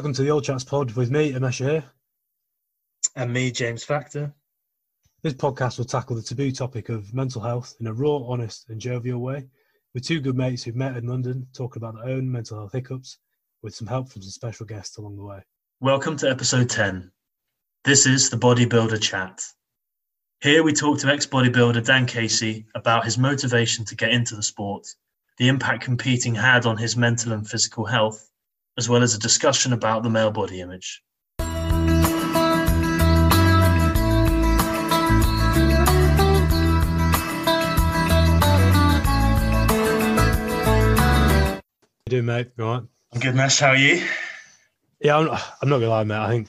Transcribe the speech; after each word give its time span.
Welcome 0.00 0.14
to 0.14 0.22
the 0.22 0.30
Old 0.30 0.44
Chats 0.44 0.64
Pod 0.64 0.92
with 0.92 1.10
me, 1.10 1.34
Amesha 1.34 1.70
here. 1.70 1.84
And 3.16 3.30
me, 3.30 3.50
James 3.50 3.84
Factor. 3.84 4.32
This 5.20 5.34
podcast 5.34 5.76
will 5.76 5.84
tackle 5.84 6.16
the 6.16 6.22
taboo 6.22 6.52
topic 6.52 6.88
of 6.88 7.12
mental 7.12 7.42
health 7.42 7.74
in 7.80 7.86
a 7.86 7.92
raw, 7.92 8.16
honest, 8.16 8.70
and 8.70 8.80
jovial 8.80 9.20
way, 9.20 9.46
with 9.92 10.06
two 10.06 10.20
good 10.20 10.38
mates 10.38 10.62
who've 10.62 10.74
met 10.74 10.96
in 10.96 11.06
London 11.06 11.46
talking 11.52 11.82
about 11.82 11.96
their 11.96 12.14
own 12.14 12.32
mental 12.32 12.56
health 12.56 12.72
hiccups, 12.72 13.18
with 13.60 13.74
some 13.74 13.86
help 13.86 14.08
from 14.08 14.22
some 14.22 14.30
special 14.30 14.64
guests 14.64 14.96
along 14.96 15.16
the 15.16 15.22
way. 15.22 15.42
Welcome 15.80 16.16
to 16.16 16.30
episode 16.30 16.70
10. 16.70 17.12
This 17.84 18.06
is 18.06 18.30
the 18.30 18.38
Bodybuilder 18.38 19.02
Chat. 19.02 19.42
Here 20.40 20.62
we 20.62 20.72
talk 20.72 20.98
to 21.00 21.08
ex 21.08 21.26
bodybuilder 21.26 21.84
Dan 21.84 22.06
Casey 22.06 22.64
about 22.74 23.04
his 23.04 23.18
motivation 23.18 23.84
to 23.84 23.94
get 23.96 24.12
into 24.12 24.34
the 24.34 24.42
sport, 24.42 24.86
the 25.36 25.48
impact 25.48 25.84
competing 25.84 26.34
had 26.34 26.64
on 26.64 26.78
his 26.78 26.96
mental 26.96 27.32
and 27.32 27.46
physical 27.46 27.84
health, 27.84 28.30
as 28.78 28.88
well 28.88 29.02
as 29.02 29.14
a 29.14 29.18
discussion 29.18 29.72
about 29.72 30.02
the 30.02 30.10
male 30.10 30.30
body 30.30 30.60
image. 30.60 31.02
How 40.70 41.62
you 42.06 42.10
doing, 42.10 42.26
mate? 42.26 42.48
You 42.56 42.64
all 42.64 42.74
right? 42.74 42.82
I'm 43.12 43.20
good. 43.20 43.34
How 43.36 43.68
are 43.68 43.76
you? 43.76 44.04
Yeah, 45.00 45.16
I'm, 45.18 45.28
I'm 45.30 45.68
not 45.68 45.78
gonna 45.78 45.88
lie, 45.88 46.04
mate. 46.04 46.16
I 46.18 46.28
think 46.28 46.48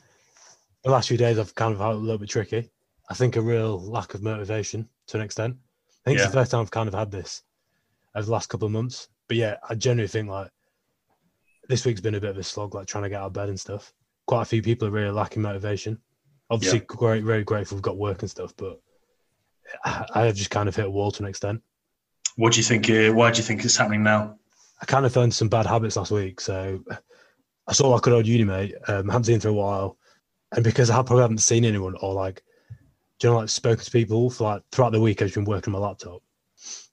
the 0.84 0.92
last 0.92 1.08
few 1.08 1.18
days 1.18 1.40
I've 1.40 1.56
kind 1.56 1.74
of 1.74 1.80
had 1.80 1.92
a 1.92 1.94
little 1.94 2.18
bit 2.18 2.30
tricky. 2.30 2.70
I 3.10 3.14
think 3.14 3.36
a 3.36 3.42
real 3.42 3.80
lack 3.80 4.14
of 4.14 4.22
motivation 4.22 4.88
to 5.08 5.18
an 5.18 5.24
extent. 5.24 5.56
I 6.06 6.10
think 6.10 6.18
Yeah. 6.20 6.26
it's 6.26 6.34
the 6.34 6.40
first 6.40 6.52
time 6.52 6.62
I've 6.62 6.72
kind 6.72 6.88
of 6.88 6.94
had 6.94 7.12
this 7.12 7.44
over 8.16 8.26
the 8.26 8.32
last 8.32 8.50
couple 8.50 8.66
of 8.66 8.72
months. 8.72 9.10
But 9.28 9.38
yeah, 9.38 9.56
I 9.70 9.76
generally 9.76 10.08
think 10.08 10.30
like 10.30 10.50
this 11.70 11.86
week's 11.86 12.02
been 12.02 12.16
a 12.16 12.20
bit 12.22 12.32
of 12.32 12.38
a 12.38 12.44
slog, 12.44 12.76
like 12.76 12.88
trying 12.88 13.04
to 13.04 13.10
get 13.10 13.22
out 13.22 13.28
of 13.28 13.34
bed 13.34 13.50
and 13.50 13.60
stuff. 13.60 13.94
Quite 14.28 14.44
a 14.44 14.46
few 14.46 14.62
people 14.62 14.88
are 14.88 14.92
really 14.92 15.12
lacking 15.12 15.42
motivation. 15.42 16.00
Obviously, 16.50 16.80
Yeah. 16.80 16.86
great, 16.88 17.24
very 17.24 17.44
grateful 17.44 17.76
we've 17.78 17.82
got 17.84 17.98
work 17.98 18.22
and 18.22 18.30
stuff, 18.30 18.54
but 18.58 18.80
I 19.86 20.06
I 20.14 20.26
have 20.26 20.36
just 20.36 20.50
kind 20.50 20.68
of 20.68 20.76
hit 20.76 20.86
a 20.86 20.90
wall 20.90 21.12
to 21.12 21.24
an 21.24 21.30
extent. 21.30 21.62
What 22.36 22.54
do 22.54 22.60
you 22.60 22.64
think? 22.64 22.90
Uh, 22.90 23.14
why 23.14 23.32
do 23.32 23.38
you 23.38 23.44
think 23.44 23.64
it's 23.64 23.78
happening 23.78 24.04
now? 24.04 24.38
I 24.82 24.86
kind 24.86 25.06
of 25.06 25.14
fell 25.14 25.24
into 25.24 25.36
some 25.36 25.50
bad 25.50 25.66
habits 25.66 25.96
last 25.96 26.12
week. 26.12 26.42
So 26.42 26.84
I 27.68 27.74
saw 27.74 27.90
like 27.90 28.06
an 28.08 28.14
old 28.14 28.26
uni 28.28 28.44
mate, 28.44 28.74
um, 28.88 29.08
haven't 29.10 29.26
seen 29.26 29.40
for 29.40 29.50
a 29.50 29.54
while. 29.54 29.98
And 30.54 30.64
because 30.64 30.90
I 30.90 30.96
probably 30.96 31.22
haven't 31.22 31.38
seen 31.38 31.64
anyone 31.66 31.96
or 32.02 32.14
like, 32.14 32.42
do 33.20 33.28
you 33.28 33.34
know, 33.34 33.40
like 33.40 33.50
spoken 33.50 33.86
to 33.86 33.92
people 33.92 34.30
for 34.30 34.44
like 34.46 34.64
throughout 34.72 34.92
the 34.92 35.00
week, 35.00 35.22
I've 35.22 35.28
just 35.28 35.36
been 35.36 35.46
working 35.46 35.74
on 35.74 35.80
my 35.80 35.88
laptop. 35.88 36.22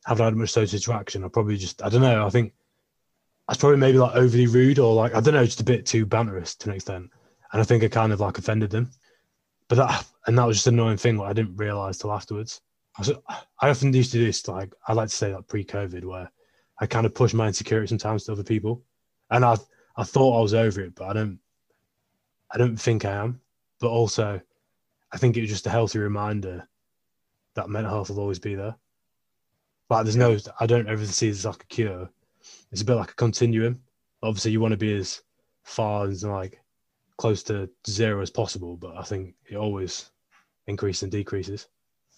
Haven't 0.04 0.24
had 0.24 0.36
much 0.36 0.50
social 0.50 0.76
interaction. 0.76 1.24
I 1.24 1.28
probably 1.28 1.56
just, 1.56 1.82
I 1.82 1.88
don't 1.88 2.02
know. 2.02 2.24
I 2.26 2.30
think 2.30 2.52
I 2.52 2.57
was 3.52 3.58
probably 3.58 3.78
maybe 3.78 3.98
like 3.98 4.14
overly 4.14 4.46
rude 4.46 4.78
or 4.78 4.94
like, 4.94 5.14
I 5.14 5.20
don't 5.20 5.34
know, 5.34 5.44
just 5.44 5.60
a 5.60 5.64
bit 5.64 5.86
too 5.86 6.06
banterous 6.06 6.56
to 6.58 6.68
an 6.68 6.76
extent. 6.76 7.10
And 7.52 7.60
I 7.60 7.64
think 7.64 7.82
I 7.82 7.88
kind 7.88 8.12
of 8.12 8.20
like 8.20 8.38
offended 8.38 8.70
them. 8.70 8.90
But 9.68 9.76
that, 9.76 10.06
and 10.26 10.36
that 10.36 10.46
was 10.46 10.58
just 10.58 10.66
an 10.66 10.74
annoying 10.74 10.98
thing. 10.98 11.16
Like 11.16 11.30
I 11.30 11.32
didn't 11.32 11.56
realize 11.56 11.98
till 11.98 12.12
afterwards. 12.12 12.60
I, 12.96 13.00
was, 13.00 13.12
I 13.60 13.70
often 13.70 13.92
used 13.92 14.12
to 14.12 14.18
do 14.18 14.26
this, 14.26 14.46
like, 14.48 14.72
I 14.86 14.92
like 14.92 15.08
to 15.08 15.14
say 15.14 15.34
like 15.34 15.46
pre 15.46 15.64
COVID, 15.64 16.04
where 16.04 16.30
I 16.80 16.86
kind 16.86 17.06
of 17.06 17.14
push 17.14 17.32
my 17.32 17.46
insecurity 17.46 17.88
sometimes 17.88 18.24
to 18.24 18.32
other 18.32 18.44
people. 18.44 18.82
And 19.30 19.44
I 19.44 19.56
I 19.96 20.04
thought 20.04 20.38
I 20.38 20.42
was 20.42 20.54
over 20.54 20.80
it, 20.80 20.94
but 20.94 21.08
I 21.08 21.12
don't 21.12 21.38
I 22.50 22.58
don't 22.58 22.76
think 22.76 23.04
I 23.04 23.12
am. 23.12 23.40
But 23.80 23.88
also 23.88 24.40
I 25.12 25.16
think 25.16 25.36
it 25.36 25.40
was 25.40 25.50
just 25.50 25.66
a 25.66 25.70
healthy 25.70 25.98
reminder 25.98 26.68
that 27.54 27.68
mental 27.68 27.92
health 27.92 28.10
will 28.10 28.20
always 28.20 28.38
be 28.38 28.54
there. 28.54 28.76
Like 29.90 30.04
there's 30.04 30.16
no 30.16 30.38
I 30.60 30.66
don't 30.66 30.88
ever 30.88 31.04
see 31.06 31.28
this 31.28 31.40
as 31.40 31.46
like 31.46 31.62
a 31.62 31.66
cure. 31.66 32.10
It's 32.72 32.82
a 32.82 32.84
bit 32.84 32.94
like 32.96 33.10
a 33.10 33.14
continuum. 33.14 33.80
Obviously 34.22 34.50
you 34.52 34.60
want 34.60 34.72
to 34.72 34.78
be 34.78 34.94
as 34.96 35.22
far 35.64 36.06
as 36.06 36.24
like 36.24 36.60
close 37.16 37.42
to 37.44 37.68
zero 37.88 38.20
as 38.20 38.30
possible, 38.30 38.76
but 38.76 38.96
I 38.96 39.02
think 39.02 39.34
it 39.50 39.56
always 39.56 40.10
increases 40.66 41.04
and 41.04 41.12
decreases. 41.12 41.68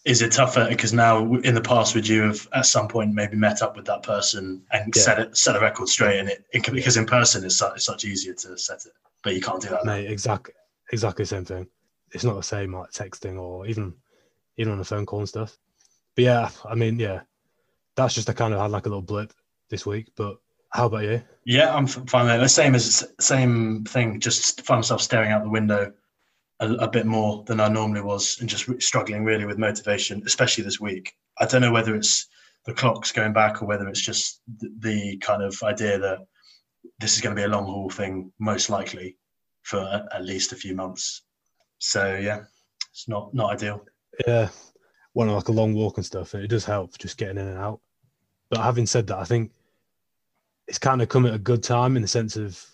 Is 0.06 0.22
it 0.22 0.32
tougher 0.32 0.66
because 0.68 0.94
now 0.94 1.34
in 1.40 1.54
the 1.54 1.60
past 1.60 1.94
would 1.94 2.08
you 2.08 2.22
have 2.22 2.48
at 2.54 2.64
some 2.66 2.88
point 2.88 3.12
maybe 3.12 3.36
met 3.36 3.60
up 3.60 3.76
with 3.76 3.84
that 3.86 4.02
person 4.02 4.62
and 4.72 4.94
Yeah. 4.96 5.02
set 5.02 5.18
it 5.18 5.36
set 5.36 5.56
a 5.56 5.60
record 5.60 5.88
straight 5.88 6.18
in 6.18 6.28
it, 6.28 6.44
it 6.52 6.72
because 6.72 6.96
in 6.96 7.04
person 7.06 7.44
it's 7.44 7.56
such, 7.56 7.76
it's 7.76 7.84
such 7.84 8.04
easier 8.04 8.32
to 8.34 8.56
set 8.56 8.86
it, 8.86 8.92
but 9.22 9.34
you 9.34 9.42
can't 9.42 9.60
do 9.60 9.68
that. 9.68 9.84
now. 9.84 9.92
Mate, 9.92 10.10
exactly 10.10 10.54
exactly 10.92 11.24
the 11.24 11.28
same 11.28 11.44
thing. 11.44 11.66
It's 12.12 12.24
not 12.24 12.34
the 12.34 12.42
same 12.42 12.74
like 12.74 12.90
texting 12.92 13.38
or 13.38 13.66
even 13.66 13.94
even 14.56 14.72
on 14.72 14.80
a 14.80 14.84
phone 14.84 15.04
call 15.06 15.20
and 15.20 15.28
stuff. 15.28 15.56
But 16.16 16.24
yeah, 16.24 16.50
I 16.64 16.74
mean, 16.74 16.98
yeah, 16.98 17.20
that's 17.94 18.14
just 18.14 18.28
I 18.30 18.32
kind 18.32 18.54
of 18.54 18.60
had 18.60 18.70
like 18.70 18.86
a 18.86 18.88
little 18.88 19.02
blip 19.02 19.32
this 19.70 19.86
week. 19.86 20.08
But 20.16 20.36
how 20.70 20.86
about 20.86 21.04
you? 21.04 21.22
Yeah, 21.44 21.74
I'm 21.74 21.86
fine. 21.86 22.26
The 22.26 22.48
same 22.48 22.74
as 22.74 23.06
same 23.18 23.84
thing. 23.84 24.20
Just 24.20 24.62
find 24.62 24.78
myself 24.78 25.00
staring 25.00 25.32
out 25.32 25.42
the 25.42 25.50
window 25.50 25.92
a, 26.60 26.72
a 26.74 26.88
bit 26.88 27.06
more 27.06 27.42
than 27.46 27.60
I 27.60 27.68
normally 27.68 28.02
was, 28.02 28.38
and 28.40 28.48
just 28.48 28.70
struggling 28.82 29.24
really 29.24 29.46
with 29.46 29.58
motivation, 29.58 30.22
especially 30.26 30.64
this 30.64 30.80
week. 30.80 31.12
I 31.38 31.46
don't 31.46 31.62
know 31.62 31.72
whether 31.72 31.94
it's 31.96 32.28
the 32.66 32.74
clocks 32.74 33.10
going 33.12 33.32
back 33.32 33.62
or 33.62 33.66
whether 33.66 33.88
it's 33.88 34.02
just 34.02 34.42
the, 34.58 34.70
the 34.80 35.16
kind 35.18 35.42
of 35.42 35.56
idea 35.62 35.98
that 35.98 36.18
this 36.98 37.14
is 37.14 37.22
going 37.22 37.34
to 37.34 37.40
be 37.40 37.46
a 37.46 37.48
long 37.48 37.64
haul 37.64 37.88
thing, 37.88 38.30
most 38.38 38.68
likely 38.68 39.16
for 39.62 39.78
a, 39.78 40.06
at 40.12 40.24
least 40.24 40.52
a 40.52 40.56
few 40.56 40.74
months. 40.74 41.22
So 41.78 42.18
yeah, 42.20 42.42
it's 42.92 43.08
not 43.08 43.32
not 43.34 43.54
ideal. 43.54 43.84
Yeah, 44.26 44.50
went 45.14 45.30
on 45.30 45.36
like 45.36 45.48
a 45.48 45.52
long 45.52 45.74
walk 45.74 45.96
and 45.96 46.06
stuff, 46.06 46.34
it 46.34 46.48
does 46.48 46.64
help 46.64 46.96
just 46.98 47.16
getting 47.16 47.38
in 47.38 47.48
and 47.48 47.58
out. 47.58 47.80
But 48.50 48.60
having 48.60 48.86
said 48.86 49.06
that, 49.08 49.18
I 49.18 49.24
think 49.24 49.52
it's 50.70 50.78
kind 50.78 51.02
of 51.02 51.08
come 51.08 51.26
at 51.26 51.34
a 51.34 51.38
good 51.38 51.64
time 51.64 51.96
in 51.96 52.02
the 52.02 52.06
sense 52.06 52.36
of 52.36 52.64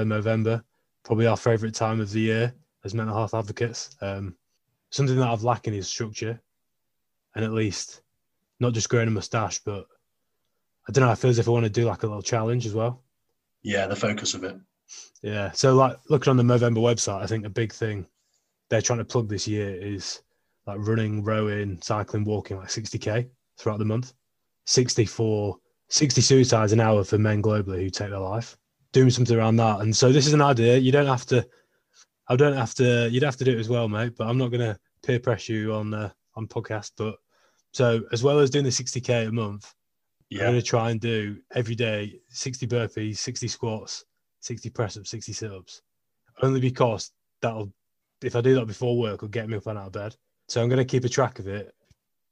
uh, 0.00 0.04
November, 0.04 0.64
probably 1.04 1.28
our 1.28 1.36
favourite 1.36 1.72
time 1.72 2.00
of 2.00 2.10
the 2.10 2.20
year 2.20 2.52
as 2.84 2.94
mental 2.94 3.14
health 3.14 3.32
advocates. 3.32 3.94
Um, 4.00 4.34
something 4.90 5.14
that 5.14 5.28
I've 5.28 5.44
lacking 5.44 5.72
is 5.72 5.86
structure, 5.86 6.42
and 7.36 7.44
at 7.44 7.52
least 7.52 8.02
not 8.58 8.72
just 8.72 8.88
growing 8.88 9.06
a 9.06 9.12
moustache, 9.12 9.60
but 9.60 9.86
I 10.88 10.92
don't 10.92 11.04
know. 11.04 11.12
I 11.12 11.14
feel 11.14 11.30
as 11.30 11.38
if 11.38 11.46
I 11.46 11.52
want 11.52 11.62
to 11.62 11.70
do 11.70 11.84
like 11.84 12.02
a 12.02 12.08
little 12.08 12.22
challenge 12.22 12.66
as 12.66 12.74
well. 12.74 13.04
Yeah, 13.62 13.86
the 13.86 13.94
focus 13.94 14.34
of 14.34 14.42
it. 14.42 14.56
Yeah. 15.22 15.52
So 15.52 15.76
like 15.76 15.96
looking 16.10 16.32
on 16.32 16.36
the 16.36 16.42
Movember 16.42 16.78
website, 16.78 17.22
I 17.22 17.26
think 17.28 17.46
a 17.46 17.50
big 17.50 17.72
thing 17.72 18.04
they're 18.68 18.82
trying 18.82 18.98
to 18.98 19.04
plug 19.04 19.28
this 19.28 19.46
year 19.46 19.80
is 19.80 20.22
like 20.66 20.78
running, 20.80 21.22
rowing, 21.22 21.80
cycling, 21.80 22.24
walking 22.24 22.56
like 22.56 22.66
60k 22.66 23.28
throughout 23.58 23.78
the 23.78 23.84
month. 23.84 24.12
64, 24.66 25.56
60 25.88 26.20
suicides 26.20 26.72
an 26.72 26.80
hour 26.80 27.04
for 27.04 27.18
men 27.18 27.42
globally 27.42 27.82
who 27.82 27.90
take 27.90 28.10
their 28.10 28.18
life. 28.18 28.56
Doing 28.92 29.10
something 29.10 29.36
around 29.36 29.56
that. 29.56 29.80
And 29.80 29.94
so 29.94 30.12
this 30.12 30.26
is 30.26 30.32
an 30.32 30.42
idea. 30.42 30.78
You 30.78 30.92
don't 30.92 31.06
have 31.06 31.26
to 31.26 31.46
I 32.28 32.36
don't 32.36 32.56
have 32.56 32.74
to 32.74 33.08
you'd 33.10 33.22
have 33.22 33.36
to 33.36 33.44
do 33.44 33.52
it 33.52 33.60
as 33.60 33.68
well, 33.68 33.88
mate, 33.88 34.14
but 34.16 34.28
I'm 34.28 34.38
not 34.38 34.50
gonna 34.50 34.78
peer 35.02 35.18
pressure 35.18 35.52
you 35.52 35.74
on 35.74 35.92
uh, 35.92 36.10
on 36.36 36.46
podcast. 36.46 36.92
But 36.96 37.16
so 37.72 38.04
as 38.12 38.22
well 38.22 38.38
as 38.38 38.50
doing 38.50 38.64
the 38.64 38.70
60k 38.70 39.28
a 39.28 39.32
month, 39.32 39.74
yeah. 40.30 40.46
I'm 40.46 40.52
going 40.52 40.60
to 40.60 40.66
try 40.66 40.90
and 40.90 41.00
do 41.00 41.36
every 41.54 41.74
day 41.74 42.20
60 42.30 42.66
burpees, 42.66 43.18
60 43.18 43.48
squats, 43.48 44.04
60 44.40 44.70
press 44.70 44.96
ups, 44.96 45.10
60 45.10 45.32
sit 45.32 45.52
ups. 45.52 45.82
Only 46.42 46.60
because 46.60 47.12
that'll, 47.40 47.72
if 48.22 48.34
I 48.34 48.40
do 48.40 48.54
that 48.56 48.66
before 48.66 48.98
work, 48.98 49.22
will 49.22 49.28
get 49.28 49.48
me 49.48 49.56
up 49.56 49.66
and 49.66 49.78
out 49.78 49.86
of 49.86 49.92
bed. 49.92 50.16
So 50.48 50.62
I'm 50.62 50.68
going 50.68 50.78
to 50.78 50.84
keep 50.84 51.04
a 51.04 51.08
track 51.08 51.38
of 51.38 51.46
it. 51.46 51.72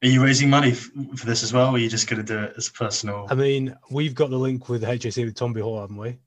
Are 0.02 0.08
you 0.08 0.22
raising 0.22 0.50
money 0.50 0.72
f- 0.72 0.90
for 1.16 1.26
this 1.26 1.42
as 1.44 1.52
well, 1.52 1.68
or 1.68 1.74
are 1.74 1.78
you 1.78 1.88
just 1.88 2.08
going 2.08 2.24
to 2.24 2.26
do 2.26 2.42
it 2.42 2.54
as 2.56 2.68
personal? 2.68 3.26
I 3.30 3.34
mean, 3.34 3.76
we've 3.90 4.14
got 4.14 4.30
the 4.30 4.38
link 4.38 4.68
with 4.68 4.82
HAC 4.82 5.16
with 5.16 5.34
Toby 5.36 5.60
Hall, 5.60 5.80
haven't 5.80 5.96
we? 5.96 6.18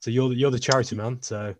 So 0.00 0.10
you're 0.10 0.30
the, 0.30 0.34
you're 0.34 0.50
the 0.50 0.58
charity 0.58 0.96
man. 0.96 1.20
So 1.20 1.54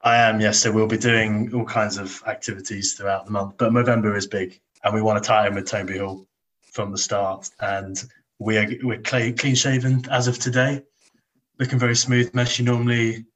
I 0.00 0.16
am, 0.16 0.40
yes. 0.40 0.60
So 0.60 0.72
we'll 0.72 0.86
be 0.86 0.96
doing 0.96 1.52
all 1.54 1.64
kinds 1.64 1.98
of 1.98 2.22
activities 2.26 2.94
throughout 2.94 3.26
the 3.26 3.32
month, 3.32 3.56
but 3.58 3.72
November 3.72 4.16
is 4.16 4.26
big, 4.26 4.58
and 4.82 4.94
we 4.94 5.02
want 5.02 5.22
to 5.22 5.26
tie 5.26 5.46
in 5.46 5.54
with 5.54 5.66
Toby 5.66 5.98
Hall 5.98 6.26
from 6.72 6.90
the 6.90 6.98
start. 6.98 7.50
And 7.60 8.02
we 8.38 8.56
are 8.56 8.66
we're 8.82 9.00
clean, 9.02 9.36
clean 9.36 9.54
shaven 9.54 10.04
as 10.10 10.26
of 10.26 10.38
today, 10.38 10.82
looking 11.58 11.78
very 11.78 11.96
smooth. 11.96 12.32
Mesh, 12.34 12.58
you 12.58 12.64
normally 12.64 13.26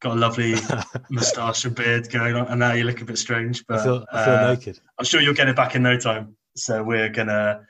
got 0.00 0.16
a 0.16 0.20
lovely 0.20 0.54
moustache 1.10 1.66
and 1.66 1.74
beard 1.74 2.10
going 2.10 2.36
on, 2.36 2.46
and 2.46 2.58
now 2.58 2.72
you 2.72 2.84
look 2.84 3.02
a 3.02 3.04
bit 3.04 3.18
strange. 3.18 3.66
But 3.66 3.80
I 3.80 3.84
feel, 3.84 4.06
I 4.12 4.24
feel 4.24 4.34
uh, 4.34 4.54
naked. 4.54 4.80
I'm 4.98 5.04
sure 5.04 5.20
you'll 5.20 5.34
get 5.34 5.48
it 5.48 5.56
back 5.56 5.74
in 5.74 5.82
no 5.82 5.98
time. 5.98 6.36
So 6.56 6.82
we're 6.82 7.08
gonna, 7.08 7.62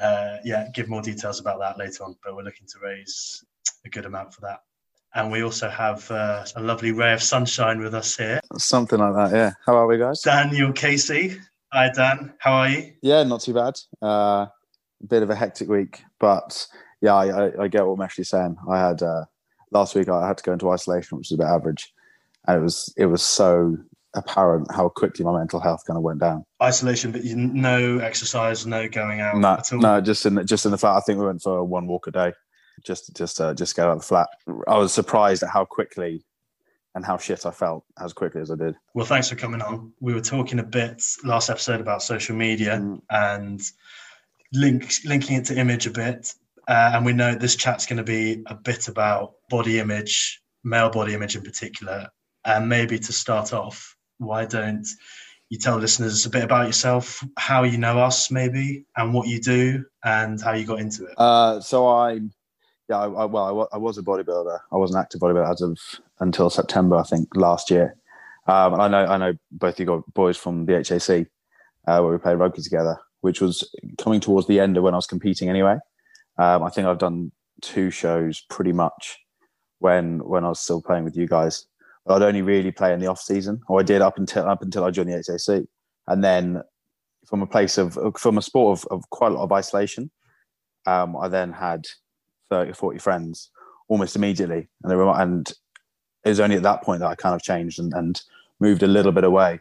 uh, 0.00 0.36
yeah, 0.44 0.68
give 0.74 0.88
more 0.88 1.02
details 1.02 1.40
about 1.40 1.58
that 1.60 1.78
later 1.78 2.04
on. 2.04 2.16
But 2.24 2.36
we're 2.36 2.42
looking 2.42 2.66
to 2.68 2.78
raise 2.82 3.44
a 3.84 3.88
good 3.88 4.06
amount 4.06 4.34
for 4.34 4.42
that. 4.42 4.60
And 5.14 5.32
we 5.32 5.42
also 5.42 5.68
have 5.68 6.08
uh, 6.10 6.44
a 6.54 6.62
lovely 6.62 6.92
ray 6.92 7.12
of 7.12 7.22
sunshine 7.22 7.80
with 7.80 7.94
us 7.94 8.16
here. 8.16 8.40
Something 8.56 9.00
like 9.00 9.14
that, 9.14 9.36
yeah. 9.36 9.52
How 9.66 9.76
are 9.76 9.86
we, 9.86 9.98
guys? 9.98 10.20
Daniel 10.22 10.72
Casey. 10.72 11.36
Hi, 11.72 11.90
Dan. 11.90 12.32
How 12.38 12.52
are 12.52 12.68
you? 12.68 12.92
Yeah, 13.02 13.24
not 13.24 13.40
too 13.40 13.54
bad. 13.54 13.74
Uh, 14.00 14.46
bit 15.08 15.22
of 15.22 15.30
a 15.30 15.34
hectic 15.34 15.68
week, 15.68 16.02
but 16.18 16.66
yeah, 17.00 17.14
I, 17.14 17.46
I, 17.46 17.62
I 17.62 17.68
get 17.68 17.86
what 17.86 17.98
Meshley's 17.98 18.28
saying. 18.28 18.56
I 18.68 18.78
had 18.78 19.02
uh, 19.02 19.24
last 19.70 19.94
week 19.94 20.08
I 20.08 20.26
had 20.26 20.38
to 20.38 20.44
go 20.44 20.52
into 20.52 20.70
isolation, 20.70 21.18
which 21.18 21.28
is 21.28 21.34
a 21.34 21.38
bit 21.38 21.46
average, 21.46 21.92
and 22.46 22.58
it 22.58 22.62
was 22.62 22.92
it 22.96 23.06
was 23.06 23.22
so 23.22 23.76
apparent 24.14 24.66
how 24.74 24.88
quickly 24.88 25.24
my 25.24 25.36
mental 25.38 25.60
health 25.60 25.84
kind 25.86 25.96
of 25.96 26.02
went 26.02 26.20
down. 26.20 26.44
Isolation, 26.62 27.12
but 27.12 27.24
you, 27.24 27.36
no 27.36 27.98
exercise, 27.98 28.66
no 28.66 28.88
going 28.88 29.20
out 29.20 29.36
No, 29.36 29.52
at 29.52 29.72
all. 29.72 29.78
no, 29.80 30.00
just 30.00 30.26
in 30.26 30.34
the, 30.34 30.44
just 30.44 30.64
in 30.64 30.72
the 30.72 30.78
flat. 30.78 30.96
I 30.96 31.00
think 31.00 31.18
we 31.18 31.26
went 31.26 31.42
for 31.42 31.62
one 31.64 31.86
walk 31.86 32.06
a 32.06 32.10
day, 32.10 32.32
just 32.84 33.14
just 33.16 33.40
uh, 33.40 33.54
just 33.54 33.76
get 33.76 33.86
out 33.86 33.92
of 33.92 33.98
the 34.00 34.06
flat. 34.06 34.28
I 34.66 34.78
was 34.78 34.92
surprised 34.92 35.42
at 35.42 35.50
how 35.50 35.64
quickly 35.64 36.24
and 36.96 37.04
how 37.04 37.16
shit 37.16 37.46
I 37.46 37.52
felt 37.52 37.84
as 38.00 38.12
quickly 38.12 38.40
as 38.40 38.50
I 38.50 38.56
did. 38.56 38.74
Well, 38.94 39.06
thanks 39.06 39.28
for 39.28 39.36
coming 39.36 39.62
on. 39.62 39.92
We 40.00 40.12
were 40.12 40.20
talking 40.20 40.58
a 40.58 40.64
bit 40.64 41.00
last 41.24 41.48
episode 41.48 41.80
about 41.80 42.02
social 42.02 42.34
media 42.34 42.78
Mm. 42.78 43.00
and 43.10 43.60
link, 44.52 44.90
linking 45.04 45.36
it 45.36 45.44
to 45.46 45.56
image 45.56 45.86
a 45.86 45.90
bit. 45.90 46.34
Uh, 46.68 46.90
and 46.94 47.04
we 47.06 47.12
know 47.12 47.34
this 47.34 47.54
chat's 47.56 47.86
going 47.86 47.96
to 47.98 48.02
be 48.04 48.42
a 48.46 48.54
bit 48.54 48.88
about 48.88 49.34
body 49.48 49.78
image, 49.78 50.40
male 50.64 50.90
body 50.90 51.14
image 51.14 51.36
in 51.36 51.42
particular. 51.42 52.08
And 52.44 52.68
maybe 52.68 52.98
to 52.98 53.12
start 53.12 53.52
off, 53.52 53.96
why 54.20 54.44
don't 54.44 54.86
you 55.48 55.58
tell 55.58 55.78
listeners 55.78 56.24
a 56.26 56.30
bit 56.30 56.44
about 56.44 56.66
yourself, 56.66 57.24
how 57.36 57.64
you 57.64 57.76
know 57.76 57.98
us, 57.98 58.30
maybe, 58.30 58.84
and 58.96 59.12
what 59.12 59.26
you 59.26 59.40
do, 59.40 59.84
and 60.04 60.40
how 60.40 60.52
you 60.52 60.64
got 60.64 60.78
into 60.78 61.04
it? 61.06 61.14
Uh, 61.18 61.60
so 61.60 61.88
I, 61.88 62.20
yeah, 62.88 62.98
I, 62.98 63.06
I, 63.06 63.24
well, 63.24 63.68
I, 63.72 63.78
was 63.78 63.98
a 63.98 64.02
bodybuilder. 64.02 64.60
I 64.70 64.76
was 64.76 64.94
an 64.94 65.00
active 65.00 65.20
bodybuilder 65.20 65.50
as 65.50 65.62
of 65.62 65.78
until 66.20 66.50
September, 66.50 66.96
I 66.96 67.02
think, 67.02 67.28
last 67.34 67.70
year. 67.70 67.96
Um, 68.46 68.74
and 68.74 68.82
I 68.82 68.88
know, 68.88 69.06
I 69.06 69.16
know 69.16 69.32
both 69.50 69.80
you 69.80 69.86
got 69.86 70.12
boys 70.14 70.36
from 70.36 70.66
the 70.66 70.74
HAC, 70.74 71.26
uh, 71.88 72.00
where 72.00 72.12
we 72.12 72.18
played 72.18 72.36
rugby 72.36 72.62
together, 72.62 72.98
which 73.22 73.40
was 73.40 73.68
coming 73.98 74.20
towards 74.20 74.46
the 74.46 74.60
end 74.60 74.76
of 74.76 74.84
when 74.84 74.94
I 74.94 74.98
was 74.98 75.06
competing 75.06 75.48
anyway. 75.48 75.76
Um, 76.38 76.62
I 76.62 76.70
think 76.70 76.86
I've 76.86 76.98
done 76.98 77.32
two 77.60 77.90
shows 77.90 78.40
pretty 78.48 78.72
much 78.72 79.18
when 79.80 80.20
when 80.20 80.44
I 80.44 80.48
was 80.48 80.60
still 80.60 80.80
playing 80.80 81.04
with 81.04 81.16
you 81.16 81.26
guys. 81.26 81.66
I'd 82.08 82.22
only 82.22 82.42
really 82.42 82.72
play 82.72 82.92
in 82.92 83.00
the 83.00 83.06
off 83.06 83.20
season, 83.20 83.60
or 83.68 83.80
I 83.80 83.82
did 83.82 84.02
up 84.02 84.18
until 84.18 84.48
up 84.48 84.62
until 84.62 84.84
I 84.84 84.90
joined 84.90 85.10
the 85.10 85.16
HAC, 85.16 85.64
and 86.08 86.24
then 86.24 86.62
from 87.26 87.42
a 87.42 87.46
place 87.46 87.78
of 87.78 87.98
from 88.18 88.38
a 88.38 88.42
sport 88.42 88.78
of, 88.78 88.88
of 88.90 89.10
quite 89.10 89.32
a 89.32 89.34
lot 89.34 89.44
of 89.44 89.52
isolation, 89.52 90.10
um, 90.86 91.16
I 91.16 91.28
then 91.28 91.52
had 91.52 91.86
30 92.50 92.70
or 92.70 92.74
40 92.74 92.98
friends 92.98 93.50
almost 93.88 94.16
immediately. 94.16 94.68
And 94.82 94.96
were, 94.96 95.20
and 95.20 95.50
it 96.24 96.28
was 96.28 96.40
only 96.40 96.56
at 96.56 96.62
that 96.62 96.82
point 96.82 97.00
that 97.00 97.08
I 97.08 97.14
kind 97.14 97.34
of 97.34 97.42
changed 97.42 97.78
and, 97.78 97.92
and 97.94 98.20
moved 98.58 98.82
a 98.82 98.86
little 98.86 99.12
bit 99.12 99.24
away. 99.24 99.60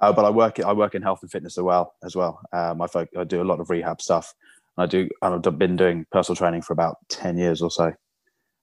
Uh, 0.00 0.12
but 0.12 0.24
I 0.24 0.30
work, 0.30 0.60
I 0.60 0.72
work 0.72 0.94
in 0.94 1.02
health 1.02 1.22
and 1.22 1.30
fitness 1.30 1.58
as 1.58 1.64
well, 1.64 1.94
as 2.04 2.14
well. 2.14 2.40
Um, 2.52 2.80
I, 2.80 2.86
I 3.18 3.24
do 3.24 3.42
a 3.42 3.44
lot 3.44 3.60
of 3.60 3.68
rehab 3.68 4.00
stuff. 4.00 4.32
And 4.76 4.84
I 4.84 4.86
do, 4.86 5.08
and 5.22 5.46
I've 5.46 5.58
been 5.58 5.76
doing 5.76 6.06
personal 6.12 6.36
training 6.36 6.62
for 6.62 6.72
about 6.72 6.98
10 7.08 7.36
years 7.36 7.60
or 7.60 7.70
so. 7.70 7.92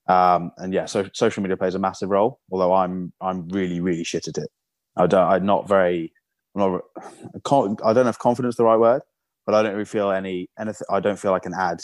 Um, 0.08 0.52
and 0.58 0.72
yeah, 0.72 0.86
so 0.86 1.08
social 1.14 1.42
media 1.42 1.56
plays 1.56 1.74
a 1.74 1.78
massive 1.80 2.10
role, 2.10 2.40
although 2.52 2.72
I'm, 2.72 3.12
I'm 3.20 3.48
really, 3.48 3.80
really 3.80 4.04
shit 4.04 4.28
at 4.28 4.38
it. 4.38 4.48
I 4.96 5.06
don't, 5.06 5.28
I'm 5.28 5.44
not 5.46 5.68
very, 5.68 6.12
I'm 6.54 6.60
not, 6.72 6.82
I 7.34 7.38
can't- 7.48 7.80
I 7.84 7.92
don't 7.92 8.06
if 8.06 8.18
confidence 8.18 8.56
the 8.56 8.64
right 8.64 8.78
word, 8.78 9.02
but 9.46 9.54
I 9.54 9.62
don't 9.62 9.72
really 9.72 9.84
feel 9.84 10.10
any, 10.10 10.48
anything, 10.58 10.86
I 10.90 11.00
don't 11.00 11.18
feel 11.18 11.34
I 11.34 11.40
can 11.40 11.54
add 11.54 11.80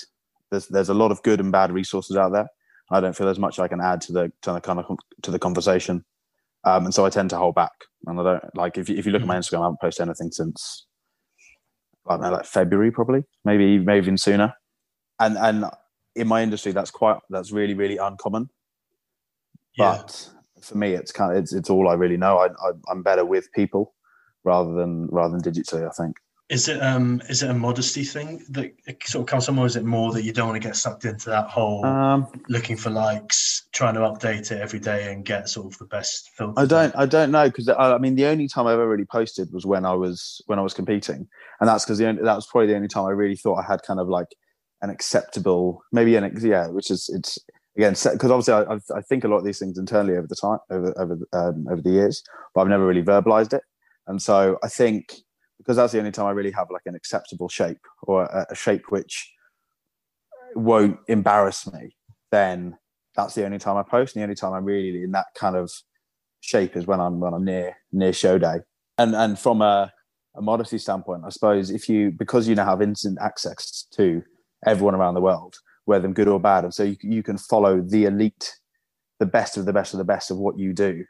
there's 0.52 0.68
there's 0.68 0.90
a 0.90 0.94
lot 0.94 1.10
of 1.10 1.20
good 1.22 1.40
and 1.40 1.50
bad 1.50 1.72
resources 1.72 2.16
out 2.16 2.32
there. 2.32 2.46
I 2.92 3.00
don't 3.00 3.16
feel 3.16 3.26
there's 3.26 3.38
much 3.38 3.58
I 3.58 3.66
can 3.68 3.80
add 3.80 4.00
to 4.02 4.12
the 4.12 4.32
to 4.42 4.52
the 4.52 4.60
kind 4.60 4.78
of 4.78 4.86
to 5.22 5.30
the 5.32 5.38
conversation, 5.38 6.04
um, 6.64 6.84
and 6.84 6.94
so 6.94 7.04
I 7.04 7.10
tend 7.10 7.30
to 7.30 7.36
hold 7.36 7.54
back. 7.56 7.72
And 8.06 8.20
I 8.20 8.22
don't 8.22 8.56
like 8.56 8.78
if 8.78 8.88
you, 8.88 8.96
if 8.96 9.06
you 9.06 9.12
look 9.12 9.22
at 9.22 9.28
my 9.28 9.36
Instagram, 9.36 9.60
I 9.60 9.64
haven't 9.64 9.80
posted 9.80 10.06
anything 10.06 10.30
since 10.30 10.86
I 12.06 12.14
don't 12.14 12.22
know, 12.22 12.32
like 12.32 12.44
February 12.44 12.92
probably, 12.92 13.24
maybe 13.44 13.78
maybe 13.78 13.98
even 14.04 14.18
sooner. 14.18 14.52
And 15.18 15.38
and 15.38 15.64
in 16.14 16.28
my 16.28 16.42
industry, 16.42 16.72
that's 16.72 16.90
quite 16.90 17.18
that's 17.30 17.52
really 17.52 17.74
really 17.74 17.96
uncommon. 17.96 18.50
Yeah. 19.76 19.98
But 19.98 20.30
for 20.60 20.76
me, 20.76 20.92
it's 20.92 21.12
kind 21.12 21.32
of 21.32 21.38
it's, 21.42 21.52
it's 21.52 21.70
all 21.70 21.88
I 21.88 21.94
really 21.94 22.16
know. 22.16 22.38
I, 22.38 22.46
I 22.46 22.72
I'm 22.90 23.02
better 23.02 23.24
with 23.24 23.50
people 23.52 23.94
rather 24.44 24.72
than 24.74 25.06
rather 25.08 25.36
than 25.36 25.42
digitally. 25.42 25.86
I 25.86 25.92
think. 25.92 26.16
Is 26.48 26.68
it 26.68 26.82
um 26.82 27.22
is 27.30 27.42
it 27.42 27.48
a 27.48 27.54
modesty 27.54 28.04
thing 28.04 28.44
that 28.50 28.74
it 28.86 29.02
sort 29.04 29.22
of 29.22 29.26
comes 29.26 29.46
from, 29.46 29.58
or 29.58 29.64
is 29.64 29.76
it 29.76 29.84
more 29.84 30.12
that 30.12 30.22
you 30.22 30.32
don't 30.32 30.48
want 30.48 30.60
to 30.60 30.68
get 30.68 30.76
sucked 30.76 31.06
into 31.06 31.30
that 31.30 31.48
whole 31.48 31.82
Um, 31.86 32.26
looking 32.50 32.76
for 32.76 32.90
likes, 32.90 33.68
trying 33.72 33.94
to 33.94 34.00
update 34.00 34.52
it 34.52 34.60
every 34.60 34.80
day 34.80 35.10
and 35.10 35.24
get 35.24 35.48
sort 35.48 35.72
of 35.72 35.78
the 35.78 35.86
best 35.86 36.30
filter? 36.36 36.60
I 36.60 36.66
don't. 36.66 36.94
I 36.94 37.06
don't 37.06 37.30
know 37.30 37.46
because 37.48 37.70
I, 37.70 37.94
I 37.94 37.98
mean 37.98 38.16
the 38.16 38.26
only 38.26 38.48
time 38.48 38.66
I 38.66 38.74
ever 38.74 38.86
really 38.86 39.06
posted 39.06 39.50
was 39.50 39.64
when 39.64 39.86
I 39.86 39.94
was 39.94 40.42
when 40.44 40.58
I 40.58 40.62
was 40.62 40.74
competing, 40.74 41.26
and 41.60 41.68
that's 41.68 41.86
because 41.86 41.96
the 41.96 42.08
only, 42.08 42.22
that 42.22 42.34
was 42.34 42.46
probably 42.46 42.66
the 42.66 42.76
only 42.76 42.88
time 42.88 43.06
I 43.06 43.12
really 43.12 43.36
thought 43.36 43.56
I 43.56 43.62
had 43.62 43.80
kind 43.82 44.00
of 44.00 44.08
like 44.08 44.28
an 44.82 44.90
acceptable, 44.90 45.82
maybe 45.92 46.16
an 46.16 46.30
yeah, 46.42 46.66
which 46.66 46.90
is 46.90 47.08
it's 47.14 47.38
again 47.76 47.92
because 47.92 48.30
obviously 48.30 48.54
I, 48.54 48.74
I 48.96 49.00
think 49.02 49.24
a 49.24 49.28
lot 49.28 49.38
of 49.38 49.44
these 49.44 49.58
things 49.58 49.78
internally 49.78 50.16
over 50.16 50.26
the 50.26 50.36
time 50.36 50.58
over 50.70 50.92
over 51.00 51.18
um, 51.32 51.66
over 51.70 51.80
the 51.80 51.90
years, 51.90 52.22
but 52.54 52.62
I've 52.62 52.68
never 52.68 52.86
really 52.86 53.02
verbalized 53.02 53.54
it, 53.54 53.62
and 54.06 54.20
so 54.20 54.58
I 54.62 54.68
think 54.68 55.14
because 55.58 55.76
that's 55.76 55.92
the 55.92 55.98
only 55.98 56.10
time 56.10 56.26
I 56.26 56.32
really 56.32 56.50
have 56.50 56.68
like 56.70 56.82
an 56.86 56.96
acceptable 56.96 57.48
shape 57.48 57.78
or 58.02 58.24
a, 58.24 58.46
a 58.50 58.54
shape 58.54 58.90
which 58.90 59.32
won't 60.56 60.98
embarrass 61.06 61.72
me, 61.72 61.96
then 62.32 62.76
that's 63.14 63.34
the 63.34 63.44
only 63.44 63.58
time 63.58 63.76
I 63.76 63.82
post. 63.82 64.16
And 64.16 64.20
the 64.20 64.24
only 64.24 64.34
time 64.34 64.52
I'm 64.52 64.64
really 64.64 65.02
in 65.02 65.12
that 65.12 65.26
kind 65.36 65.56
of 65.56 65.70
shape 66.40 66.76
is 66.76 66.86
when 66.86 67.00
I'm 67.00 67.20
when 67.20 67.34
I'm 67.34 67.44
near 67.44 67.76
near 67.92 68.12
show 68.12 68.38
day. 68.38 68.56
And 68.98 69.14
and 69.14 69.38
from 69.38 69.62
a, 69.62 69.92
a 70.36 70.42
modesty 70.42 70.78
standpoint, 70.78 71.22
I 71.24 71.30
suppose 71.30 71.70
if 71.70 71.88
you 71.88 72.10
because 72.10 72.48
you 72.48 72.54
now 72.54 72.66
have 72.66 72.82
instant 72.82 73.18
access 73.20 73.86
to 73.92 74.22
everyone 74.66 74.94
around 74.94 75.14
the 75.14 75.20
world, 75.20 75.56
whether 75.84 76.08
good 76.08 76.28
or 76.28 76.40
bad, 76.40 76.64
and 76.64 76.74
so 76.74 76.82
you 76.82 76.96
you 77.02 77.22
can 77.22 77.38
follow 77.38 77.80
the 77.80 78.04
elite, 78.04 78.56
the 79.18 79.26
best 79.26 79.56
of 79.56 79.64
the 79.64 79.72
best 79.72 79.94
of 79.94 79.98
the 79.98 80.04
best 80.04 80.30
of 80.30 80.38
what 80.38 80.58
you 80.58 80.72
do, 80.72 81.04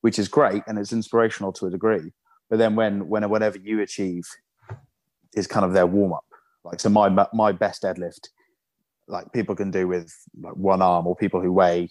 which 0.00 0.18
is 0.18 0.28
great 0.28 0.62
and 0.66 0.78
it's 0.78 0.92
inspirational 0.92 1.52
to 1.52 1.66
a 1.66 1.70
degree. 1.70 2.12
But 2.50 2.58
then 2.58 2.76
when 2.76 3.08
when 3.08 3.28
whatever 3.28 3.58
you 3.58 3.80
achieve 3.80 4.24
is 5.34 5.46
kind 5.46 5.64
of 5.64 5.72
their 5.72 5.86
warm 5.86 6.12
up. 6.12 6.24
Like 6.64 6.80
so, 6.80 6.88
my 6.88 7.26
my 7.32 7.52
best 7.52 7.82
deadlift, 7.82 8.28
like 9.06 9.32
people 9.32 9.54
can 9.54 9.70
do 9.70 9.88
with 9.88 10.12
like 10.40 10.54
one 10.54 10.82
arm, 10.82 11.06
or 11.06 11.16
people 11.16 11.40
who 11.40 11.52
weigh 11.52 11.90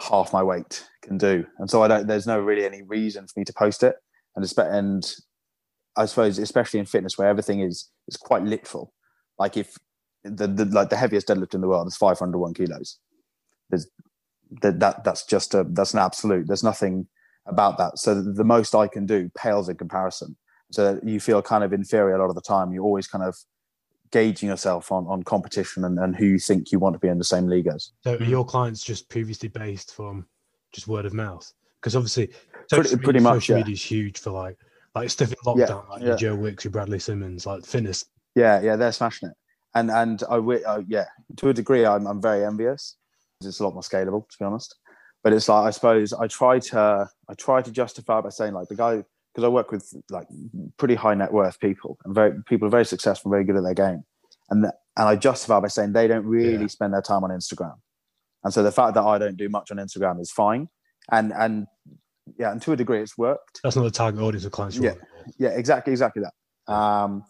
half 0.00 0.32
my 0.32 0.42
weight 0.42 0.84
can 1.02 1.16
do. 1.16 1.46
And 1.58 1.70
so 1.70 1.82
I 1.82 1.88
don't. 1.88 2.06
There's 2.06 2.26
no 2.26 2.38
really 2.40 2.64
any 2.64 2.82
reason 2.82 3.26
for 3.26 3.38
me 3.38 3.44
to 3.44 3.52
post 3.52 3.82
it. 3.82 3.96
And 4.36 4.52
and 4.58 5.14
I 5.96 6.06
suppose 6.06 6.38
especially 6.38 6.80
in 6.80 6.86
fitness 6.86 7.16
where 7.16 7.28
everything 7.28 7.60
is 7.60 7.88
is 8.08 8.16
quite 8.16 8.42
literal. 8.42 8.92
Like 9.38 9.56
if 9.56 9.76
the, 10.24 10.46
the 10.46 10.64
like 10.66 10.90
the 10.90 10.96
heaviest 10.96 11.28
deadlift 11.28 11.54
in 11.54 11.60
the 11.60 11.68
world 11.68 11.86
is 11.86 11.96
501 11.96 12.54
kilos. 12.54 12.98
There's 13.70 13.86
that, 14.62 14.80
that 14.80 15.04
that's 15.04 15.24
just 15.26 15.54
a 15.54 15.64
that's 15.70 15.92
an 15.94 16.00
absolute. 16.00 16.46
There's 16.46 16.62
nothing 16.64 17.06
about 17.46 17.76
that. 17.78 17.98
So 17.98 18.14
the, 18.14 18.32
the 18.32 18.44
most 18.44 18.74
I 18.74 18.88
can 18.88 19.06
do 19.06 19.30
pales 19.36 19.68
in 19.68 19.76
comparison. 19.76 20.36
So 20.72 20.98
you 21.04 21.20
feel 21.20 21.42
kind 21.42 21.62
of 21.62 21.72
inferior 21.72 22.16
a 22.16 22.18
lot 22.18 22.30
of 22.30 22.34
the 22.34 22.40
time. 22.40 22.72
You're 22.72 22.84
always 22.84 23.06
kind 23.06 23.22
of 23.24 23.36
gauging 24.10 24.48
yourself 24.48 24.90
on, 24.92 25.06
on 25.06 25.22
competition 25.22 25.84
and, 25.84 25.98
and 25.98 26.14
who 26.16 26.24
you 26.26 26.38
think 26.38 26.72
you 26.72 26.78
want 26.78 26.94
to 26.94 26.98
be 26.98 27.08
in 27.08 27.18
the 27.18 27.24
same 27.24 27.46
league 27.48 27.66
as. 27.66 27.90
So 28.02 28.14
are 28.14 28.18
Mm. 28.18 28.28
your 28.28 28.44
clients 28.44 28.82
just 28.82 29.08
previously 29.08 29.48
based 29.48 29.94
from 29.94 30.26
just 30.72 30.86
word 30.88 31.04
of 31.04 31.12
mouth? 31.14 31.50
Because 31.80 31.96
obviously, 31.96 32.28
Pretty- 32.70 32.88
social 32.88 32.98
pretty 32.98 33.18
media, 33.18 33.22
much, 33.22 33.34
social 33.42 33.56
yeah. 33.56 33.62
media 33.62 33.72
is 33.74 33.82
huge 33.82 34.18
for 34.18 34.30
like 34.30 34.56
like 34.94 35.10
stuff 35.10 35.28
in 35.32 35.36
Yeah, 35.58 35.66
lockdown, 35.66 35.88
like 35.88 36.02
yeah. 36.02 36.16
Joe 36.16 36.36
Wicks, 36.36 36.64
your 36.64 36.70
Bradley 36.70 36.98
Simmonds, 37.00 37.44
like 37.46 37.64
fitness. 37.66 38.04
Yeah, 38.36 38.60
yeah, 38.62 38.76
they're 38.76 38.92
smashing 38.92 39.28
it. 39.30 39.34
And 39.74 39.90
and 39.90 40.22
I 40.30 40.36
uh, 40.36 40.82
yeah, 40.86 41.06
to 41.36 41.48
a 41.48 41.54
degree, 41.54 41.84
I'm 41.84 42.06
I'm 42.06 42.20
very 42.22 42.44
envious. 42.44 42.96
It's 43.42 43.60
a 43.60 43.64
lot 43.64 43.74
more 43.74 43.82
scalable, 43.82 44.28
to 44.28 44.36
be 44.38 44.44
honest. 44.44 44.74
But 45.22 45.32
it's 45.32 45.48
like 45.48 45.66
I 45.66 45.70
suppose 45.70 46.12
I 46.12 46.26
try 46.28 46.58
to 46.60 47.08
I 47.28 47.34
try 47.34 47.62
to 47.62 47.70
justify 47.70 48.20
by 48.20 48.28
saying 48.28 48.54
like 48.54 48.68
the 48.68 48.76
guy 48.76 49.02
because 49.34 49.44
I 49.44 49.48
work 49.48 49.72
with 49.72 49.92
like 50.10 50.28
pretty 50.76 50.94
high 50.94 51.14
net 51.14 51.32
worth 51.32 51.58
people 51.58 51.98
and 52.04 52.14
very 52.14 52.34
people 52.46 52.68
are 52.68 52.70
very 52.70 52.84
successful, 52.84 53.30
very 53.30 53.42
good 53.44 53.56
at 53.56 53.64
their 53.64 53.74
game, 53.74 54.04
and 54.50 54.66
and 54.66 54.72
I 55.08 55.16
justify 55.16 55.58
by 55.60 55.68
saying 55.68 55.92
they 55.92 56.06
don't 56.06 56.24
really 56.26 56.60
Yeah. 56.60 56.66
spend 56.68 56.94
their 56.94 57.02
time 57.02 57.24
on 57.24 57.30
Instagram, 57.30 57.74
and 58.44 58.54
so 58.54 58.62
the 58.62 58.70
fact 58.70 58.94
that 58.94 59.02
I 59.02 59.18
don't 59.18 59.36
do 59.36 59.48
much 59.48 59.72
on 59.72 59.78
Instagram 59.78 60.20
is 60.20 60.30
fine, 60.30 60.68
and 61.10 61.32
and 61.32 61.66
yeah, 62.38 62.52
and 62.52 62.62
to 62.62 62.72
a 62.72 62.76
degree, 62.76 63.00
it's 63.00 63.18
worked 63.18 63.60
That's 63.64 63.76
not 63.76 63.82
the 63.82 63.90
target 63.90 64.20
audience 64.22 64.44
of 64.44 64.52
clients. 64.52 64.76
Yeah. 64.78 64.94
yeah 65.38 65.50
exactly 65.50 65.92
exactly 65.92 66.22
that 66.22 66.72
um 66.72 67.24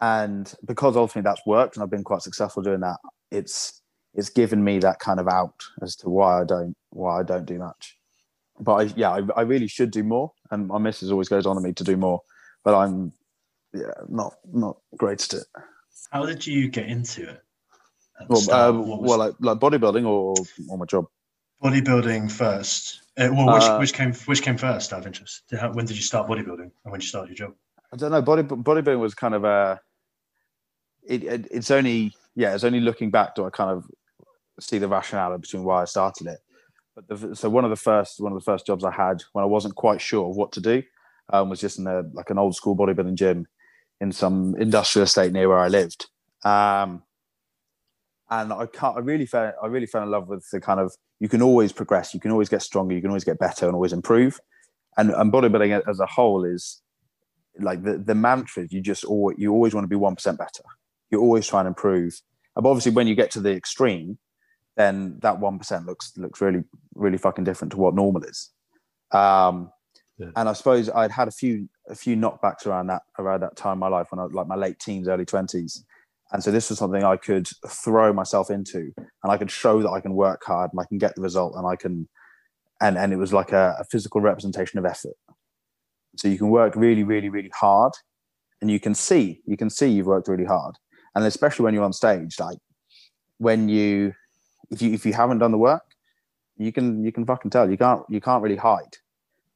and 0.00 0.54
because 0.66 0.96
ultimately 0.96 1.22
that's 1.28 1.46
worked 1.46 1.76
and 1.76 1.82
i've 1.82 1.90
been 1.90 2.04
quite 2.04 2.22
successful 2.22 2.62
doing 2.62 2.80
that 2.80 2.98
it's 3.30 3.80
it's 4.14 4.28
given 4.30 4.62
me 4.62 4.78
that 4.78 4.98
kind 4.98 5.20
of 5.20 5.28
out 5.28 5.54
as 5.82 5.96
to 5.96 6.08
why 6.08 6.40
i 6.40 6.44
don't 6.44 6.74
why 6.90 7.20
i 7.20 7.22
don't 7.22 7.46
do 7.46 7.58
much 7.58 7.96
but 8.60 8.74
I, 8.74 8.82
yeah 8.96 9.10
I, 9.10 9.20
I 9.36 9.42
really 9.42 9.68
should 9.68 9.90
do 9.90 10.02
more 10.02 10.32
and 10.50 10.68
my 10.68 10.78
missus 10.78 11.10
always 11.10 11.28
goes 11.28 11.46
on 11.46 11.56
to 11.56 11.62
me 11.62 11.72
to 11.74 11.84
do 11.84 11.96
more 11.96 12.20
but 12.64 12.74
i'm 12.76 13.12
yeah 13.72 13.92
not 14.08 14.34
not 14.52 14.76
great 14.96 15.22
at 15.24 15.40
it 15.40 15.46
How 16.10 16.26
did 16.26 16.46
you 16.46 16.68
get 16.68 16.86
into 16.86 17.28
it? 17.28 17.40
well, 18.28 18.50
uh, 18.52 18.72
well 18.72 19.18
like, 19.18 19.34
like 19.40 19.58
bodybuilding 19.58 20.06
or, 20.06 20.34
or 20.68 20.78
my 20.78 20.84
job 20.86 21.06
bodybuilding 21.62 22.30
first. 22.30 23.00
Uh, 23.16 23.28
well, 23.32 23.54
which, 23.54 23.62
Uh, 23.62 23.78
which 23.78 23.92
came 23.94 24.12
which 24.26 24.42
came 24.42 24.56
first? 24.58 24.92
Out 24.92 25.00
of 25.00 25.06
interest. 25.06 25.42
Did- 25.48 25.58
how- 25.60 25.72
When 25.72 25.86
did 25.86 25.96
you 25.96 26.02
start 26.02 26.28
bodybuilding, 26.28 26.70
and 26.84 26.90
when 26.90 27.00
did 27.00 27.04
you 27.04 27.08
start 27.08 27.28
your 27.28 27.36
job? 27.36 27.54
I 27.94 27.96
don't 27.96 28.10
know. 28.10 28.22
Body 28.22 28.42
bodybuilding 28.42 28.98
was 28.98 29.14
kind 29.14 29.34
of 29.34 29.44
a. 29.44 29.80
It, 31.06 31.22
it 31.22 31.46
it's 31.48 31.70
only 31.70 32.12
yeah. 32.34 32.52
It's 32.52 32.64
only 32.64 32.80
looking 32.80 33.12
back 33.12 33.36
do 33.36 33.46
I 33.46 33.50
kind 33.50 33.70
of 33.70 33.86
see 34.58 34.78
the 34.78 34.88
rationale 34.88 35.38
between 35.38 35.62
why 35.62 35.82
I 35.82 35.84
started 35.84 36.26
it. 36.26 36.40
But 36.96 37.06
the, 37.08 37.36
so 37.36 37.48
one 37.48 37.62
of 37.62 37.70
the 37.70 37.76
first 37.76 38.20
one 38.20 38.32
of 38.32 38.38
the 38.38 38.44
first 38.44 38.66
jobs 38.66 38.84
I 38.84 38.90
had 38.90 39.22
when 39.32 39.44
I 39.44 39.46
wasn't 39.46 39.76
quite 39.76 40.00
sure 40.00 40.28
of 40.28 40.34
what 40.34 40.50
to 40.52 40.60
do 40.60 40.82
um, 41.32 41.50
was 41.50 41.60
just 41.60 41.78
in 41.78 41.86
a 41.86 42.02
like 42.12 42.30
an 42.30 42.38
old 42.38 42.56
school 42.56 42.76
bodybuilding 42.76 43.14
gym 43.14 43.46
in 44.00 44.10
some 44.10 44.56
industrial 44.58 45.04
estate 45.04 45.32
near 45.32 45.48
where 45.48 45.58
I 45.58 45.68
lived. 45.68 46.06
Um, 46.44 47.04
and 48.28 48.52
I 48.52 48.66
can't. 48.66 48.96
I 48.96 49.00
really 49.00 49.26
fell. 49.26 49.52
I 49.62 49.66
really 49.68 49.86
fell 49.86 50.02
in 50.02 50.10
love 50.10 50.26
with 50.26 50.44
the 50.50 50.60
kind 50.60 50.80
of 50.80 50.92
you 51.20 51.28
can 51.28 51.42
always 51.42 51.70
progress, 51.70 52.12
you 52.12 52.18
can 52.18 52.32
always 52.32 52.48
get 52.48 52.62
stronger, 52.62 52.92
you 52.92 53.00
can 53.00 53.10
always 53.10 53.22
get 53.22 53.38
better, 53.38 53.66
and 53.66 53.74
always 53.76 53.92
improve. 53.92 54.40
And, 54.96 55.10
and 55.10 55.32
bodybuilding 55.32 55.82
as 55.88 56.00
a 56.00 56.06
whole 56.06 56.44
is 56.44 56.80
like 57.58 57.82
the 57.82 57.98
the 57.98 58.14
mantra. 58.14 58.66
You 58.70 58.80
just 58.80 59.04
always 59.04 59.36
you 59.38 59.52
always 59.52 59.74
want 59.74 59.84
to 59.84 59.88
be 59.88 59.96
one 59.96 60.14
percent 60.14 60.38
better. 60.38 60.64
you're 61.14 61.22
always 61.22 61.46
try 61.46 61.60
and 61.60 61.68
improve. 61.68 62.20
And 62.56 62.66
obviously, 62.66 62.92
when 62.92 63.06
you 63.06 63.14
get 63.14 63.30
to 63.32 63.40
the 63.40 63.52
extreme, 63.52 64.18
then 64.76 65.18
that 65.22 65.38
one 65.40 65.58
percent 65.58 65.86
looks 65.86 66.12
looks 66.16 66.40
really 66.40 66.64
really 66.94 67.18
fucking 67.18 67.44
different 67.44 67.72
to 67.72 67.78
what 67.78 67.94
normal 67.94 68.22
is. 68.24 68.50
Um, 69.12 69.70
yeah. 70.18 70.28
And 70.36 70.48
I 70.48 70.52
suppose 70.52 70.88
I'd 70.90 71.10
had 71.10 71.28
a 71.28 71.32
few 71.32 71.68
a 71.88 71.94
few 71.94 72.16
knockbacks 72.16 72.66
around 72.66 72.88
that 72.88 73.02
around 73.18 73.40
that 73.40 73.56
time 73.56 73.74
in 73.74 73.78
my 73.80 73.88
life 73.88 74.08
when 74.10 74.18
I 74.18 74.24
was 74.24 74.32
like 74.32 74.46
my 74.46 74.56
late 74.56 74.78
teens, 74.78 75.08
early 75.08 75.24
twenties, 75.24 75.84
and 76.32 76.42
so 76.42 76.50
this 76.50 76.70
was 76.70 76.78
something 76.78 77.04
I 77.04 77.16
could 77.16 77.48
throw 77.68 78.12
myself 78.12 78.50
into, 78.50 78.92
and 78.96 79.32
I 79.32 79.36
could 79.36 79.50
show 79.50 79.82
that 79.82 79.90
I 79.90 80.00
can 80.00 80.14
work 80.14 80.42
hard 80.44 80.70
and 80.72 80.80
I 80.80 80.84
can 80.84 80.98
get 80.98 81.14
the 81.14 81.22
result, 81.22 81.54
and 81.56 81.66
I 81.66 81.76
can, 81.76 82.08
and 82.80 82.96
and 82.96 83.12
it 83.12 83.16
was 83.16 83.32
like 83.32 83.52
a, 83.52 83.76
a 83.80 83.84
physical 83.84 84.20
representation 84.20 84.78
of 84.78 84.84
effort. 84.84 85.16
So 86.16 86.28
you 86.28 86.38
can 86.38 86.48
work 86.48 86.74
really, 86.76 87.02
really, 87.02 87.28
really 87.28 87.50
hard, 87.54 87.92
and 88.60 88.70
you 88.70 88.80
can 88.80 88.94
see 88.94 89.42
you 89.46 89.56
can 89.56 89.70
see 89.70 89.88
you've 89.88 90.06
worked 90.06 90.28
really 90.28 90.44
hard, 90.44 90.76
and 91.14 91.24
especially 91.24 91.64
when 91.64 91.74
you're 91.74 91.84
on 91.84 91.92
stage, 91.92 92.38
like 92.38 92.58
when 93.38 93.68
you 93.68 94.14
if 94.70 94.80
you 94.80 94.92
if 94.92 95.04
you 95.04 95.12
haven't 95.12 95.38
done 95.38 95.52
the 95.52 95.58
work, 95.58 95.84
you 96.56 96.72
can 96.72 97.04
you 97.04 97.12
can 97.12 97.26
fucking 97.26 97.50
tell 97.50 97.70
you 97.70 97.76
can't 97.76 98.02
you 98.08 98.20
can't 98.20 98.42
really 98.42 98.56
hide, 98.56 98.96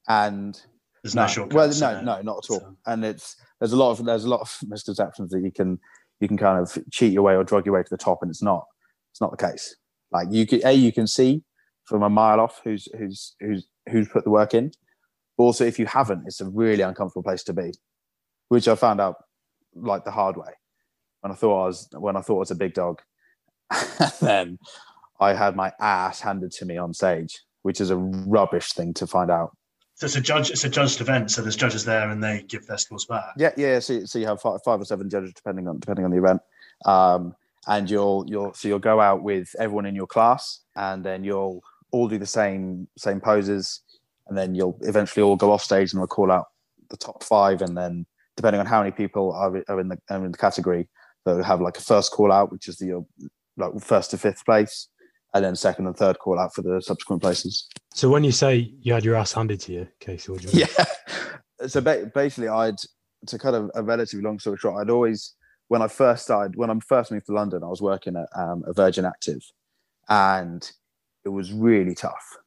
and 0.08 0.60
there's 1.02 1.14
no, 1.14 1.26
no 1.26 1.46
well 1.54 1.68
no 1.80 2.00
no 2.00 2.22
not 2.22 2.44
at 2.44 2.50
all, 2.50 2.60
so. 2.60 2.76
and 2.86 3.04
it's 3.04 3.36
there's 3.60 3.72
a 3.72 3.76
lot 3.76 3.92
of 3.92 4.04
there's 4.04 4.24
a 4.24 4.28
lot 4.28 4.40
of 4.40 4.58
misconceptions 4.68 5.30
that 5.30 5.40
you 5.40 5.52
can 5.52 5.78
you 6.20 6.28
can 6.28 6.36
kind 6.36 6.60
of 6.60 6.76
cheat 6.90 7.12
your 7.12 7.22
way 7.22 7.36
or 7.36 7.44
drug 7.44 7.64
your 7.64 7.74
way 7.74 7.82
to 7.82 7.90
the 7.90 7.96
top, 7.96 8.18
and 8.22 8.30
it's 8.30 8.42
not. 8.42 8.66
It's 9.12 9.20
not 9.20 9.30
the 9.30 9.48
case. 9.48 9.74
Like 10.10 10.28
you 10.30 10.46
can, 10.46 10.60
a 10.64 10.72
you 10.72 10.92
can 10.92 11.06
see 11.06 11.42
from 11.84 12.02
a 12.02 12.10
mile 12.10 12.40
off 12.40 12.60
who's 12.64 12.88
who's 12.96 13.34
who's 13.40 13.66
who's 13.90 14.08
put 14.08 14.24
the 14.24 14.30
work 14.30 14.54
in. 14.54 14.70
But 15.38 15.44
also, 15.44 15.64
if 15.64 15.78
you 15.78 15.86
haven't, 15.86 16.24
it's 16.26 16.40
a 16.40 16.48
really 16.48 16.82
uncomfortable 16.82 17.22
place 17.22 17.44
to 17.44 17.54
be, 17.54 17.72
which 18.48 18.68
I 18.68 18.74
found 18.74 19.00
out 19.00 19.16
like 19.74 20.04
the 20.04 20.10
hard 20.10 20.36
way 20.36 20.50
when 21.20 21.32
I 21.32 21.34
thought 21.34 21.62
I 21.62 21.66
was 21.66 21.88
when 21.92 22.16
I 22.16 22.20
thought 22.20 22.36
I 22.36 22.40
was 22.40 22.50
a 22.50 22.56
big 22.56 22.74
dog, 22.74 23.00
and 23.70 24.12
then 24.20 24.58
I 25.20 25.34
had 25.34 25.56
my 25.56 25.72
ass 25.80 26.20
handed 26.20 26.50
to 26.52 26.66
me 26.66 26.76
on 26.76 26.92
stage, 26.92 27.40
which 27.62 27.80
is 27.80 27.90
a 27.90 27.96
rubbish 27.96 28.72
thing 28.72 28.92
to 28.94 29.06
find 29.06 29.30
out. 29.30 29.56
So 29.94 30.06
it's 30.06 30.16
a 30.16 30.20
judge. 30.20 30.50
It's 30.50 30.64
a 30.64 30.68
judged 30.68 31.00
event. 31.00 31.30
So 31.30 31.42
there's 31.42 31.56
judges 31.56 31.84
there, 31.84 32.08
and 32.10 32.22
they 32.22 32.44
give 32.48 32.66
their 32.66 32.78
scores 32.78 33.06
back. 33.06 33.34
Yeah, 33.36 33.50
yeah. 33.56 33.78
So, 33.80 34.04
so 34.04 34.18
you 34.18 34.26
have 34.26 34.40
five, 34.40 34.60
five 34.64 34.80
or 34.80 34.84
seven 34.84 35.08
judges, 35.10 35.32
depending 35.34 35.66
on 35.66 35.78
depending 35.78 36.04
on 36.04 36.10
the 36.10 36.18
event. 36.18 36.40
Um, 36.84 37.34
and 37.66 37.90
you'll 37.90 38.24
you'll 38.28 38.54
so 38.54 38.68
you'll 38.68 38.78
go 38.78 39.00
out 39.00 39.22
with 39.22 39.54
everyone 39.58 39.86
in 39.86 39.94
your 39.94 40.06
class, 40.06 40.60
and 40.76 41.04
then 41.04 41.24
you'll 41.24 41.62
all 41.90 42.08
do 42.08 42.18
the 42.18 42.26
same 42.26 42.86
same 42.96 43.20
poses, 43.20 43.80
and 44.28 44.36
then 44.36 44.54
you'll 44.54 44.78
eventually 44.82 45.22
all 45.22 45.36
go 45.36 45.52
off 45.52 45.62
stage 45.62 45.92
and 45.92 46.00
we'll 46.00 46.06
call 46.06 46.30
out 46.30 46.46
the 46.90 46.96
top 46.96 47.22
five, 47.22 47.62
and 47.62 47.76
then 47.76 48.06
depending 48.36 48.60
on 48.60 48.66
how 48.66 48.80
many 48.80 48.92
people 48.92 49.32
are, 49.32 49.62
are 49.68 49.80
in 49.80 49.88
the 49.88 49.98
are 50.10 50.24
in 50.24 50.32
the 50.32 50.38
category, 50.38 50.88
they'll 51.24 51.42
have 51.42 51.60
like 51.60 51.78
a 51.78 51.82
first 51.82 52.12
call 52.12 52.32
out, 52.32 52.52
which 52.52 52.68
is 52.68 52.76
the 52.76 53.04
like 53.56 53.72
first 53.80 54.10
to 54.12 54.18
fifth 54.18 54.44
place, 54.44 54.88
and 55.34 55.44
then 55.44 55.56
second 55.56 55.86
and 55.86 55.96
third 55.96 56.18
call 56.18 56.38
out 56.38 56.54
for 56.54 56.62
the 56.62 56.80
subsequent 56.80 57.22
places. 57.22 57.66
So 57.94 58.08
when 58.08 58.24
you 58.24 58.32
say 58.32 58.72
you 58.80 58.92
had 58.92 59.04
your 59.04 59.16
ass 59.16 59.32
handed 59.32 59.60
to 59.60 59.72
you, 59.72 59.88
Casey, 60.00 60.32
what 60.32 60.40
do 60.40 60.48
you 60.48 60.54
mean? 60.54 60.66
Yeah. 60.78 60.84
So 61.66 61.80
ba- 61.80 62.08
basically, 62.14 62.46
I'd 62.46 62.76
to 63.26 63.36
cut 63.36 63.52
a, 63.52 63.68
a, 63.74 63.82
relatively 63.82 64.22
long 64.22 64.38
story 64.38 64.58
short, 64.58 64.80
I'd 64.80 64.90
always 64.90 65.34
when 65.66 65.82
I 65.82 65.88
first 65.88 66.22
started 66.22 66.54
when 66.54 66.70
I 66.70 66.74
first 66.86 67.10
moved 67.10 67.26
to 67.26 67.32
London, 67.32 67.64
I 67.64 67.66
was 67.66 67.82
working 67.82 68.14
at 68.14 68.28
um, 68.40 68.62
a 68.64 68.72
Virgin 68.72 69.04
Active, 69.04 69.40
and 70.08 70.70
it 71.24 71.30
was 71.30 71.52
really 71.52 71.96
tough 71.96 72.38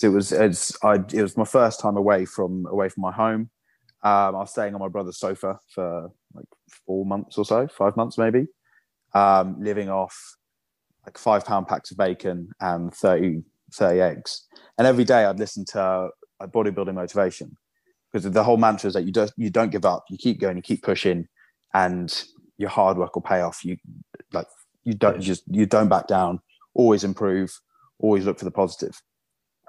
because 0.00 0.12
it 0.12 0.14
was 0.14 0.32
it's 0.32 0.84
I 0.84 0.94
it 1.12 1.22
was 1.22 1.36
my 1.36 1.44
first 1.44 1.80
time 1.80 1.96
away 1.96 2.24
from 2.24 2.66
away 2.66 2.88
from 2.88 3.02
my 3.02 3.12
home. 3.12 3.50
Um, 4.02 4.34
I 4.34 4.38
was 4.38 4.50
staying 4.50 4.74
on 4.74 4.80
my 4.80 4.88
brother's 4.88 5.18
sofa 5.18 5.58
for 5.74 6.10
like 6.34 6.46
four 6.86 7.04
months 7.04 7.36
or 7.36 7.44
so, 7.44 7.68
five 7.68 7.96
months 7.96 8.16
maybe, 8.16 8.46
um, 9.14 9.56
living 9.60 9.90
off 9.90 10.36
like 11.04 11.18
five 11.18 11.44
pound 11.44 11.68
packs 11.68 11.90
of 11.90 11.98
bacon 11.98 12.48
and 12.60 12.94
30, 12.94 13.42
30 13.74 14.00
eggs. 14.00 14.46
And 14.78 14.86
every 14.86 15.04
day 15.04 15.26
I'd 15.26 15.38
listen 15.38 15.66
to 15.72 16.08
a 16.40 16.48
bodybuilding 16.48 16.94
motivation 16.94 17.56
because 18.10 18.30
the 18.30 18.42
whole 18.42 18.56
mantra 18.56 18.88
is 18.88 18.94
that 18.94 19.04
you 19.04 19.12
don't 19.12 19.32
you 19.36 19.50
don't 19.50 19.70
give 19.70 19.84
up, 19.84 20.04
you 20.08 20.16
keep 20.16 20.40
going, 20.40 20.56
you 20.56 20.62
keep 20.62 20.82
pushing, 20.82 21.28
and 21.74 22.24
your 22.56 22.70
hard 22.70 22.96
work 22.96 23.14
will 23.14 23.22
pay 23.22 23.42
off. 23.42 23.62
You 23.64 23.76
like 24.32 24.46
you 24.84 24.94
don't 24.94 25.16
you 25.16 25.22
just 25.22 25.42
you 25.46 25.66
don't 25.66 25.88
back 25.88 26.06
down, 26.06 26.40
always 26.72 27.04
improve, 27.04 27.50
always 27.98 28.24
look 28.24 28.38
for 28.38 28.46
the 28.46 28.50
positive. 28.50 28.98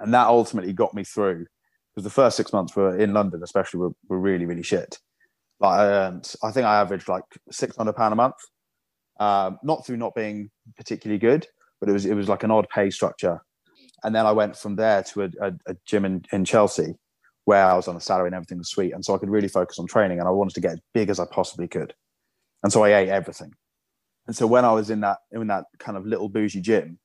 And 0.01 0.13
that 0.13 0.27
ultimately 0.27 0.74
got 0.74 0.93
me 0.93 1.03
through 1.03 1.46
because 1.93 2.03
the 2.03 2.10
first 2.10 2.36
six 2.36 2.51
months 2.51 2.75
were 2.75 2.98
in 2.98 3.13
London, 3.13 3.41
especially 3.43 3.79
were, 3.79 3.91
were 4.10 4.20
really, 4.20 4.46
really 4.46 4.63
shit. 4.63 4.98
Like 5.60 5.79
I 5.79 5.86
earned, 5.86 6.34
I 6.43 6.51
think 6.51 6.65
I 6.65 6.81
averaged 6.81 7.08
like 7.08 7.24
six 7.51 7.77
hundred 7.77 7.93
pound 7.93 8.13
a 8.13 8.15
month 8.15 8.36
um, 9.22 9.60
not 9.62 9.86
through 9.86 9.98
not 9.98 10.15
being 10.15 10.50
particularly 10.75 11.20
good, 11.20 11.48
but 11.79 11.88
it 11.88 11.93
was 11.93 12.05
it 12.05 12.15
was 12.15 12.27
like 12.27 12.43
an 12.43 12.51
odd 12.51 12.67
pay 12.70 12.89
structure. 12.89 13.39
And 14.03 14.15
then 14.15 14.25
I 14.25 14.31
went 14.31 14.58
from 14.58 14.75
there 14.75 15.03
to 15.03 15.24
a, 15.24 15.29
a, 15.41 15.53
a 15.67 15.75
gym 15.86 16.05
in, 16.05 16.25
in 16.31 16.43
Chelsea 16.43 16.96
where 17.46 17.63
I 17.63 17.75
was 17.75 17.88
on 17.88 17.96
a 17.96 18.01
salary 18.01 18.27
and 18.27 18.36
everything 18.36 18.58
was 18.58 18.70
sweet. 18.70 18.93
And 18.93 19.05
so 19.05 19.13
I 19.13 19.20
could 19.20 19.29
really 19.29 19.48
focus 19.48 19.77
on 19.77 19.86
training 19.86 20.20
and 20.20 20.27
I 20.27 20.31
wanted 20.31 20.55
to 20.55 20.62
get 20.62 20.74
as 20.74 20.79
big 20.93 21.10
as 21.10 21.20
I 21.20 21.25
possibly 21.31 21.67
could. 21.67 21.93
And 22.63 22.74
so 22.74 22.84
I 22.84 22.96
ate 22.96 23.10
everything. 23.10 23.53
And 24.25 24.36
so 24.36 24.48
when 24.48 24.65
I 24.65 24.72
was 24.72 24.89
in 24.89 25.01
that 25.01 25.20
in 25.31 25.46
that 25.48 25.65
kind 25.77 25.98
of 25.98 26.05
little 26.08 26.29
bougie 26.29 26.62
gym, 26.62 26.98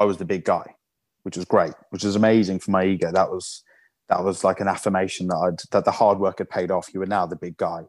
I 0.00 0.04
was 0.04 0.16
the 0.16 0.24
big 0.24 0.44
guy, 0.44 0.74
which 1.22 1.36
was 1.36 1.44
great, 1.44 1.72
which 1.90 2.04
was 2.04 2.16
amazing 2.16 2.58
for 2.60 2.70
my 2.70 2.84
ego. 2.84 3.10
That 3.12 3.30
was 3.30 3.62
that 4.08 4.24
was 4.24 4.42
like 4.42 4.60
an 4.60 4.68
affirmation 4.68 5.28
that 5.28 5.36
I'd 5.36 5.60
that 5.70 5.84
the 5.84 5.90
hard 5.90 6.18
work 6.18 6.38
had 6.38 6.50
paid 6.50 6.70
off. 6.70 6.92
You 6.92 7.00
were 7.00 7.06
now 7.06 7.26
the 7.26 7.36
big 7.36 7.56
guy. 7.56 7.82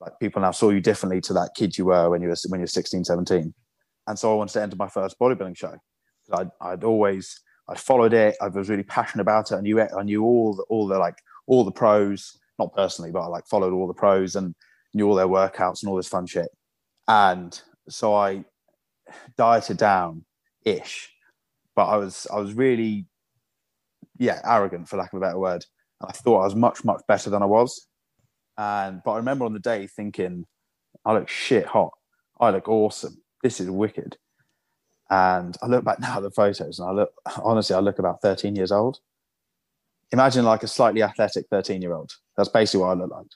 Like 0.00 0.18
people 0.18 0.40
now 0.40 0.50
saw 0.52 0.70
you 0.70 0.80
differently 0.80 1.20
to 1.22 1.34
that 1.34 1.50
kid 1.54 1.76
you 1.76 1.86
were 1.86 2.08
when 2.08 2.22
you 2.22 2.28
were 2.28 2.36
when 2.48 2.60
you 2.60 2.64
were 2.64 2.68
16 2.68 3.04
17 3.04 3.52
and 4.06 4.18
so 4.18 4.32
i 4.32 4.34
wanted 4.34 4.54
to 4.54 4.62
enter 4.62 4.76
my 4.76 4.88
first 4.88 5.18
bodybuilding 5.18 5.56
show. 5.56 5.74
I'd, 6.32 6.50
I'd 6.60 6.84
always 6.84 7.40
i 7.68 7.76
followed 7.76 8.12
it. 8.14 8.36
I 8.40 8.48
was 8.48 8.68
really 8.68 8.82
passionate 8.82 9.22
about 9.22 9.52
it. 9.52 9.56
I 9.56 9.60
knew 9.60 9.78
it. 9.78 9.90
I 9.96 10.02
knew 10.02 10.24
all 10.24 10.54
the 10.54 10.62
all 10.64 10.86
the 10.86 10.98
like 10.98 11.18
all 11.46 11.64
the 11.64 11.72
pros. 11.72 12.38
Not 12.58 12.74
personally 12.74 13.10
but 13.10 13.20
i 13.20 13.26
like 13.26 13.46
followed 13.46 13.72
all 13.72 13.86
the 13.86 13.94
pros 13.94 14.36
and 14.36 14.54
knew 14.92 15.08
all 15.08 15.14
their 15.14 15.28
workouts 15.28 15.82
and 15.82 15.90
all 15.90 15.96
this 15.96 16.08
fun 16.08 16.26
shit. 16.26 16.48
And 17.08 17.60
so 17.88 18.14
i 18.14 18.44
dieted 19.36 19.76
down 19.76 20.24
ish 20.64 21.10
but 21.80 21.86
i 21.86 21.96
was 21.96 22.26
i 22.32 22.38
was 22.38 22.54
really 22.54 23.06
yeah 24.18 24.40
arrogant 24.44 24.88
for 24.88 24.96
lack 24.96 25.12
of 25.12 25.16
a 25.16 25.20
better 25.20 25.38
word 25.38 25.64
i 26.06 26.12
thought 26.12 26.40
i 26.40 26.44
was 26.44 26.54
much 26.54 26.84
much 26.84 27.00
better 27.08 27.30
than 27.30 27.42
i 27.42 27.46
was 27.46 27.86
and 28.60 29.00
but 29.02 29.12
I 29.12 29.16
remember 29.16 29.46
on 29.46 29.54
the 29.54 29.58
day 29.58 29.86
thinking, 29.86 30.44
I 31.06 31.14
look 31.14 31.30
shit 31.30 31.64
hot. 31.64 31.92
I 32.38 32.50
look 32.50 32.68
awesome. 32.68 33.22
This 33.42 33.58
is 33.58 33.70
wicked. 33.70 34.18
And 35.08 35.56
I 35.62 35.66
look 35.66 35.82
back 35.82 35.98
now 35.98 36.18
at 36.18 36.22
the 36.22 36.30
photos 36.30 36.78
and 36.78 36.88
I 36.88 36.92
look 36.92 37.12
honestly, 37.42 37.74
I 37.74 37.80
look 37.80 37.98
about 37.98 38.20
13 38.20 38.54
years 38.54 38.70
old. 38.70 38.98
Imagine 40.12 40.44
like 40.44 40.62
a 40.62 40.68
slightly 40.68 41.02
athletic 41.02 41.46
13 41.50 41.80
year 41.80 41.94
old. 41.94 42.12
That's 42.36 42.50
basically 42.50 42.80
what 42.80 42.90
I 42.90 43.00
look 43.00 43.10
like. 43.10 43.26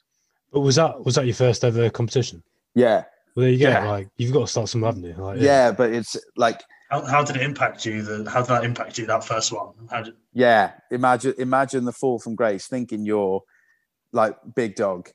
But 0.52 0.60
was 0.60 0.76
that 0.76 1.02
was 1.02 1.14
that 1.14 1.24
your 1.24 1.34
first 1.34 1.64
ever 1.64 1.88
competition? 1.88 2.42
Yeah. 2.74 3.04
Well, 3.34 3.44
there 3.44 3.50
you 3.50 3.58
go. 3.58 3.70
Yeah. 3.70 3.90
Like 3.90 4.08
you've 4.18 4.32
got 4.32 4.40
to 4.40 4.46
start 4.46 4.68
somewhere, 4.68 4.92
haven't 4.92 5.04
you? 5.04 5.14
Like, 5.14 5.38
yeah. 5.38 5.44
yeah. 5.44 5.72
but 5.72 5.90
it's 5.90 6.16
like 6.36 6.62
how, 6.94 7.04
how 7.04 7.24
did 7.24 7.36
it 7.36 7.42
impact 7.42 7.84
you? 7.84 8.02
The 8.02 8.30
how 8.30 8.40
did 8.40 8.48
that 8.48 8.64
impact 8.64 8.98
you? 8.98 9.06
That 9.06 9.24
first 9.24 9.52
one. 9.52 9.72
Did... 10.04 10.14
Yeah, 10.32 10.72
imagine 10.90 11.34
imagine 11.38 11.84
the 11.84 11.92
fall 11.92 12.18
from 12.18 12.34
grace, 12.36 12.66
thinking 12.66 13.04
you're 13.04 13.42
like 14.12 14.36
big 14.54 14.76
dog. 14.76 15.10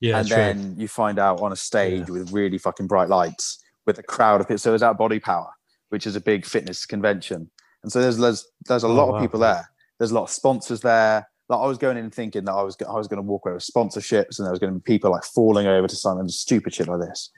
Yeah, 0.00 0.18
and 0.18 0.28
true. 0.28 0.36
then 0.36 0.74
you 0.78 0.88
find 0.88 1.18
out 1.18 1.40
on 1.40 1.52
a 1.52 1.56
stage 1.56 2.08
yeah. 2.08 2.14
with 2.14 2.32
really 2.32 2.58
fucking 2.58 2.86
bright 2.86 3.08
lights 3.08 3.62
with 3.86 3.98
a 3.98 4.02
crowd 4.02 4.40
of 4.40 4.48
people. 4.48 4.58
So 4.58 4.72
it's 4.72 4.82
at 4.82 4.96
Body 4.96 5.20
Power, 5.20 5.50
which 5.90 6.06
is 6.06 6.16
a 6.16 6.20
big 6.20 6.46
fitness 6.46 6.86
convention, 6.86 7.50
and 7.82 7.92
so 7.92 8.00
there's 8.00 8.16
there's, 8.16 8.46
there's 8.66 8.84
a 8.84 8.88
oh, 8.88 8.94
lot 8.94 9.08
wow. 9.10 9.16
of 9.16 9.22
people 9.22 9.40
there. 9.40 9.68
There's 9.98 10.10
a 10.10 10.14
lot 10.14 10.24
of 10.24 10.30
sponsors 10.30 10.80
there. 10.80 11.28
Like 11.48 11.60
I 11.60 11.66
was 11.66 11.76
going 11.76 11.98
in 11.98 12.10
thinking 12.10 12.44
that 12.46 12.52
I 12.52 12.62
was 12.62 12.76
I 12.88 12.94
was 12.94 13.08
going 13.08 13.18
to 13.18 13.22
walk 13.22 13.42
away 13.44 13.54
with 13.54 13.64
sponsorships, 13.64 14.38
and 14.38 14.46
there 14.46 14.52
was 14.52 14.58
going 14.58 14.72
to 14.72 14.78
be 14.78 14.84
people 14.84 15.10
like 15.10 15.24
falling 15.24 15.66
over 15.66 15.86
to 15.86 15.96
Simon 15.96 16.28
stupid 16.30 16.74
shit 16.74 16.88
like 16.88 17.00
this. 17.00 17.30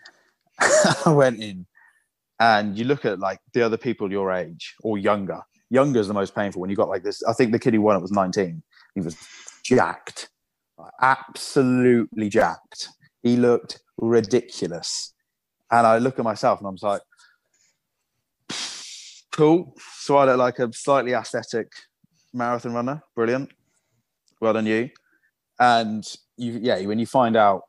I 1.04 1.11
went 1.11 1.42
in, 1.42 1.66
and 2.40 2.76
you 2.76 2.85
look 2.85 3.05
at 3.05 3.19
like 3.19 3.40
the 3.52 3.62
other 3.62 3.76
people 3.76 4.11
your 4.11 4.33
age 4.33 4.75
or 4.83 4.99
younger. 4.99 5.40
Younger 5.71 6.00
is 6.00 6.09
the 6.09 6.14
most 6.14 6.35
painful 6.35 6.61
when 6.61 6.71
you 6.71 6.76
got 6.76 6.88
like 6.88 7.02
this. 7.02 7.23
I 7.25 7.33
think 7.33 7.52
the 7.52 7.59
kid 7.59 7.75
who 7.75 7.81
won 7.81 7.97
it 7.97 8.02
was 8.02 8.12
19. 8.12 8.62
He 8.95 9.00
was 9.00 9.16
jacked 9.64 10.28
absolutely 11.00 12.28
jacked. 12.28 12.88
He 13.23 13.37
looked 13.37 13.81
ridiculous. 13.99 15.12
And 15.71 15.87
I 15.87 15.99
look 15.99 16.19
at 16.19 16.25
myself 16.25 16.61
and 16.61 16.69
I'm 16.69 16.76
like, 16.81 17.02
cool. 19.33 19.75
So 19.99 20.16
I 20.16 20.25
look 20.26 20.38
like 20.38 20.59
a 20.59 20.73
slightly 20.73 21.12
aesthetic 21.12 21.73
marathon 22.33 22.73
runner. 22.73 23.02
Brilliant. 23.14 23.50
Well 24.40 24.52
done, 24.52 24.66
you. 24.66 24.90
And 25.59 26.05
you, 26.37 26.59
yeah, 26.62 26.81
when 26.83 26.99
you 26.99 27.07
find 27.07 27.37
out 27.37 27.62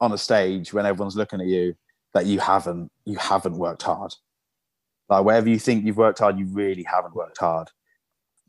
on 0.00 0.12
a 0.12 0.18
stage 0.18 0.72
when 0.72 0.86
everyone's 0.86 1.16
looking 1.16 1.40
at 1.40 1.46
you 1.46 1.74
that 2.14 2.26
you 2.26 2.38
haven't 2.40 2.90
you 3.04 3.18
haven't 3.18 3.58
worked 3.58 3.82
hard. 3.82 4.14
Like 5.08 5.24
wherever 5.24 5.48
you 5.48 5.58
think 5.58 5.84
you've 5.84 5.96
worked 5.98 6.20
hard, 6.20 6.38
you 6.38 6.46
really 6.46 6.84
haven't 6.84 7.14
worked 7.14 7.38
hard. 7.38 7.68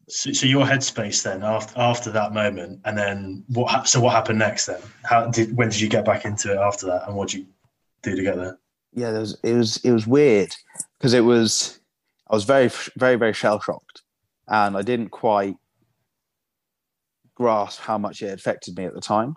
So, 0.08 0.32
so 0.32 0.46
your 0.46 0.66
headspace 0.66 1.24
then 1.24 1.44
after 1.44 1.74
after 1.80 2.12
that 2.12 2.32
moment, 2.34 2.80
and 2.86 2.98
then 2.98 3.44
what? 3.48 3.72
hap- 3.72 3.88
So 3.88 4.00
what 4.00 4.14
happened 4.14 4.40
next 4.40 4.68
then? 4.68 4.82
How 5.04 5.28
did 5.28 5.58
when 5.58 5.70
did 5.70 5.82
you 5.82 5.90
get 5.90 6.06
back 6.06 6.26
into 6.26 6.52
it 6.54 6.58
after 6.58 6.86
that, 6.86 7.08
and 7.08 7.16
what 7.18 7.30
did 7.30 7.40
you 7.40 7.48
do 8.04 8.16
to 8.16 8.22
get 8.22 8.38
there? 8.38 8.58
Yeah, 8.94 9.12
there 9.12 9.20
was, 9.22 9.38
it 9.44 9.54
was 9.54 9.78
it 9.78 9.92
was 9.92 10.06
weird 10.08 10.56
because 10.98 11.14
it 11.14 11.22
was 11.22 11.80
I 12.30 12.36
was 12.36 12.44
very 12.44 12.70
very 12.98 13.16
very 13.16 13.34
shell 13.34 13.60
shocked, 13.60 14.04
and 14.48 14.78
I 14.78 14.84
didn't 14.84 15.10
quite 15.10 15.56
grasp 17.34 17.82
how 17.82 17.98
much 17.98 18.22
it 18.22 18.32
affected 18.32 18.78
me 18.78 18.86
at 18.86 18.94
the 18.94 19.02
time. 19.02 19.36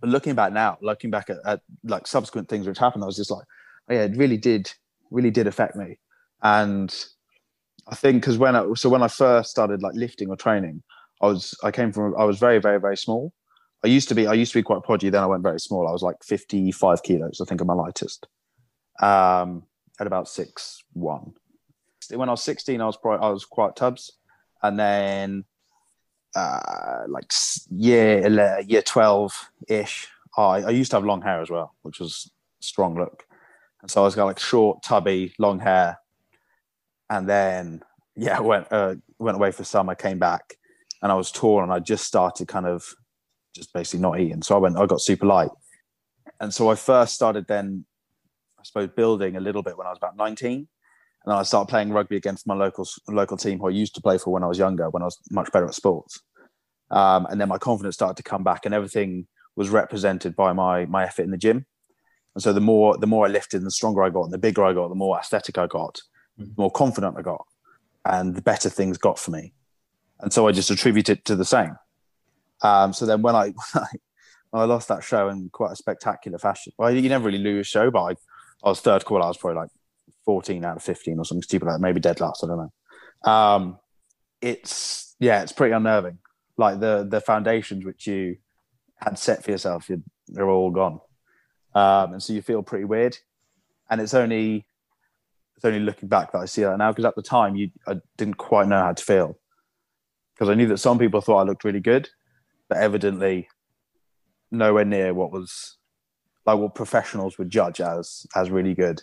But 0.00 0.10
looking 0.10 0.34
back 0.34 0.52
now, 0.52 0.78
looking 0.82 1.10
back 1.10 1.30
at, 1.30 1.38
at 1.46 1.60
like 1.82 2.06
subsequent 2.06 2.48
things 2.48 2.66
which 2.66 2.78
happened, 2.78 3.04
I 3.04 3.06
was 3.06 3.16
just 3.16 3.30
like, 3.30 3.46
oh, 3.88 3.94
yeah, 3.94 4.02
it 4.02 4.16
really 4.16 4.36
did 4.36 4.70
really 5.10 5.30
did 5.30 5.46
affect 5.46 5.76
me, 5.76 5.98
and 6.42 6.94
I 7.86 7.94
think 7.94 8.22
because 8.22 8.38
when 8.38 8.56
I 8.56 8.66
so 8.74 8.88
when 8.88 9.02
I 9.02 9.08
first 9.08 9.50
started 9.50 9.82
like 9.82 9.94
lifting 9.94 10.28
or 10.28 10.36
training, 10.36 10.82
I 11.20 11.26
was 11.26 11.54
I 11.62 11.70
came 11.70 11.92
from 11.92 12.14
I 12.18 12.24
was 12.24 12.38
very 12.38 12.58
very 12.58 12.80
very 12.80 12.96
small. 12.96 13.32
I 13.84 13.88
used 13.88 14.08
to 14.08 14.14
be 14.14 14.26
I 14.26 14.32
used 14.32 14.52
to 14.52 14.58
be 14.58 14.62
quite 14.62 14.82
podgy. 14.82 15.10
Then 15.10 15.22
I 15.22 15.26
went 15.26 15.42
very 15.42 15.60
small. 15.60 15.86
I 15.86 15.92
was 15.92 16.02
like 16.02 16.16
fifty 16.24 16.72
five 16.72 17.02
kilos. 17.02 17.40
I 17.40 17.44
think 17.44 17.60
I'm 17.60 17.66
my 17.66 17.74
lightest. 17.74 18.26
Um, 19.00 19.64
at 20.00 20.06
about 20.06 20.28
six 20.28 20.82
one. 20.92 21.34
When 22.10 22.28
I 22.28 22.32
was 22.32 22.42
sixteen, 22.42 22.80
I 22.80 22.86
was 22.86 22.96
probably, 22.96 23.26
I 23.26 23.30
was 23.30 23.44
quite 23.44 23.76
tubs, 23.76 24.10
and 24.62 24.78
then 24.78 25.44
uh, 26.34 27.04
like 27.08 27.32
year 27.70 28.28
year 28.66 28.82
twelve 28.82 29.50
ish. 29.68 30.08
I 30.36 30.62
I 30.62 30.70
used 30.70 30.90
to 30.90 30.96
have 30.96 31.04
long 31.04 31.22
hair 31.22 31.40
as 31.40 31.50
well, 31.50 31.74
which 31.82 32.00
was 32.00 32.30
strong 32.60 32.96
look, 32.96 33.24
and 33.82 33.90
so 33.90 34.02
I 34.02 34.04
was 34.04 34.14
got 34.14 34.24
like 34.24 34.38
short, 34.38 34.82
tubby, 34.82 35.32
long 35.38 35.60
hair, 35.60 35.98
and 37.10 37.28
then 37.28 37.82
yeah, 38.16 38.40
went 38.50 38.66
uh, 38.70 38.96
went 39.18 39.36
away 39.36 39.52
for 39.52 39.64
summer, 39.64 39.94
came 39.94 40.18
back, 40.18 40.54
and 41.02 41.12
I 41.12 41.14
was 41.14 41.30
tall, 41.30 41.62
and 41.62 41.72
I 41.72 41.78
just 41.78 42.04
started 42.04 42.48
kind 42.48 42.66
of 42.66 42.94
just 43.54 43.72
basically 43.72 44.00
not 44.00 44.18
eating. 44.18 44.42
So 44.42 44.56
I 44.56 44.58
went, 44.58 44.76
I 44.76 44.86
got 44.86 45.00
super 45.00 45.26
light, 45.26 45.50
and 46.40 46.52
so 46.52 46.70
I 46.70 46.74
first 46.74 47.14
started 47.14 47.46
then, 47.46 47.84
I 48.58 48.62
suppose, 48.64 48.88
building 48.88 49.36
a 49.36 49.40
little 49.40 49.62
bit 49.62 49.78
when 49.78 49.86
I 49.86 49.90
was 49.90 49.98
about 49.98 50.16
nineteen, 50.16 50.68
and 51.24 51.32
then 51.32 51.38
I 51.38 51.42
started 51.42 51.70
playing 51.70 51.90
rugby 51.90 52.16
against 52.16 52.46
my 52.46 52.54
local 52.54 52.86
local 53.08 53.36
team 53.36 53.58
who 53.58 53.68
I 53.68 53.70
used 53.70 53.94
to 53.94 54.02
play 54.02 54.18
for 54.18 54.30
when 54.30 54.44
I 54.44 54.46
was 54.46 54.58
younger, 54.58 54.90
when 54.90 55.02
I 55.02 55.06
was 55.06 55.18
much 55.30 55.50
better 55.52 55.66
at 55.66 55.74
sports, 55.74 56.20
um, 56.90 57.26
and 57.26 57.40
then 57.40 57.48
my 57.48 57.58
confidence 57.58 57.94
started 57.94 58.16
to 58.18 58.22
come 58.22 58.44
back, 58.44 58.66
and 58.66 58.74
everything 58.74 59.26
was 59.56 59.70
represented 59.70 60.36
by 60.36 60.52
my 60.52 60.84
my 60.86 61.04
effort 61.04 61.22
in 61.22 61.30
the 61.30 61.38
gym. 61.38 61.64
And 62.34 62.42
so 62.42 62.52
the 62.52 62.60
more 62.60 62.98
the 62.98 63.06
more 63.06 63.26
I 63.26 63.30
lifted, 63.30 63.58
and 63.58 63.66
the 63.66 63.70
stronger 63.70 64.02
I 64.02 64.10
got, 64.10 64.24
and 64.24 64.32
the 64.32 64.38
bigger 64.38 64.64
I 64.64 64.74
got, 64.74 64.88
the 64.88 64.94
more 64.94 65.18
aesthetic 65.18 65.56
I 65.56 65.66
got, 65.66 66.00
the 66.36 66.50
more 66.58 66.70
confident 66.70 67.16
I 67.18 67.22
got, 67.22 67.46
and 68.04 68.34
the 68.34 68.42
better 68.42 68.68
things 68.68 68.98
got 68.98 69.18
for 69.18 69.30
me. 69.30 69.54
And 70.20 70.32
so 70.32 70.46
I 70.46 70.52
just 70.52 70.70
attribute 70.70 71.08
it 71.08 71.24
to 71.24 71.36
the 71.36 71.44
same. 71.44 71.76
Um, 72.60 72.92
so 72.92 73.06
then 73.06 73.22
when 73.22 73.34
I 73.34 73.54
when 74.50 74.62
I 74.62 74.64
lost 74.64 74.88
that 74.88 75.02
show 75.02 75.30
in 75.30 75.48
quite 75.50 75.72
a 75.72 75.76
spectacular 75.76 76.38
fashion, 76.38 76.74
well, 76.76 76.94
you 76.94 77.08
never 77.08 77.26
really 77.26 77.38
lose 77.38 77.66
a 77.66 77.70
show, 77.70 77.90
but 77.90 78.02
I, 78.02 78.10
I 78.62 78.68
was 78.68 78.80
third 78.80 79.06
quarter. 79.06 79.24
I 79.24 79.28
was 79.28 79.38
probably 79.38 79.62
like 79.62 79.70
14 80.24 80.64
out 80.64 80.76
of 80.76 80.82
15 80.82 81.18
or 81.18 81.24
something 81.24 81.42
stupid 81.42 81.66
like 81.66 81.76
that, 81.76 81.82
maybe 81.82 82.00
dead 82.00 82.20
last. 82.20 82.44
I 82.44 82.46
don't 82.46 82.70
know. 83.24 83.30
Um, 83.30 83.78
it's 84.40 85.16
yeah, 85.20 85.42
it's 85.42 85.52
pretty 85.52 85.72
unnerving. 85.72 86.18
Like 86.56 86.80
the 86.80 87.06
the 87.08 87.20
foundations 87.20 87.84
which 87.84 88.06
you 88.06 88.36
had 88.96 89.18
set 89.18 89.42
for 89.42 89.50
yourself, 89.50 89.88
you, 89.88 90.02
they're 90.28 90.48
all 90.48 90.70
gone, 90.70 91.00
um, 91.74 92.12
and 92.12 92.22
so 92.22 92.32
you 92.32 92.42
feel 92.42 92.62
pretty 92.62 92.84
weird. 92.84 93.16
And 93.90 94.00
it's 94.00 94.14
only 94.14 94.66
it's 95.56 95.64
only 95.64 95.80
looking 95.80 96.08
back 96.08 96.32
that 96.32 96.38
I 96.38 96.44
see 96.44 96.62
that 96.62 96.78
now 96.78 96.90
because 96.90 97.04
at 97.04 97.16
the 97.16 97.22
time 97.22 97.56
you 97.56 97.70
I 97.86 97.96
didn't 98.16 98.36
quite 98.36 98.68
know 98.68 98.82
how 98.82 98.92
to 98.92 99.04
feel 99.04 99.38
because 100.34 100.48
I 100.48 100.54
knew 100.54 100.66
that 100.68 100.78
some 100.78 100.98
people 100.98 101.20
thought 101.20 101.40
I 101.40 101.44
looked 101.44 101.64
really 101.64 101.80
good, 101.80 102.08
but 102.68 102.78
evidently 102.78 103.48
nowhere 104.50 104.84
near 104.84 105.14
what 105.14 105.32
was 105.32 105.78
like 106.46 106.58
what 106.58 106.74
professionals 106.74 107.38
would 107.38 107.50
judge 107.50 107.80
as 107.80 108.26
as 108.34 108.50
really 108.50 108.74
good. 108.74 109.02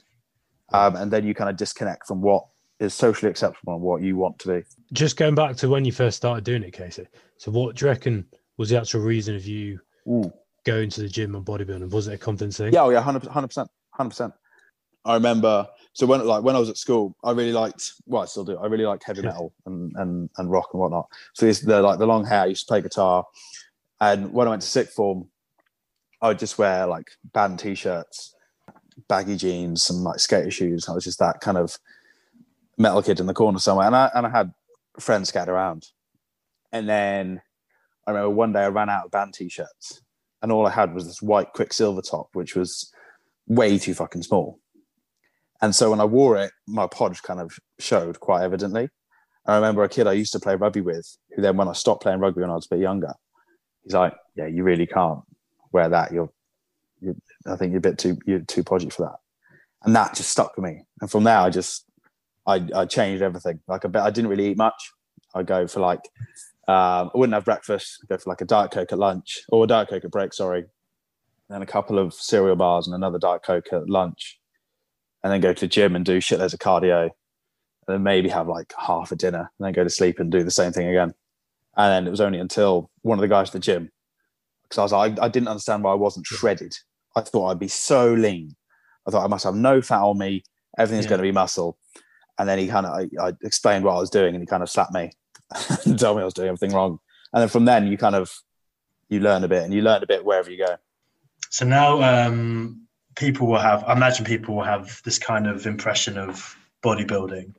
Um, 0.74 0.96
and 0.96 1.12
then 1.12 1.26
you 1.26 1.34
kind 1.34 1.50
of 1.50 1.58
disconnect 1.58 2.08
from 2.08 2.22
what 2.22 2.46
is 2.80 2.94
socially 2.94 3.30
acceptable 3.30 3.74
and 3.74 3.82
what 3.82 4.02
you 4.02 4.16
want 4.16 4.40
to 4.40 4.48
be. 4.48 4.64
Just 4.94 5.18
going 5.18 5.36
back 5.36 5.56
to 5.58 5.70
when 5.70 5.86
you 5.86 5.92
first 5.92 6.18
started 6.18 6.44
doing 6.44 6.64
it, 6.64 6.72
Casey. 6.72 7.08
So, 7.38 7.52
what 7.52 7.76
do 7.76 7.86
you 7.86 7.92
reckon 7.92 8.26
was 8.58 8.70
the 8.70 8.80
actual 8.80 9.02
reason 9.02 9.36
of 9.36 9.46
you 9.46 9.80
going 10.66 10.90
to 10.90 11.02
the 11.02 11.08
gym 11.08 11.36
and 11.36 11.46
bodybuilding? 11.46 11.92
Was 11.92 12.08
it 12.08 12.14
a 12.14 12.18
confidence 12.18 12.58
thing? 12.58 12.74
Yeah, 12.74 12.84
oh 12.84 12.90
yeah, 12.90 13.02
hundred 13.02 13.22
percent, 13.22 13.70
hundred 13.92 14.10
percent. 14.10 14.34
I 15.06 15.16
remember. 15.16 15.68
So 15.94 16.06
when 16.06 16.26
like 16.26 16.44
when 16.44 16.56
I 16.56 16.60
was 16.60 16.70
at 16.70 16.78
school, 16.78 17.16
I 17.24 17.32
really 17.32 17.52
liked. 17.52 17.94
Well, 18.06 18.22
I 18.22 18.26
still 18.26 18.46
do. 18.46 18.58
I 18.58 18.68
really 18.68 18.86
liked 18.86 19.04
heavy 19.04 19.22
metal 19.22 19.54
and 19.66 19.92
and 19.98 20.30
and 20.38 20.50
rock 20.50 20.70
and 20.74 20.80
whatnot. 20.80 21.08
So 21.34 21.46
this 21.46 21.60
the 21.60 21.82
like 21.82 22.00
the 22.00 22.06
long 22.06 22.26
hair. 22.26 22.42
I 22.42 22.46
used 22.48 22.68
to 22.68 22.72
play 22.72 22.82
guitar, 22.82 23.26
and 24.00 24.32
when 24.32 24.48
I 24.48 24.52
went 24.52 24.62
to 24.62 24.68
sixth 24.68 24.94
form, 24.94 25.28
I 26.22 26.30
would 26.30 26.40
just 26.40 26.58
wear 26.58 26.86
like 26.86 27.12
band 27.34 27.60
t-shirts, 27.60 28.36
baggy 29.08 29.38
jeans, 29.38 29.90
and 29.90 30.04
like 30.04 30.20
skater 30.20 30.52
shoes. 30.52 30.88
I 30.88 30.94
was 30.94 31.04
just 31.04 31.20
that 31.20 31.42
kind 31.42 31.58
of 31.58 31.78
metal 32.78 33.02
kid 33.02 33.20
in 33.20 33.28
the 33.28 33.34
corner 33.34 33.60
somewhere, 33.60 33.88
and 33.88 33.96
I 33.96 34.10
and 34.14 34.26
I 34.26 34.30
had 34.30 34.54
friends 35.00 35.30
scattered 35.30 35.54
around. 35.54 35.88
And 36.72 36.88
then 36.88 37.42
I 38.08 38.12
remember 38.12 38.30
one 38.30 38.54
day 38.54 38.64
I 38.64 38.70
ran 38.70 38.90
out 38.90 39.06
of 39.06 39.12
band 39.12 39.34
t-shirts, 39.34 40.02
and 40.42 40.52
all 40.52 40.66
I 40.66 40.72
had 40.72 40.94
was 40.94 41.06
this 41.06 41.22
white 41.22 41.54
Quiksilver 41.54 42.02
top, 42.02 42.30
which 42.34 42.56
was 42.56 42.92
way 43.48 43.78
too 43.78 43.94
fucking 43.94 44.24
small. 44.24 44.60
And 45.62 45.76
so 45.76 45.92
when 45.92 46.00
I 46.00 46.06
wore 46.06 46.38
it, 46.38 46.52
my 46.68 46.88
podge 46.88 47.22
kind 47.22 47.40
of 47.40 47.60
showed 47.80 48.20
quite 48.20 48.44
evidently. 48.44 48.90
I 49.46 49.56
remember 49.56 49.84
a 49.84 49.90
kid 49.90 50.08
I 50.08 50.14
used 50.14 50.34
to 50.34 50.40
play 50.40 50.56
rugby 50.56 50.82
with, 50.82 51.18
who 51.36 51.42
then 51.42 51.58
when 51.58 51.68
I 51.68 51.74
stopped 51.74 52.04
playing 52.04 52.20
rugby 52.20 52.42
when 52.42 52.50
I 52.50 52.56
was 52.56 52.68
a 52.72 52.76
bit 52.76 52.82
younger, 52.82 53.14
he's 53.84 53.94
like, 53.94 54.14
"Yeah, 54.36 54.48
you 54.48 54.64
really 54.64 54.88
can't 54.88 55.20
wear 55.72 55.90
that. 55.90 56.12
You're, 56.12 56.32
you're 57.02 57.16
I 57.48 57.56
think 57.56 57.72
you're 57.72 57.80
a 57.80 57.82
bit 57.82 57.98
too 57.98 58.18
you're 58.26 58.40
too 58.40 58.64
podgy 58.64 58.90
for 58.90 59.04
that." 59.04 59.18
And 59.84 59.96
that 59.96 60.16
just 60.16 60.30
stuck 60.30 60.56
with 60.56 60.64
me. 60.64 60.84
And 61.02 61.10
from 61.10 61.24
there, 61.24 61.40
I 61.40 61.50
just 61.50 61.86
I, 62.48 62.68
I 62.76 62.86
changed 62.86 63.22
everything. 63.22 63.60
Like 63.68 63.84
a 63.84 63.90
bit, 63.90 64.02
I 64.02 64.10
didn't 64.10 64.30
really 64.30 64.52
eat 64.52 64.58
much. 64.58 64.92
I 65.34 65.44
go 65.44 65.68
for 65.68 65.80
like 65.80 66.02
um, 66.68 67.12
I 67.14 67.18
wouldn't 67.18 67.34
have 67.34 67.46
breakfast. 67.46 68.00
i 68.04 68.06
Go 68.08 68.18
for 68.18 68.30
like 68.30 68.42
a 68.42 68.46
diet 68.46 68.72
coke 68.72 68.92
at 68.92 69.00
lunch 69.00 69.42
or 69.50 69.64
a 69.64 69.68
diet 69.68 69.90
coke 69.90 70.06
at 70.06 70.12
break. 70.12 70.34
Sorry, 70.34 70.66
then 71.50 71.62
a 71.62 71.66
couple 71.66 72.00
of 72.00 72.14
cereal 72.14 72.56
bars 72.56 72.88
and 72.88 72.96
another 72.96 73.20
diet 73.20 73.44
coke 73.44 73.74
at 73.74 73.90
lunch, 73.90 74.40
and 75.24 75.34
then 75.34 75.42
go 75.42 75.54
to 75.54 75.62
the 75.62 75.68
gym 75.68 75.96
and 75.96 76.06
do 76.06 76.20
shitloads 76.20 76.54
of 76.54 76.60
cardio, 76.60 77.04
and 77.04 77.12
then 77.88 78.04
maybe 78.04 78.30
have 78.30 78.48
like 78.48 78.74
half 78.78 79.12
a 79.12 79.16
dinner, 79.16 79.52
and 79.60 79.66
then 79.66 79.74
go 79.74 79.84
to 79.84 79.90
sleep 79.90 80.20
and 80.20 80.32
do 80.32 80.44
the 80.44 80.52
same 80.52 80.72
thing 80.72 80.88
again. 80.88 81.14
And 81.76 81.92
then 81.92 82.08
it 82.08 82.12
was 82.12 82.22
only 82.22 82.40
until 82.40 82.90
one 83.02 83.18
of 83.18 83.22
the 83.22 83.28
guys 83.28 83.50
at 83.50 83.54
the 83.54 83.60
gym, 83.60 83.92
because 84.64 84.78
I 84.78 84.84
was 84.84 84.94
I, 84.94 85.26
I 85.26 85.30
didn't 85.30 85.50
understand 85.50 85.84
why 85.84 85.92
I 85.92 85.96
wasn't 85.96 86.28
shredded. 86.28 86.76
I 87.16 87.22
thought 87.22 87.48
I'd 87.50 87.60
be 87.60 87.68
so 87.68 88.14
lean. 88.14 88.56
I 89.08 89.12
thought 89.12 89.24
I 89.24 89.28
must 89.28 89.44
have 89.44 89.56
no 89.56 89.82
fat 89.82 90.02
on 90.02 90.18
me. 90.18 90.44
Everything's 90.78 91.06
Yeah. 91.06 91.10
going 91.10 91.20
to 91.20 91.24
be 91.24 91.32
muscle. 91.32 91.78
And 92.38 92.48
then 92.48 92.60
he 92.60 92.68
kind 92.68 92.86
of, 92.86 92.94
I, 92.94 93.28
I 93.28 93.34
explained 93.44 93.84
what 93.84 93.96
I 93.96 94.00
was 94.00 94.10
doing, 94.10 94.34
and 94.34 94.42
he 94.42 94.48
kind 94.48 94.64
of 94.64 94.70
slapped 94.70 94.94
me 94.94 95.12
and 95.86 96.00
told 96.00 96.18
me 96.18 96.22
I 96.22 96.26
was 96.26 96.34
doing 96.34 96.48
everything 96.48 96.74
wrong. 96.74 97.00
And 97.34 97.42
then 97.42 97.50
from 97.50 97.66
then, 97.66 97.88
you 97.88 97.98
kind 97.98 98.16
of 98.16 98.32
you 99.10 99.20
learn 99.20 99.44
a 99.44 99.48
bit, 99.48 99.64
and 99.64 99.74
you 99.74 99.82
learn 99.82 100.02
a 100.04 100.08
bit 100.08 100.24
wherever 100.24 100.50
you 100.50 100.58
go. 100.58 100.78
So 101.50 101.66
now 101.66 102.02
um, 102.02 102.88
people 103.16 103.48
will 103.48 103.60
have, 103.60 103.84
I 103.84 103.92
imagine 103.94 104.26
people 104.26 104.56
will 104.56 104.64
have 104.64 105.02
this 105.04 105.20
kind 105.20 105.48
of 105.48 105.66
impression 105.66 106.18
of 106.18 106.56
bodybuilding 106.82 107.54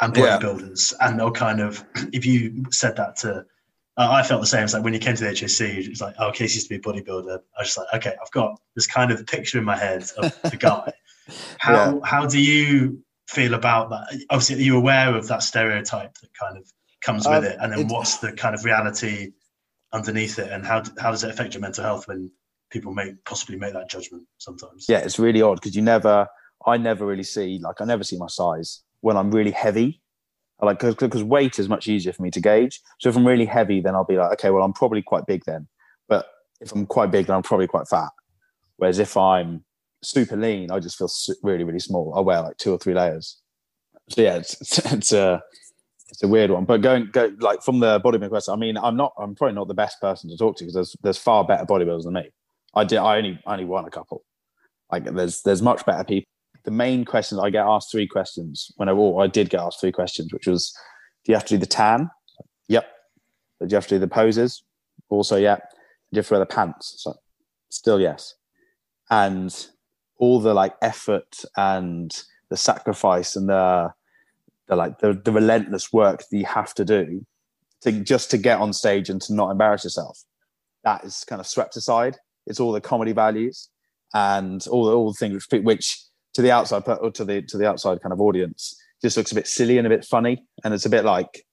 and 0.00 0.16
Yeah. 0.16 0.38
bodybuilders, 0.38 0.92
and 1.00 1.18
they'll 1.18 1.30
kind 1.30 1.60
of, 1.60 1.84
if 2.12 2.26
you 2.26 2.64
said 2.70 2.96
that 2.96 3.16
to, 3.18 3.46
uh, 3.98 4.08
I 4.10 4.22
felt 4.22 4.40
the 4.40 4.46
same. 4.46 4.64
It's 4.64 4.74
like 4.74 4.84
when 4.84 4.92
you 4.94 5.00
came 5.00 5.16
to 5.16 5.24
the 5.24 5.30
HAC, 5.30 5.60
it's 5.88 6.00
like, 6.00 6.14
oh, 6.18 6.30
Casey 6.32 6.56
used 6.56 6.68
to 6.68 6.78
be 6.78 6.80
a 6.80 6.80
bodybuilder. 6.92 7.38
I 7.56 7.60
was 7.60 7.68
just 7.68 7.78
like, 7.78 7.86
okay, 7.94 8.14
I've 8.22 8.30
got 8.30 8.60
this 8.74 8.86
kind 8.86 9.10
of 9.10 9.26
picture 9.26 9.58
in 9.58 9.64
my 9.64 9.76
head 9.76 10.02
of 10.18 10.38
the 10.50 10.56
guy. 10.58 10.92
How 11.58 12.00
how 12.04 12.26
do 12.26 12.38
you 12.40 13.02
feel 13.28 13.54
about 13.54 13.88
that? 13.90 14.06
Obviously, 14.30 14.56
are 14.56 14.58
you 14.60 14.76
aware 14.76 15.16
of 15.16 15.26
that 15.28 15.42
stereotype 15.42 16.14
that 16.18 16.30
kind 16.38 16.56
of 16.58 16.70
comes 17.02 17.26
with 17.26 17.38
Um, 17.38 17.44
it, 17.44 17.56
and 17.60 17.72
then 17.72 17.80
it- 17.80 17.88
what's 17.88 18.18
the 18.18 18.32
kind 18.32 18.54
of 18.54 18.64
reality 18.64 19.32
underneath 19.92 20.38
it, 20.38 20.52
and 20.52 20.64
how 20.64 20.82
how 21.00 21.10
does 21.10 21.24
it 21.24 21.30
affect 21.30 21.54
your 21.54 21.62
mental 21.62 21.82
health 21.84 22.06
when 22.08 22.30
people 22.70 22.92
make 22.92 23.24
possibly 23.24 23.56
make 23.56 23.72
that 23.72 23.88
judgment 23.90 24.24
sometimes? 24.38 24.86
yeah, 24.88 24.98
it's 24.98 25.18
really 25.18 25.40
odd 25.42 25.54
because 25.56 25.74
you 25.74 25.82
never, 25.82 26.26
I 26.66 26.76
never 26.76 27.06
really 27.06 27.22
see 27.22 27.58
like 27.62 27.80
I 27.80 27.84
never 27.84 28.04
see 28.04 28.18
my 28.18 28.26
size 28.28 28.82
when 29.00 29.16
I'm 29.16 29.30
really 29.30 29.52
heavy. 29.52 30.00
I 30.60 30.66
like 30.66 30.80
because 30.80 31.22
weight 31.22 31.58
is 31.58 31.68
much 31.68 31.86
easier 31.86 32.12
for 32.12 32.22
me 32.22 32.30
to 32.30 32.40
gauge. 32.40 32.80
So 32.98 33.08
if 33.08 33.16
I'm 33.16 33.26
really 33.26 33.44
heavy, 33.44 33.80
then 33.80 33.94
I'll 33.94 34.04
be 34.04 34.16
like, 34.16 34.32
okay, 34.32 34.50
well, 34.50 34.64
I'm 34.64 34.72
probably 34.72 35.02
quite 35.02 35.26
big 35.26 35.44
then. 35.44 35.68
But 36.08 36.26
if 36.60 36.72
I'm 36.72 36.86
quite 36.86 37.10
big, 37.10 37.26
then 37.26 37.36
I'm 37.36 37.42
probably 37.42 37.66
quite 37.66 37.88
fat. 37.88 38.08
Whereas 38.76 38.98
if 38.98 39.16
I'm 39.16 39.64
super 40.02 40.36
lean, 40.36 40.70
I 40.70 40.78
just 40.78 40.96
feel 40.96 41.10
really, 41.42 41.64
really 41.64 41.78
small. 41.78 42.14
I 42.16 42.20
wear 42.20 42.40
like 42.40 42.56
two 42.56 42.72
or 42.72 42.78
three 42.78 42.94
layers. 42.94 43.40
So 44.08 44.22
yeah, 44.22 44.36
it's 44.36 44.60
it's, 44.60 44.78
it's 44.92 45.12
a 45.12 45.42
it's 46.08 46.22
a 46.22 46.28
weird 46.28 46.50
one. 46.50 46.64
But 46.64 46.80
going 46.80 47.10
go 47.12 47.32
like 47.40 47.62
from 47.62 47.80
the 47.80 48.00
bodybuilding 48.00 48.28
question, 48.28 48.54
I 48.54 48.56
mean, 48.56 48.78
I'm 48.78 48.96
not 48.96 49.12
I'm 49.18 49.34
probably 49.34 49.54
not 49.54 49.68
the 49.68 49.74
best 49.74 50.00
person 50.00 50.30
to 50.30 50.36
talk 50.36 50.56
to 50.56 50.64
because 50.64 50.74
there's 50.74 50.96
there's 51.02 51.18
far 51.18 51.44
better 51.44 51.66
bodybuilders 51.66 52.04
than 52.04 52.14
me. 52.14 52.30
I 52.74 52.84
did 52.84 52.98
I 52.98 53.18
only 53.18 53.40
I 53.46 53.52
only 53.52 53.64
won 53.64 53.84
a 53.84 53.90
couple. 53.90 54.24
Like 54.90 55.04
there's 55.04 55.42
there's 55.42 55.62
much 55.62 55.84
better 55.84 56.04
people. 56.04 56.30
The 56.66 56.72
main 56.72 57.04
questions 57.04 57.40
I 57.40 57.48
get 57.48 57.64
asked 57.64 57.90
three 57.90 58.08
questions 58.08 58.70
when 58.76 58.88
I 58.88 58.92
well, 58.92 59.20
I 59.20 59.28
did 59.28 59.48
get 59.48 59.60
asked 59.60 59.80
three 59.80 59.92
questions, 59.92 60.32
which 60.32 60.48
was, 60.48 60.74
do 61.24 61.32
you 61.32 61.36
have 61.36 61.44
to 61.46 61.54
do 61.54 61.58
the 61.58 61.66
tan? 61.66 62.10
Yep. 62.68 62.86
Do 63.60 63.66
you 63.70 63.76
have 63.76 63.86
to 63.86 63.94
do 63.94 63.98
the 64.00 64.08
poses? 64.08 64.62
Also, 65.08 65.36
yeah. 65.36 65.56
Do 65.56 65.62
you 66.10 66.18
have 66.18 66.26
to 66.26 66.34
wear 66.34 66.40
the 66.40 66.46
pants? 66.46 66.96
So, 66.98 67.14
still 67.70 68.00
yes. 68.00 68.34
And 69.10 69.66
all 70.18 70.40
the 70.40 70.54
like 70.54 70.74
effort 70.82 71.44
and 71.56 72.12
the 72.50 72.56
sacrifice 72.56 73.36
and 73.36 73.48
the 73.48 73.92
the 74.66 74.74
like 74.74 74.98
the, 74.98 75.12
the 75.12 75.32
relentless 75.32 75.92
work 75.92 76.24
that 76.28 76.36
you 76.36 76.46
have 76.46 76.74
to 76.74 76.84
do 76.84 77.24
to 77.82 77.92
just 77.92 78.30
to 78.32 78.38
get 78.38 78.58
on 78.58 78.72
stage 78.72 79.08
and 79.08 79.22
to 79.22 79.34
not 79.34 79.50
embarrass 79.50 79.84
yourself. 79.84 80.18
That 80.82 81.04
is 81.04 81.22
kind 81.28 81.38
of 81.38 81.46
swept 81.46 81.76
aside. 81.76 82.16
It's 82.46 82.58
all 82.58 82.72
the 82.72 82.80
comedy 82.80 83.12
values 83.12 83.68
and 84.12 84.66
all 84.66 84.86
the 84.86 84.92
all 84.92 85.12
the 85.12 85.16
things 85.16 85.46
which, 85.50 85.62
which 85.62 86.05
to 86.36 86.42
the 86.42 86.50
outside 86.50 86.82
or 86.86 87.10
to 87.10 87.24
the 87.24 87.40
to 87.42 87.56
the 87.56 87.66
outside 87.66 88.02
kind 88.02 88.12
of 88.12 88.20
audience 88.20 88.78
just 89.02 89.16
looks 89.16 89.32
a 89.32 89.34
bit 89.34 89.46
silly 89.46 89.78
and 89.78 89.86
a 89.86 89.90
bit 89.90 90.04
funny. 90.04 90.44
And 90.64 90.74
it's 90.74 90.84
a 90.84 90.90
bit 90.90 91.04
like 91.04 91.46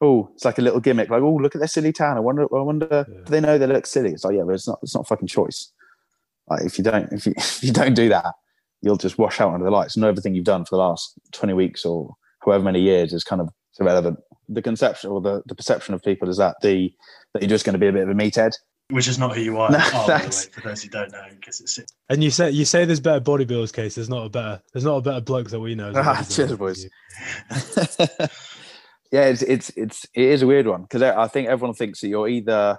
oh 0.00 0.28
it's 0.34 0.44
like 0.44 0.58
a 0.58 0.62
little 0.62 0.80
gimmick 0.80 1.08
like 1.08 1.22
oh 1.22 1.36
look 1.36 1.54
at 1.54 1.60
their 1.60 1.68
silly 1.68 1.92
tan. 1.92 2.16
I 2.16 2.20
wonder 2.20 2.42
I 2.42 2.62
wonder 2.62 2.88
yeah. 2.90 3.14
do 3.24 3.30
they 3.30 3.40
know 3.40 3.58
they 3.58 3.66
look 3.68 3.86
silly? 3.86 4.10
It's 4.10 4.24
like 4.24 4.34
yeah 4.34 4.42
but 4.44 4.54
it's 4.54 4.66
not 4.66 4.80
it's 4.82 4.94
not 4.94 5.06
fucking 5.06 5.28
choice. 5.28 5.72
Like 6.48 6.64
if 6.64 6.78
you 6.78 6.84
don't 6.84 7.12
if 7.12 7.26
you, 7.26 7.34
if 7.36 7.62
you 7.62 7.72
don't 7.72 7.94
do 7.94 8.08
that 8.08 8.34
you'll 8.82 8.96
just 8.96 9.18
wash 9.18 9.40
out 9.40 9.54
under 9.54 9.64
the 9.64 9.70
lights. 9.70 9.96
And 9.96 10.04
everything 10.04 10.34
you've 10.34 10.44
done 10.44 10.64
for 10.64 10.76
the 10.76 10.82
last 10.82 11.14
20 11.32 11.54
weeks 11.54 11.84
or 11.84 12.14
however 12.44 12.64
many 12.64 12.80
years 12.80 13.12
is 13.12 13.22
kind 13.22 13.40
of 13.40 13.48
irrelevant. 13.78 14.18
The 14.48 14.62
conception 14.62 15.10
or 15.10 15.20
the, 15.20 15.42
the 15.46 15.54
perception 15.54 15.94
of 15.94 16.02
people 16.02 16.28
is 16.28 16.38
that 16.38 16.56
the 16.60 16.92
that 17.34 17.42
you're 17.42 17.48
just 17.48 17.64
going 17.64 17.74
to 17.74 17.78
be 17.78 17.86
a 17.86 17.92
bit 17.92 18.02
of 18.02 18.10
a 18.10 18.14
meathead 18.14 18.52
which 18.90 19.08
is 19.08 19.18
not 19.18 19.34
who 19.34 19.42
you 19.42 19.58
are. 19.58 19.70
No, 19.70 19.78
oh, 19.80 20.06
way, 20.08 20.30
for 20.52 20.60
those 20.60 20.82
who 20.82 20.88
don't 20.88 21.10
know, 21.12 21.24
because 21.30 21.60
it's. 21.60 21.78
And 22.08 22.22
you 22.22 22.30
say 22.30 22.50
you 22.50 22.64
say 22.64 22.84
there's 22.84 23.00
better 23.00 23.20
bodybuilders 23.20 23.72
case. 23.72 23.94
There's 23.96 24.08
not 24.08 24.26
a 24.26 24.28
better. 24.28 24.62
There's 24.72 24.84
not 24.84 24.96
a 24.96 25.00
better 25.00 25.20
bloke 25.20 25.50
that 25.50 25.60
we 25.60 25.74
know. 25.74 25.92
Ah, 25.94 26.24
cheers, 26.28 26.56
boys. 26.56 26.86
yeah, 29.10 29.24
it's 29.26 29.42
it's 29.42 29.70
it's 29.70 30.04
it 30.14 30.22
is 30.22 30.42
a 30.42 30.46
weird 30.46 30.66
one 30.66 30.82
because 30.82 31.02
I 31.02 31.26
think 31.28 31.48
everyone 31.48 31.74
thinks 31.74 32.00
that 32.00 32.08
you're 32.08 32.28
either 32.28 32.78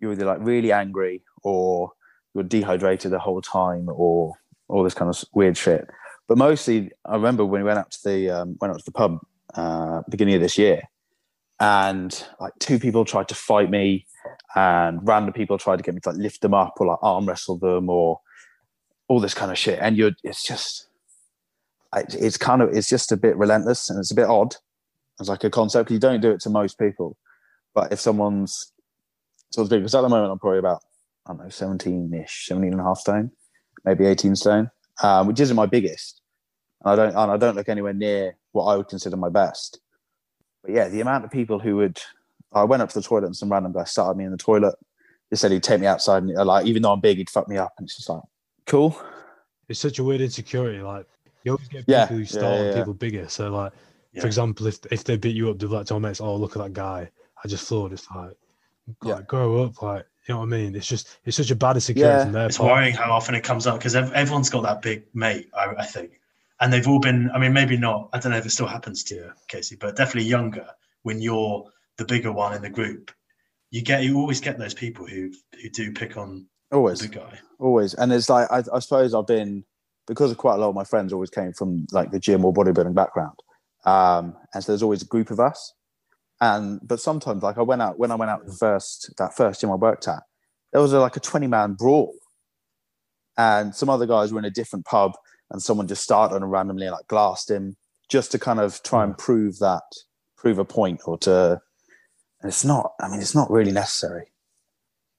you're 0.00 0.12
either 0.12 0.26
like 0.26 0.38
really 0.40 0.72
angry 0.72 1.22
or 1.42 1.92
you're 2.34 2.44
dehydrated 2.44 3.10
the 3.12 3.18
whole 3.18 3.42
time 3.42 3.88
or 3.88 4.34
all 4.68 4.82
this 4.82 4.94
kind 4.94 5.08
of 5.10 5.22
weird 5.34 5.56
shit. 5.56 5.88
But 6.28 6.38
mostly, 6.38 6.90
I 7.04 7.14
remember 7.14 7.44
when 7.44 7.60
we 7.60 7.66
went 7.66 7.78
out 7.78 7.90
to 7.90 7.98
the 8.04 8.30
um, 8.30 8.56
went 8.60 8.72
out 8.72 8.78
to 8.78 8.84
the 8.84 8.92
pub 8.92 9.18
uh, 9.54 10.02
beginning 10.08 10.34
of 10.34 10.40
this 10.40 10.58
year, 10.58 10.82
and 11.60 12.24
like 12.40 12.52
two 12.58 12.78
people 12.78 13.04
tried 13.04 13.28
to 13.28 13.34
fight 13.34 13.70
me 13.70 14.06
and 14.54 15.00
random 15.06 15.32
people 15.32 15.58
tried 15.58 15.76
to 15.76 15.82
get 15.82 15.94
me 15.94 16.00
to 16.00 16.10
like 16.10 16.18
lift 16.18 16.42
them 16.42 16.54
up 16.54 16.74
or 16.78 16.86
like 16.86 16.98
arm 17.02 17.26
wrestle 17.26 17.56
them 17.58 17.88
or 17.88 18.20
all 19.08 19.20
this 19.20 19.34
kind 19.34 19.50
of 19.50 19.58
shit. 19.58 19.78
And 19.80 19.96
you're 19.96 20.12
it's 20.22 20.46
just 20.46 20.88
it's 21.94 22.36
kind 22.36 22.60
of 22.60 22.70
it's 22.76 22.88
just 22.88 23.12
a 23.12 23.16
bit 23.16 23.36
relentless 23.36 23.88
and 23.88 23.98
it's 23.98 24.10
a 24.10 24.14
bit 24.16 24.26
odd. 24.26 24.56
As 25.18 25.30
like 25.30 25.44
a 25.44 25.50
concept. 25.50 25.90
You 25.90 25.98
don't 25.98 26.20
do 26.20 26.30
it 26.30 26.40
to 26.40 26.50
most 26.50 26.78
people 26.78 27.16
but 27.76 27.92
if 27.92 28.00
someone's 28.00 28.72
someone's 29.52 29.70
big 29.70 29.80
because 29.80 29.94
at 29.94 30.00
the 30.00 30.08
moment 30.08 30.32
i'm 30.32 30.38
probably 30.40 30.58
about 30.58 30.82
i 31.26 31.30
don't 31.30 31.38
know 31.38 31.44
17ish 31.44 32.46
17 32.46 32.72
and 32.72 32.80
a 32.80 32.84
half 32.84 32.98
stone 32.98 33.30
maybe 33.84 34.04
18 34.04 34.34
stone 34.34 34.68
um, 35.02 35.26
which 35.28 35.38
isn't 35.38 35.54
my 35.54 35.66
biggest. 35.66 36.22
And 36.82 36.92
i 36.92 36.96
don't 36.96 37.14
and 37.14 37.30
i 37.30 37.36
don't 37.36 37.54
look 37.54 37.68
anywhere 37.68 37.92
near 37.92 38.36
what 38.50 38.64
i 38.64 38.76
would 38.76 38.88
consider 38.88 39.16
my 39.16 39.28
best 39.28 39.78
but 40.66 40.74
yeah, 40.74 40.88
the 40.88 41.00
amount 41.00 41.24
of 41.24 41.30
people 41.30 41.60
who 41.60 41.76
would, 41.76 42.00
I 42.52 42.64
went 42.64 42.82
up 42.82 42.88
to 42.90 42.98
the 42.98 43.06
toilet 43.06 43.26
and 43.26 43.36
some 43.36 43.50
random 43.50 43.72
guy 43.72 43.84
started 43.84 44.18
me 44.18 44.24
in 44.24 44.32
the 44.32 44.36
toilet. 44.36 44.74
He 45.30 45.36
said 45.36 45.52
he'd 45.52 45.62
take 45.62 45.80
me 45.80 45.86
outside 45.86 46.24
and 46.24 46.34
like, 46.34 46.66
even 46.66 46.82
though 46.82 46.92
I'm 46.92 47.00
big, 47.00 47.18
he'd 47.18 47.30
fuck 47.30 47.48
me 47.48 47.56
up. 47.56 47.72
And 47.78 47.86
it's 47.86 47.96
just 47.96 48.08
like, 48.08 48.22
cool. 48.66 49.00
It's 49.68 49.78
such 49.78 50.00
a 50.00 50.04
weird 50.04 50.20
insecurity. 50.20 50.80
Like, 50.80 51.06
you 51.44 51.52
always 51.52 51.68
get 51.68 51.86
people 51.86 51.94
yeah, 51.94 52.06
who 52.06 52.24
start 52.24 52.42
yeah, 52.42 52.62
yeah, 52.64 52.74
people 52.74 52.94
bigger. 52.94 53.28
So, 53.28 53.50
like, 53.50 53.72
for 54.20 54.26
example, 54.26 54.66
if 54.66 54.78
if 54.90 55.04
they 55.04 55.16
beat 55.16 55.36
you 55.36 55.50
up, 55.50 55.58
they're 55.58 55.68
like, 55.68 55.82
oh, 55.82 55.84
tell 55.84 56.00
mates, 56.00 56.20
oh, 56.20 56.36
look 56.36 56.56
at 56.56 56.62
that 56.62 56.72
guy. 56.72 57.10
I 57.44 57.48
just 57.48 57.68
thought 57.68 57.92
it's 57.92 58.08
like, 58.14 58.36
like 59.02 59.26
grow 59.26 59.62
up. 59.62 59.80
Like, 59.82 60.06
you 60.26 60.34
know 60.34 60.40
what 60.40 60.46
I 60.46 60.48
mean? 60.48 60.74
It's 60.74 60.86
just, 60.86 61.18
it's 61.24 61.36
such 61.36 61.50
a 61.50 61.56
bad 61.56 61.76
insecurity 61.76 62.24
from 62.24 62.32
their 62.32 62.46
It's 62.46 62.58
part. 62.58 62.72
worrying 62.72 62.94
how 62.94 63.12
often 63.12 63.34
it 63.34 63.44
comes 63.44 63.66
up 63.66 63.78
because 63.78 63.94
everyone's 63.94 64.50
got 64.50 64.62
that 64.62 64.82
big 64.82 65.04
mate, 65.14 65.48
I, 65.56 65.74
I 65.78 65.84
think 65.84 66.18
and 66.60 66.72
they've 66.72 66.88
all 66.88 67.00
been. 67.00 67.30
I 67.34 67.38
mean, 67.38 67.52
maybe 67.52 67.76
not. 67.76 68.08
I 68.12 68.18
don't 68.18 68.32
know 68.32 68.38
if 68.38 68.46
it 68.46 68.50
still 68.50 68.66
happens 68.66 69.04
to 69.04 69.14
you, 69.14 69.32
Casey, 69.48 69.76
but 69.76 69.96
definitely 69.96 70.28
younger 70.28 70.66
when 71.02 71.20
you're 71.20 71.64
the 71.98 72.04
bigger 72.04 72.32
one 72.32 72.54
in 72.54 72.62
the 72.62 72.70
group. 72.70 73.10
You 73.70 73.82
get 73.82 74.04
you 74.04 74.18
always 74.18 74.40
get 74.40 74.58
those 74.58 74.74
people 74.74 75.06
who 75.06 75.30
who 75.60 75.70
do 75.70 75.92
pick 75.92 76.16
on 76.16 76.46
always 76.72 77.00
the 77.00 77.08
guy 77.08 77.38
always, 77.58 77.94
and 77.94 78.12
it's 78.12 78.28
like 78.28 78.50
I, 78.50 78.62
I 78.72 78.78
suppose 78.78 79.14
I've 79.14 79.26
been 79.26 79.64
because 80.06 80.30
of 80.30 80.38
quite 80.38 80.54
a 80.54 80.58
lot 80.58 80.68
of 80.68 80.74
my 80.74 80.84
friends 80.84 81.12
always 81.12 81.30
came 81.30 81.52
from 81.52 81.86
like 81.92 82.10
the 82.10 82.20
gym 82.20 82.44
or 82.44 82.54
bodybuilding 82.54 82.94
background, 82.94 83.38
um, 83.84 84.36
and 84.54 84.62
so 84.62 84.72
there's 84.72 84.82
always 84.82 85.02
a 85.02 85.06
group 85.06 85.30
of 85.30 85.40
us. 85.40 85.74
And 86.40 86.80
but 86.82 87.00
sometimes, 87.00 87.42
like 87.42 87.58
I 87.58 87.62
went 87.62 87.82
out 87.82 87.98
when 87.98 88.10
I 88.10 88.14
went 88.14 88.30
out 88.30 88.46
the 88.46 88.52
first 88.52 89.12
that 89.18 89.36
first 89.36 89.60
gym 89.60 89.70
I 89.70 89.74
worked 89.74 90.06
at, 90.06 90.22
there 90.72 90.82
was 90.82 90.92
a, 90.92 91.00
like 91.00 91.16
a 91.16 91.20
twenty 91.20 91.46
man 91.46 91.74
brawl, 91.74 92.14
and 93.36 93.74
some 93.74 93.90
other 93.90 94.06
guys 94.06 94.32
were 94.32 94.38
in 94.38 94.44
a 94.44 94.50
different 94.50 94.84
pub 94.84 95.12
and 95.50 95.62
someone 95.62 95.86
just 95.86 96.02
started 96.02 96.36
and 96.36 96.50
randomly 96.50 96.88
like 96.88 97.06
glassed 97.08 97.50
him 97.50 97.76
just 98.08 98.32
to 98.32 98.38
kind 98.38 98.60
of 98.60 98.82
try 98.82 99.04
and 99.04 99.12
hmm. 99.12 99.18
prove 99.18 99.58
that 99.58 99.82
prove 100.36 100.58
a 100.58 100.64
point 100.64 101.00
or 101.06 101.16
to 101.18 101.60
and 102.40 102.48
it's 102.48 102.64
not 102.64 102.92
i 103.00 103.08
mean 103.08 103.20
it's 103.20 103.34
not 103.34 103.50
really 103.50 103.72
necessary 103.72 104.26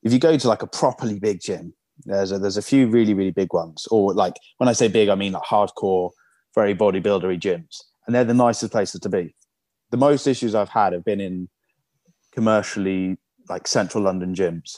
if 0.04 0.14
you 0.14 0.20
go 0.20 0.38
to 0.38 0.48
like 0.48 0.62
a 0.62 0.68
properly 0.68 1.20
big 1.20 1.42
gym 1.42 1.74
there's 2.06 2.32
a, 2.32 2.38
there's 2.38 2.58
a 2.58 2.62
few 2.62 2.88
really 2.88 3.14
really 3.14 3.32
big 3.32 3.54
ones 3.54 3.88
or 3.90 4.14
like 4.14 4.36
when 4.58 4.70
i 4.70 4.74
say 4.74 4.88
big 4.88 5.10
i 5.10 5.16
mean 5.16 5.34
like 5.34 5.44
hardcore 5.44 6.12
very 6.56 6.76
bodybuildery 6.76 7.40
gyms 7.40 7.82
and 8.06 8.16
they're 8.16 8.24
the 8.24 8.34
nicest 8.34 8.72
places 8.72 9.02
to 9.02 9.10
be 9.10 9.36
the 9.90 9.98
most 9.98 10.28
issues 10.28 10.54
i've 10.54 10.70
had 10.70 10.94
have 10.94 11.04
been 11.04 11.20
in 11.20 11.50
commercially 12.32 13.18
like 13.50 13.68
central 13.68 14.04
london 14.04 14.36
gyms 14.36 14.78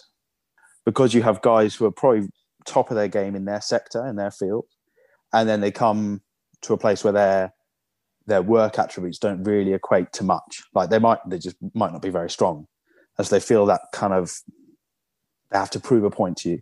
because 0.85 1.13
you 1.13 1.21
have 1.21 1.41
guys 1.41 1.75
who 1.75 1.85
are 1.85 1.91
probably 1.91 2.29
top 2.65 2.89
of 2.89 2.95
their 2.95 3.07
game 3.07 3.35
in 3.35 3.45
their 3.45 3.61
sector 3.61 4.07
in 4.07 4.15
their 4.15 4.31
field 4.31 4.65
and 5.33 5.47
then 5.47 5.61
they 5.61 5.71
come 5.71 6.21
to 6.61 6.73
a 6.73 6.77
place 6.77 7.03
where 7.03 7.13
their 7.13 7.53
their 8.29 8.41
work 8.41 8.77
attributes 8.77 9.17
don't 9.17 9.43
really 9.43 9.73
equate 9.73 10.13
to 10.13 10.23
much. 10.23 10.63
Like 10.73 10.89
they 10.89 10.99
might, 10.99 11.17
they 11.27 11.39
just 11.39 11.57
might 11.73 11.91
not 11.91 12.01
be 12.01 12.09
very 12.09 12.29
strong, 12.29 12.67
as 13.17 13.29
they 13.29 13.39
feel 13.39 13.65
that 13.65 13.81
kind 13.91 14.13
of 14.13 14.31
they 15.51 15.57
have 15.57 15.71
to 15.71 15.79
prove 15.79 16.03
a 16.03 16.11
point 16.11 16.37
to 16.37 16.49
you. 16.49 16.61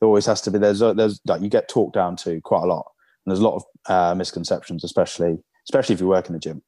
There 0.00 0.06
always 0.06 0.26
has 0.26 0.40
to 0.42 0.50
be 0.50 0.58
there's 0.58 0.80
there's 0.80 1.20
like 1.26 1.42
you 1.42 1.48
get 1.48 1.68
talked 1.68 1.94
down 1.94 2.16
to 2.16 2.40
quite 2.42 2.64
a 2.64 2.66
lot, 2.66 2.86
and 3.24 3.30
there's 3.30 3.40
a 3.40 3.48
lot 3.48 3.56
of 3.56 3.64
uh, 3.86 4.14
misconceptions, 4.14 4.84
especially 4.84 5.38
especially 5.68 5.94
if 5.94 6.00
you 6.00 6.08
work 6.08 6.26
in 6.26 6.32
the 6.32 6.38
gym. 6.38 6.62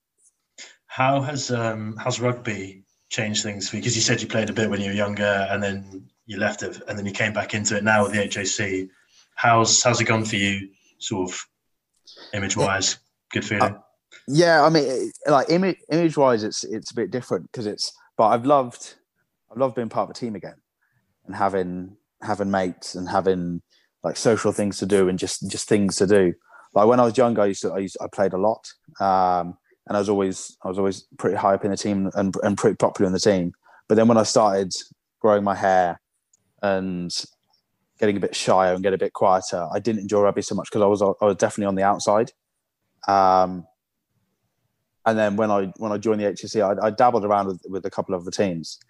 How 0.86 1.22
has 1.22 1.50
um, 1.50 1.98
rugby 2.20 2.84
changed 3.08 3.42
things 3.42 3.68
for 3.68 3.76
you? 3.76 3.82
Because 3.82 3.96
you 3.96 4.02
said 4.02 4.20
you 4.20 4.28
played 4.28 4.50
a 4.50 4.52
bit 4.52 4.68
when 4.68 4.80
you 4.80 4.88
were 4.88 4.96
younger, 4.96 5.46
and 5.50 5.62
then 5.62 6.08
you 6.26 6.38
left 6.38 6.62
it, 6.62 6.80
and 6.86 6.98
then 6.98 7.06
you 7.06 7.12
came 7.12 7.32
back 7.32 7.54
into 7.54 7.76
it 7.76 7.82
now 7.82 8.04
with 8.04 8.12
the 8.12 8.18
HAC. 8.18 8.88
How's 9.34 9.82
how's 9.82 10.00
it 10.00 10.04
gone 10.04 10.24
for 10.26 10.36
you 10.36 10.68
sort 11.02 11.30
of 11.30 11.40
image 12.32 12.56
wise, 12.56 12.98
good 13.32 13.44
feeling. 13.44 13.74
Uh, 13.74 13.78
yeah, 14.28 14.62
I 14.62 14.68
mean, 14.68 15.12
like 15.26 15.50
image 15.50 15.78
image 15.90 16.16
wise, 16.16 16.44
it's 16.44 16.64
it's 16.64 16.90
a 16.90 16.94
bit 16.94 17.10
different 17.10 17.50
because 17.50 17.66
it's. 17.66 17.92
But 18.16 18.28
I've 18.28 18.44
loved, 18.44 18.94
I've 19.50 19.58
loved 19.58 19.74
being 19.74 19.88
part 19.88 20.04
of 20.04 20.10
a 20.10 20.18
team 20.18 20.34
again, 20.34 20.56
and 21.26 21.34
having 21.34 21.96
having 22.22 22.50
mates 22.50 22.94
and 22.94 23.08
having 23.08 23.62
like 24.04 24.16
social 24.16 24.52
things 24.52 24.78
to 24.78 24.86
do 24.86 25.08
and 25.08 25.18
just 25.18 25.50
just 25.50 25.68
things 25.68 25.96
to 25.96 26.06
do. 26.06 26.34
Like 26.74 26.86
when 26.86 27.00
I 27.00 27.04
was 27.04 27.18
younger, 27.18 27.42
I 27.42 27.46
used 27.46 27.62
to 27.62 27.72
I 27.72 27.78
used 27.78 27.96
I 28.00 28.06
played 28.06 28.32
a 28.32 28.38
lot, 28.38 28.68
um, 29.00 29.56
and 29.86 29.96
I 29.96 29.98
was 29.98 30.08
always 30.08 30.56
I 30.64 30.68
was 30.68 30.78
always 30.78 31.06
pretty 31.18 31.36
high 31.36 31.54
up 31.54 31.64
in 31.64 31.70
the 31.70 31.76
team 31.76 32.10
and 32.14 32.34
and 32.42 32.56
pretty 32.56 32.76
popular 32.76 33.06
in 33.06 33.12
the 33.12 33.20
team. 33.20 33.52
But 33.88 33.96
then 33.96 34.08
when 34.08 34.18
I 34.18 34.22
started 34.22 34.72
growing 35.20 35.44
my 35.44 35.54
hair 35.54 36.00
and 36.62 37.12
getting 38.02 38.16
a 38.16 38.20
bit 38.20 38.34
shyer 38.34 38.74
and 38.74 38.82
get 38.82 38.92
a 38.92 38.98
bit 38.98 39.12
quieter. 39.12 39.68
I 39.72 39.78
didn't 39.78 40.00
enjoy 40.00 40.22
rugby 40.22 40.42
so 40.42 40.56
much 40.56 40.68
because 40.68 40.82
I 40.82 40.86
was 40.86 41.00
I 41.00 41.24
was 41.24 41.36
definitely 41.36 41.66
on 41.66 41.76
the 41.76 41.84
outside. 41.84 42.32
Um, 43.06 43.64
and 45.06 45.16
then 45.16 45.36
when 45.36 45.52
I 45.52 45.72
when 45.76 45.92
I 45.92 45.98
joined 45.98 46.20
the 46.20 46.24
HAC, 46.24 46.56
I, 46.56 46.88
I 46.88 46.90
dabbled 46.90 47.24
around 47.24 47.46
with, 47.46 47.62
with, 47.68 47.86
a 47.86 47.90
couple 47.90 48.16
of 48.16 48.24
the 48.24 48.32
teams. 48.32 48.80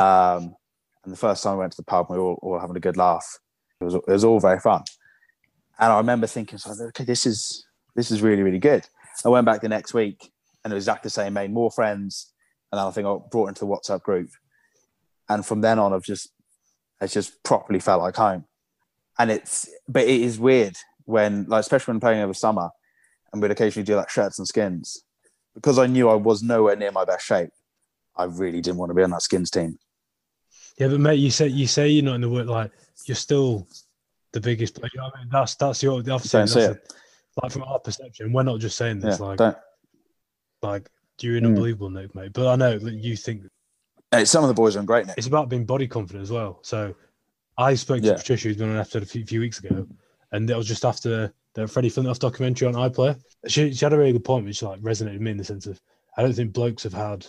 Um, 0.00 0.56
and 1.04 1.12
the 1.12 1.16
first 1.16 1.44
time 1.44 1.54
I 1.54 1.58
went 1.58 1.72
to 1.72 1.76
the 1.76 1.84
pub, 1.84 2.06
we 2.10 2.18
were 2.18 2.24
all, 2.24 2.38
all 2.42 2.58
having 2.58 2.76
a 2.76 2.80
good 2.80 2.96
laugh. 2.96 3.38
It 3.80 3.84
was 3.84 3.94
it 3.94 4.08
was 4.08 4.24
all 4.24 4.40
very 4.40 4.58
fun. 4.58 4.82
And 5.78 5.92
I 5.92 5.98
remember 5.98 6.26
thinking, 6.26 6.58
okay, 6.68 7.04
this 7.04 7.26
is 7.26 7.64
this 7.94 8.10
is 8.10 8.20
really 8.20 8.42
really 8.42 8.58
good. 8.58 8.84
I 9.24 9.28
went 9.28 9.46
back 9.46 9.60
the 9.60 9.68
next 9.68 9.94
week, 9.94 10.32
and 10.64 10.72
it 10.72 10.74
was 10.74 10.82
exactly 10.82 11.06
the 11.06 11.10
same. 11.10 11.34
Made 11.34 11.52
more 11.52 11.70
friends, 11.70 12.32
and 12.72 12.80
I 12.80 12.90
think 12.90 13.06
I 13.06 13.16
brought 13.30 13.48
into 13.48 13.60
the 13.60 13.70
WhatsApp 13.70 14.02
group. 14.02 14.30
And 15.28 15.46
from 15.46 15.60
then 15.60 15.78
on, 15.78 15.92
I've 15.92 16.02
just 16.02 16.32
it's 17.00 17.12
just 17.14 17.42
properly 17.42 17.80
felt 17.80 18.02
like 18.02 18.16
home. 18.16 18.44
And 19.18 19.30
it's, 19.30 19.68
but 19.88 20.04
it 20.04 20.20
is 20.20 20.38
weird 20.38 20.76
when, 21.04 21.44
like, 21.48 21.60
especially 21.60 21.92
when 21.92 22.00
playing 22.00 22.20
over 22.22 22.34
summer, 22.34 22.70
and 23.32 23.40
we'd 23.40 23.50
occasionally 23.50 23.84
do 23.84 23.96
like 23.96 24.10
shirts 24.10 24.38
and 24.38 24.48
skins, 24.48 25.04
because 25.54 25.78
I 25.78 25.86
knew 25.86 26.08
I 26.08 26.14
was 26.14 26.42
nowhere 26.42 26.76
near 26.76 26.90
my 26.92 27.04
best 27.04 27.24
shape. 27.26 27.50
I 28.16 28.24
really 28.24 28.60
didn't 28.60 28.78
want 28.78 28.90
to 28.90 28.94
be 28.94 29.02
on 29.02 29.10
that 29.10 29.22
skins 29.22 29.50
team. 29.50 29.78
Yeah, 30.78 30.88
but 30.88 31.00
mate, 31.00 31.14
you 31.16 31.30
say 31.30 31.46
you 31.48 31.66
say 31.66 31.88
you're 31.88 32.04
not 32.04 32.14
in 32.16 32.20
the 32.22 32.28
work 32.28 32.48
like 32.48 32.72
you're 33.06 33.14
still 33.14 33.66
the 34.32 34.40
biggest. 34.40 34.78
You 34.78 34.88
know 34.96 35.10
I 35.14 35.18
mean, 35.20 35.28
that's 35.30 35.54
that's 35.54 35.82
your 35.82 36.02
the 36.02 36.10
Don't 36.10 36.20
see 36.22 36.38
that's 36.38 36.56
a- 36.56 36.78
like 37.42 37.52
from 37.52 37.62
our 37.64 37.78
perception. 37.78 38.32
We're 38.32 38.42
not 38.42 38.60
just 38.60 38.76
saying 38.76 39.00
Yeah, 39.00 39.10
this. 39.10 39.20
like 39.20 39.38
don't. 39.38 39.56
like 40.62 40.88
you're 41.20 41.36
an 41.36 41.44
Mm. 41.44 41.48
unbelievable 41.48 41.90
Nick, 41.90 42.14
mate. 42.14 42.32
But 42.32 42.48
I 42.48 42.56
know 42.56 42.78
that 42.78 42.94
you 42.94 43.16
think 43.16 43.42
Hey, 44.12 44.24
some 44.24 44.42
of 44.42 44.48
the 44.48 44.54
boys 44.54 44.76
are 44.76 44.80
in 44.80 44.86
great 44.86 45.06
nick. 45.06 45.16
it's 45.18 45.26
about 45.26 45.48
being 45.48 45.64
body 45.64 45.86
confident 45.86 46.22
as 46.22 46.30
well. 46.32 46.58
So 46.62 46.94
I 47.56 47.74
spoke 47.74 48.00
to 48.02 48.08
Yeah. 48.08 48.14
Patricia, 48.16 48.48
who's 48.48 48.56
been 48.56 48.68
on 48.70 48.74
an 48.74 48.80
episode 48.80 49.02
a 49.04 49.06
few, 49.06 49.24
few 49.24 49.40
weeks 49.40 49.58
ago, 49.60 49.86
and 50.32 50.48
it 50.50 50.56
was 50.56 50.66
just 50.66 50.84
after 50.84 51.32
the 51.54 51.66
Freddie 51.68 51.90
Flintoff 51.90 52.18
documentary 52.18 52.66
on 52.68 52.74
iPlayer. 52.74 53.20
She, 53.46 53.72
she 53.72 53.84
had 53.84 53.92
a 53.92 53.98
really 53.98 54.12
good 54.12 54.24
point, 54.24 54.44
which 54.46 54.62
like 54.62 54.80
resonated 54.80 55.12
with 55.14 55.20
me 55.22 55.30
in 55.32 55.36
the 55.36 55.44
sense 55.44 55.66
of 55.66 55.80
I 56.16 56.22
don't 56.22 56.32
think 56.32 56.52
blokes 56.52 56.82
have 56.82 56.92
had 56.92 57.26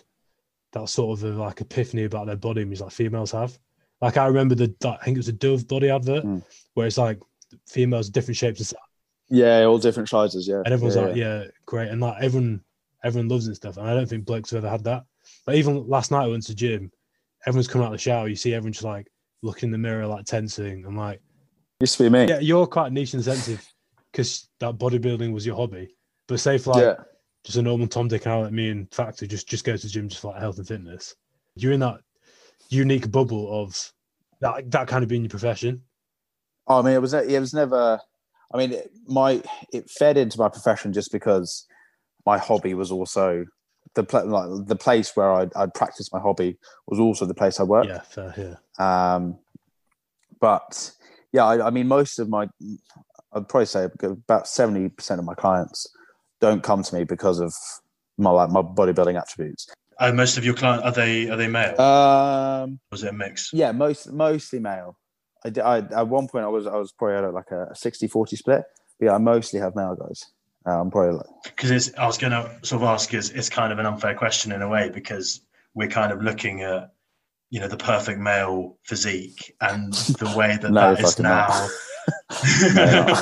that 0.74 0.90
sort 0.90 1.20
of 1.22 1.38
like 1.38 1.62
epiphany 1.62 2.06
about 2.06 2.26
their 2.28 2.36
body 2.36 2.62
image 2.64 2.82
like 2.82 2.92
females 2.92 3.32
have. 3.32 3.58
Like 4.02 4.18
I 4.18 4.26
remember 4.26 4.56
the 4.56 4.74
I 4.86 5.04
think 5.06 5.18
it 5.18 5.20
was 5.20 5.28
a 5.28 5.34
Dove 5.34 5.68
body 5.68 5.90
advert 5.90 6.24
Mm. 6.24 6.44
where 6.74 6.88
it's 6.88 6.98
like 6.98 7.20
females 7.68 8.10
different 8.10 8.38
shapes 8.38 8.60
and 8.60 8.68
stuff, 8.68 8.90
Yeah, 9.30 9.64
all 9.66 9.78
different 9.78 10.10
sizes. 10.10 10.48
Yeah, 10.48 10.62
and 10.66 10.74
everyone's 10.74 10.96
yeah, 10.96 11.02
like, 11.04 11.16
yeah, 11.16 11.44
great, 11.68 11.90
and 11.90 12.02
like 12.02 12.24
everyone 12.24 12.62
everyone 13.04 13.28
loves 13.28 13.46
it 13.46 13.50
and 13.50 13.56
stuff. 13.58 13.78
And 13.78 13.88
I 13.88 13.94
don't 13.94 14.08
think 14.10 14.26
blokes 14.26 14.50
have 14.52 14.64
ever 14.64 14.70
had 14.72 14.84
that. 14.86 15.04
But 15.46 15.56
even 15.56 15.88
last 15.88 16.12
night 16.12 16.24
I 16.24 16.28
went 16.28 16.44
to 16.44 16.52
the 16.52 16.56
gym, 16.56 16.92
everyone's 17.46 17.68
coming 17.68 17.86
out 17.86 17.94
of 17.94 18.00
the 18.00 18.04
shower. 18.04 18.28
You 18.28 18.36
see 18.36 18.54
everyone 18.54 18.74
just 18.74 18.86
like 18.86 19.08
looking 19.42 19.68
in 19.68 19.72
the 19.72 19.78
mirror, 19.78 20.06
like 20.08 20.26
tensing. 20.26 20.86
I'm 20.86 20.96
like, 20.96 21.22
used 21.80 21.98
to 21.98 22.04
be 22.04 22.10
me. 22.10 22.28
yeah, 22.28 22.40
you're 22.40 22.68
quite 22.68 22.92
niche 22.92 23.14
and 23.14 23.24
sensitive 23.24 23.68
because 24.12 24.48
that 24.60 24.78
bodybuilding 24.78 25.34
was 25.34 25.46
your 25.46 25.56
hobby. 25.56 25.96
But 26.28 26.40
say 26.40 26.58
for 26.58 26.74
like 26.74 26.84
yeah. 26.84 27.04
just 27.44 27.58
a 27.58 27.62
normal 27.62 27.88
Tom 27.88 28.08
Dick 28.08 28.24
Harry 28.24 28.44
like 28.44 28.54
me 28.54 28.70
and 28.70 28.94
Factor 28.94 29.26
just 29.26 29.48
just 29.48 29.66
go 29.66 29.76
to 29.76 29.82
the 29.82 29.90
gym 29.90 30.08
just 30.08 30.22
for 30.22 30.32
like 30.32 30.42
health 30.42 30.58
and 30.58 30.68
fitness. 30.68 31.16
You're 31.56 31.74
in 31.74 31.80
that 31.82 32.00
unique 32.70 33.12
bubble 33.12 33.64
of 33.64 33.92
that 34.42 34.70
that 34.72 34.88
kind 34.88 35.04
of 35.04 35.10
being 35.10 35.24
your 35.24 35.30
profession. 35.30 35.82
Oh, 36.68 36.80
I 36.80 36.82
mean, 36.84 36.94
it 36.94 37.02
was 37.02 37.14
it 37.14 37.40
was 37.40 37.54
never. 37.54 38.00
I 38.54 38.58
mean, 38.58 38.74
it, 38.74 38.92
my 39.08 39.42
it 39.74 39.90
fed 39.90 40.18
into 40.18 40.38
my 40.38 40.50
profession 40.50 40.94
just 40.94 41.12
because 41.12 41.66
my 42.26 42.38
hobby 42.38 42.74
was 42.74 42.92
also 42.92 43.46
the 43.96 44.04
pla- 44.04 44.22
like 44.22 44.68
the 44.68 44.76
place 44.76 45.16
where 45.16 45.32
I'd, 45.34 45.52
I'd 45.56 45.74
practice 45.74 46.12
my 46.14 46.20
hobby 46.20 46.58
was 46.88 47.00
also 47.00 47.26
the 47.26 47.34
place 47.34 47.60
I 47.60 47.64
worked. 47.64 47.90
Yeah, 47.90 48.02
fair, 48.02 48.34
yeah. 48.80 49.14
Um, 49.16 49.38
but 50.40 50.92
yeah, 51.32 51.46
I, 51.46 51.68
I 51.68 51.70
mean, 51.70 51.88
most 51.88 52.20
of 52.20 52.30
my, 52.30 52.48
I'd 53.34 53.48
probably 53.50 53.66
say 53.66 53.88
about 54.12 54.48
seventy 54.48 54.90
percent 54.90 55.20
of 55.20 55.26
my 55.26 55.34
clients 55.36 55.88
don't 56.40 56.64
come 56.64 56.84
to 56.84 56.96
me 56.96 57.04
because 57.04 57.40
of 57.40 57.54
my 58.18 58.30
like 58.32 58.50
my 58.50 58.62
bodybuilding 58.62 59.20
attributes. 59.20 59.68
Uh, 60.00 60.12
most 60.12 60.38
of 60.38 60.44
your 60.44 60.56
clients 60.56 60.84
are 60.86 60.92
they 60.92 61.30
are 61.30 61.38
they 61.38 61.48
male? 61.48 61.80
Um, 61.80 62.80
is 62.92 63.04
it 63.04 63.10
a 63.10 63.14
mix? 63.14 63.52
yeah, 63.54 63.72
most 63.72 64.12
mostly 64.12 64.60
male. 64.60 64.98
I, 65.46 65.50
did- 65.50 65.64
I 65.64 65.78
at 65.80 66.08
one 66.08 66.28
point 66.28 66.46
I 66.46 66.48
was 66.50 66.66
I 66.66 66.76
was 66.78 66.92
probably 66.92 67.18
at 67.18 67.34
like 67.34 67.52
a 67.52 67.74
60-40 67.74 68.30
split. 68.38 68.64
But 69.00 69.06
yeah, 69.08 69.16
I 69.16 69.18
mostly 69.18 69.60
have 69.60 69.76
male 69.76 69.96
guys. 69.96 70.26
Uh, 70.66 70.80
I'm 70.82 70.92
probably 70.92 71.20
Because 71.44 71.94
I 71.96 72.06
was 72.06 72.18
going 72.18 72.32
to 72.32 72.52
sort 72.64 72.82
of 72.84 72.88
ask 72.88 73.14
is 73.14 73.32
it's 73.32 73.50
kind 73.50 73.74
of 73.74 73.80
an 73.80 73.86
unfair 73.86 74.14
question 74.16 74.52
in 74.52 74.62
a 74.62 74.68
way 74.70 74.90
because 74.90 75.42
we're 75.74 75.88
kind 75.88 76.12
of 76.12 76.22
looking 76.22 76.62
at 76.62 76.92
you 77.50 77.60
know 77.60 77.68
the 77.68 77.78
perfect 77.78 78.20
male 78.20 78.78
physique 78.84 79.54
and 79.62 79.94
the 79.94 80.34
way 80.38 80.58
that 80.62 80.72
No, 80.72 80.96
that 80.96 81.00
is 81.04 81.20
not. 81.20 81.50
now. 81.50 81.68
No, 82.76 83.22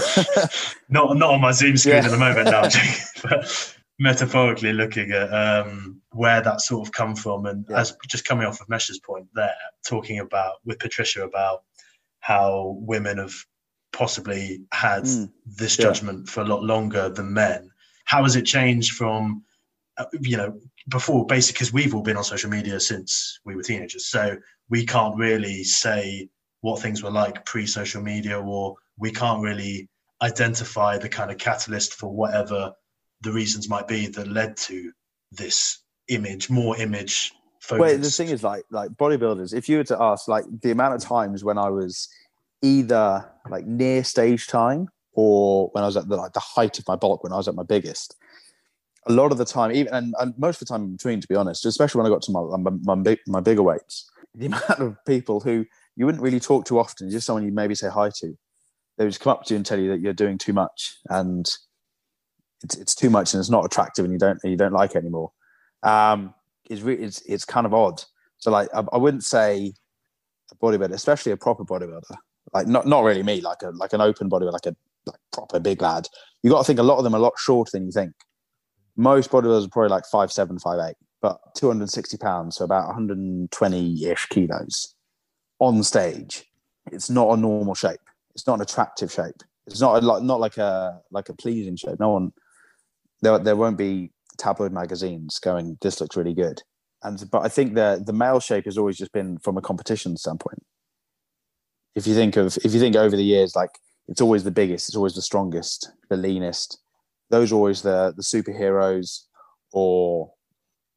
not 0.89 1.17
not 1.17 1.30
on 1.34 1.41
my 1.41 1.52
Zoom 1.52 1.75
screen 1.78 1.95
Yeah. 1.95 2.06
at 2.06 2.12
the 2.12 2.17
moment 2.17 2.45
now, 2.45 2.62
but 3.30 3.75
metaphorically 3.99 4.71
looking 4.71 5.12
at 5.12 5.34
um, 5.34 6.02
where 6.12 6.41
that 6.41 6.62
sort 6.62 6.88
of 6.88 6.93
come 6.93 7.15
from, 7.15 7.45
and 7.45 7.65
Yeah. 7.69 7.80
as 7.82 7.95
just 8.08 8.25
coming 8.25 8.45
off 8.47 8.62
of 8.62 8.69
Mesh's 8.69 8.99
point 8.99 9.28
there, 9.34 9.54
talking 9.86 10.19
about 10.19 10.56
with 10.65 10.80
Patricia 10.80 11.23
about 11.23 11.63
how 12.21 12.78
women 12.80 13.17
have 13.17 13.34
possibly 13.91 14.62
had 14.71 15.04
Mm. 15.04 15.32
this 15.45 15.78
Yeah. 15.78 15.86
judgment 15.86 16.30
for 16.30 16.41
a 16.41 16.45
lot 16.45 16.63
longer 16.63 17.10
than 17.10 17.34
men. 17.34 17.69
How 18.06 18.23
has 18.23 18.36
it 18.36 18.43
changed 18.45 18.93
from 18.93 19.43
uh, 19.97 20.06
you 20.21 20.38
know 20.38 20.58
before 20.88 21.25
basically 21.25 21.56
because 21.56 21.73
we've 21.73 21.93
all 21.93 22.02
been 22.02 22.15
on 22.15 22.23
social 22.23 22.49
media 22.49 22.80
since 22.80 23.39
we 23.43 23.54
were 23.54 23.62
teenagers 23.62 24.06
so 24.06 24.38
we 24.69 24.86
can't 24.86 25.15
really 25.17 25.62
say 25.63 26.30
what 26.62 26.82
things 26.82 27.04
were 27.04 27.12
like 27.12 27.43
pre-social 27.45 28.02
media 28.02 28.39
or 28.39 28.75
we 28.97 29.12
can't 29.12 29.41
really 29.41 29.89
identify 30.21 30.97
the 30.97 31.10
kind 31.10 31.32
of 31.32 31.38
catalyst 31.38 31.93
for 31.95 32.10
whatever 32.13 32.71
the 33.21 33.32
reasons 33.32 33.67
might 33.67 33.88
be 33.89 34.08
that 34.08 34.28
led 34.28 34.56
to 34.56 34.91
this 35.32 35.80
image 36.08 36.49
more 36.49 36.78
image 36.78 37.34
focused. 37.60 37.80
Well, 37.80 37.97
the 37.97 38.10
thing 38.10 38.30
is, 38.30 38.43
like, 38.43 38.63
like 38.71 38.89
bodybuilders. 38.91 39.54
If 39.54 39.67
you 39.69 39.78
were 39.78 39.84
to 39.86 40.02
ask, 40.02 40.28
like, 40.28 40.45
the 40.62 40.71
amount 40.71 40.95
of 40.95 41.02
times 41.02 41.43
when 41.43 41.58
I 41.58 41.69
was 41.69 42.08
either 42.62 43.30
like 43.50 43.65
near 43.65 44.04
stage 44.04 44.48
time 44.48 44.89
or 45.13 45.69
when 45.74 45.84
I 45.84 45.88
was 45.88 45.98
at 45.98 46.08
the 46.08 46.15
like 46.15 46.34
the 46.34 46.39
height 46.39 46.80
of 46.80 46.88
my 46.88 46.95
bulk, 46.95 47.24
when 47.24 47.34
I 47.34 47.38
was 47.38 47.48
at 47.48 47.56
my 47.56 47.63
biggest, 47.63 48.15
a 49.08 49.12
lot 49.12 49.32
of 49.32 49.38
the 49.38 49.45
time, 49.45 49.72
even 49.72 49.93
and, 49.93 50.13
and 50.19 50.34
most 50.38 50.62
of 50.62 50.67
the 50.67 50.74
time 50.74 50.84
in 50.84 50.91
between, 50.93 51.22
to 51.22 51.28
be 51.28 51.36
honest, 51.36 51.65
especially 51.65 52.00
when 52.00 52.12
I 52.12 52.13
got 52.13 52.22
to 52.24 52.32
my 52.32 52.41
my, 52.58 52.72
my, 52.84 52.95
big, 52.95 53.19
my 53.28 53.39
bigger 53.39 53.63
weights, 53.63 54.10
the 54.36 54.45
amount 54.48 54.80
of 54.80 55.06
people 55.06 55.39
who 55.39 55.65
you 55.95 56.06
wouldn't 56.06 56.24
really 56.24 56.39
talk 56.39 56.65
to 56.65 56.80
often, 56.80 57.10
just 57.10 57.26
someone 57.26 57.45
you 57.45 57.52
maybe 57.52 57.76
say 57.76 57.89
hi 57.89 58.10
to, 58.10 58.38
they 58.98 59.06
would 59.06 59.12
just 59.12 59.22
come 59.22 59.32
up 59.32 59.43
to 59.45 59.54
you 59.54 59.58
and 59.58 59.65
tell 59.65 59.80
you 59.80 59.89
that 59.89 60.00
you're 60.00 60.13
doing 60.13 60.38
too 60.38 60.54
much 60.54 60.98
and 61.10 61.50
it's, 62.63 62.78
it's 62.78 62.95
too 62.95 63.10
much 63.10 63.34
and 63.34 63.39
it's 63.39 63.50
not 63.50 63.65
attractive 63.65 64.06
and 64.06 64.13
you 64.13 64.19
don't 64.19 64.39
you 64.43 64.58
don't 64.58 64.74
like 64.74 64.91
it 64.91 64.98
anymore. 64.98 65.32
Um, 65.84 66.34
is 66.69 66.84
re- 66.84 66.95
it's 66.95 67.22
it's 67.22 67.45
kind 67.45 67.65
of 67.65 67.74
odd. 67.74 68.04
So 68.38 68.52
like 68.52 68.69
I, 68.74 68.84
I 68.93 68.98
wouldn't 68.98 69.24
say 69.24 69.74
a 70.52 70.56
bodybuilder, 70.56 70.93
especially 70.93 71.32
a 71.32 71.38
proper 71.38 71.63
bodybuilder, 71.63 72.15
like 72.54 72.67
not 72.67 72.88
not 72.88 73.04
really 73.04 73.23
me, 73.23 73.41
like 73.41 73.62
a 73.62 73.69
like 73.71 73.93
an 73.93 74.02
open 74.02 74.30
bodybuilder, 74.30 74.52
like 74.52 74.65
a 74.65 74.75
like 75.06 75.19
proper 75.32 75.60
big 75.60 75.82
lad. 75.82 76.08
You 76.43 76.49
got 76.49 76.60
to 76.60 76.63
think 76.65 76.80
a 76.80 76.84
lot 76.84 76.97
of 76.97 77.04
them 77.04 77.13
are 77.13 77.17
a 77.17 77.21
lot 77.21 77.34
shorter 77.38 77.71
than 77.73 77.86
you 77.86 77.91
think. 77.91 78.13
Most 78.95 79.30
bodybuilders 79.30 79.65
are 79.65 79.69
probably 79.69 79.89
like 79.89 80.06
five 80.06 80.32
seven, 80.32 80.60
five 80.60 80.80
eight, 80.89 80.95
but 81.21 81.39
two 81.56 81.67
hundred 81.67 81.84
and 81.84 81.91
sixty 81.91 82.17
pounds, 82.17 82.58
so 82.58 82.65
about 82.65 82.88
one 82.88 82.95
hundred 82.95 83.17
and 83.17 83.52
twenty 83.52 84.06
ish 84.06 84.25
kilos 84.28 84.95
on 85.60 85.84
stage. 85.84 86.45
It's 86.91 87.10
not 87.10 87.30
a 87.30 87.38
normal 87.38 87.75
shape. 87.75 87.99
It's 88.34 88.47
not 88.47 88.56
an 88.56 88.62
attractive 88.62 89.12
shape. 89.12 89.43
It's 89.67 89.82
not 89.82 90.02
a, 90.02 90.06
like 90.06 90.23
not 90.23 90.39
like 90.39 90.58
a 90.58 91.02
like 91.12 91.30
a 91.30 91.34
pleasing 91.34 91.75
shape. 91.75 91.99
No 91.99 92.10
one 92.10 92.34
there 93.21 93.38
there 93.39 93.56
won't 93.56 93.78
be 93.78 94.12
tabloid 94.38 94.71
magazines 94.71 95.39
going 95.39 95.78
this 95.82 95.99
looks 95.99 96.15
really 96.15 96.34
good 96.34 96.62
and 97.04 97.25
but 97.32 97.41
i 97.41 97.49
think 97.49 97.75
the 97.75 98.02
the 98.06 98.13
male 98.13 98.39
shape 98.39 98.65
has 98.65 98.78
always 98.78 98.97
just 98.97 99.12
been 99.12 99.38
from 99.39 99.58
a 99.58 99.62
competition 99.62 100.15
standpoint 100.15 100.63
if 101.95 102.08
you 102.08 102.15
think 102.15 102.38
of 102.38 102.58
if 102.63 102.73
you 102.73 102.80
think 102.80 102.95
over 102.95 103.15
the 103.15 103.23
years 103.23 103.56
like 103.56 103.71
it's 104.08 104.21
always 104.21 104.43
the 104.43 104.52
biggest 104.52 104.89
it's 104.89 104.95
always 104.95 105.15
the 105.15 105.21
strongest 105.21 105.91
the 106.10 106.17
leanest. 106.17 106.80
Those 107.30 107.52
are 107.52 107.56
always 107.56 107.82
the 107.82 108.13
the 108.15 108.23
superheroes 108.23 109.25
or 109.71 110.32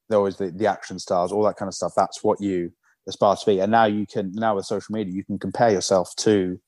they're 0.08 0.18
always 0.18 0.36
the, 0.36 0.50
the 0.50 0.66
action 0.66 0.98
stars 0.98 1.32
all 1.32 1.44
that 1.44 1.56
kind 1.56 1.68
of 1.68 1.74
stuff. 1.74 1.92
That's 1.96 2.22
what 2.22 2.40
you 2.40 2.72
aspire 3.06 3.36
to 3.36 3.46
be. 3.46 3.60
And 3.60 3.72
now 3.72 3.84
you 3.84 4.06
can 4.06 4.32
now 4.32 4.56
with 4.56 4.66
social 4.66 4.94
media 4.94 5.12
you 5.12 5.24
can 5.24 5.38
compare 5.38 5.70
yourself 5.70 6.14
to 6.18 6.60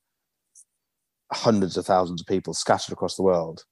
hundreds 1.32 1.76
of 1.76 1.87
thousands 1.87 2.20
of 2.20 2.26
people 2.26 2.54
scattered 2.54 2.92
across 2.92 3.16
the 3.16 3.22
world 3.22 3.64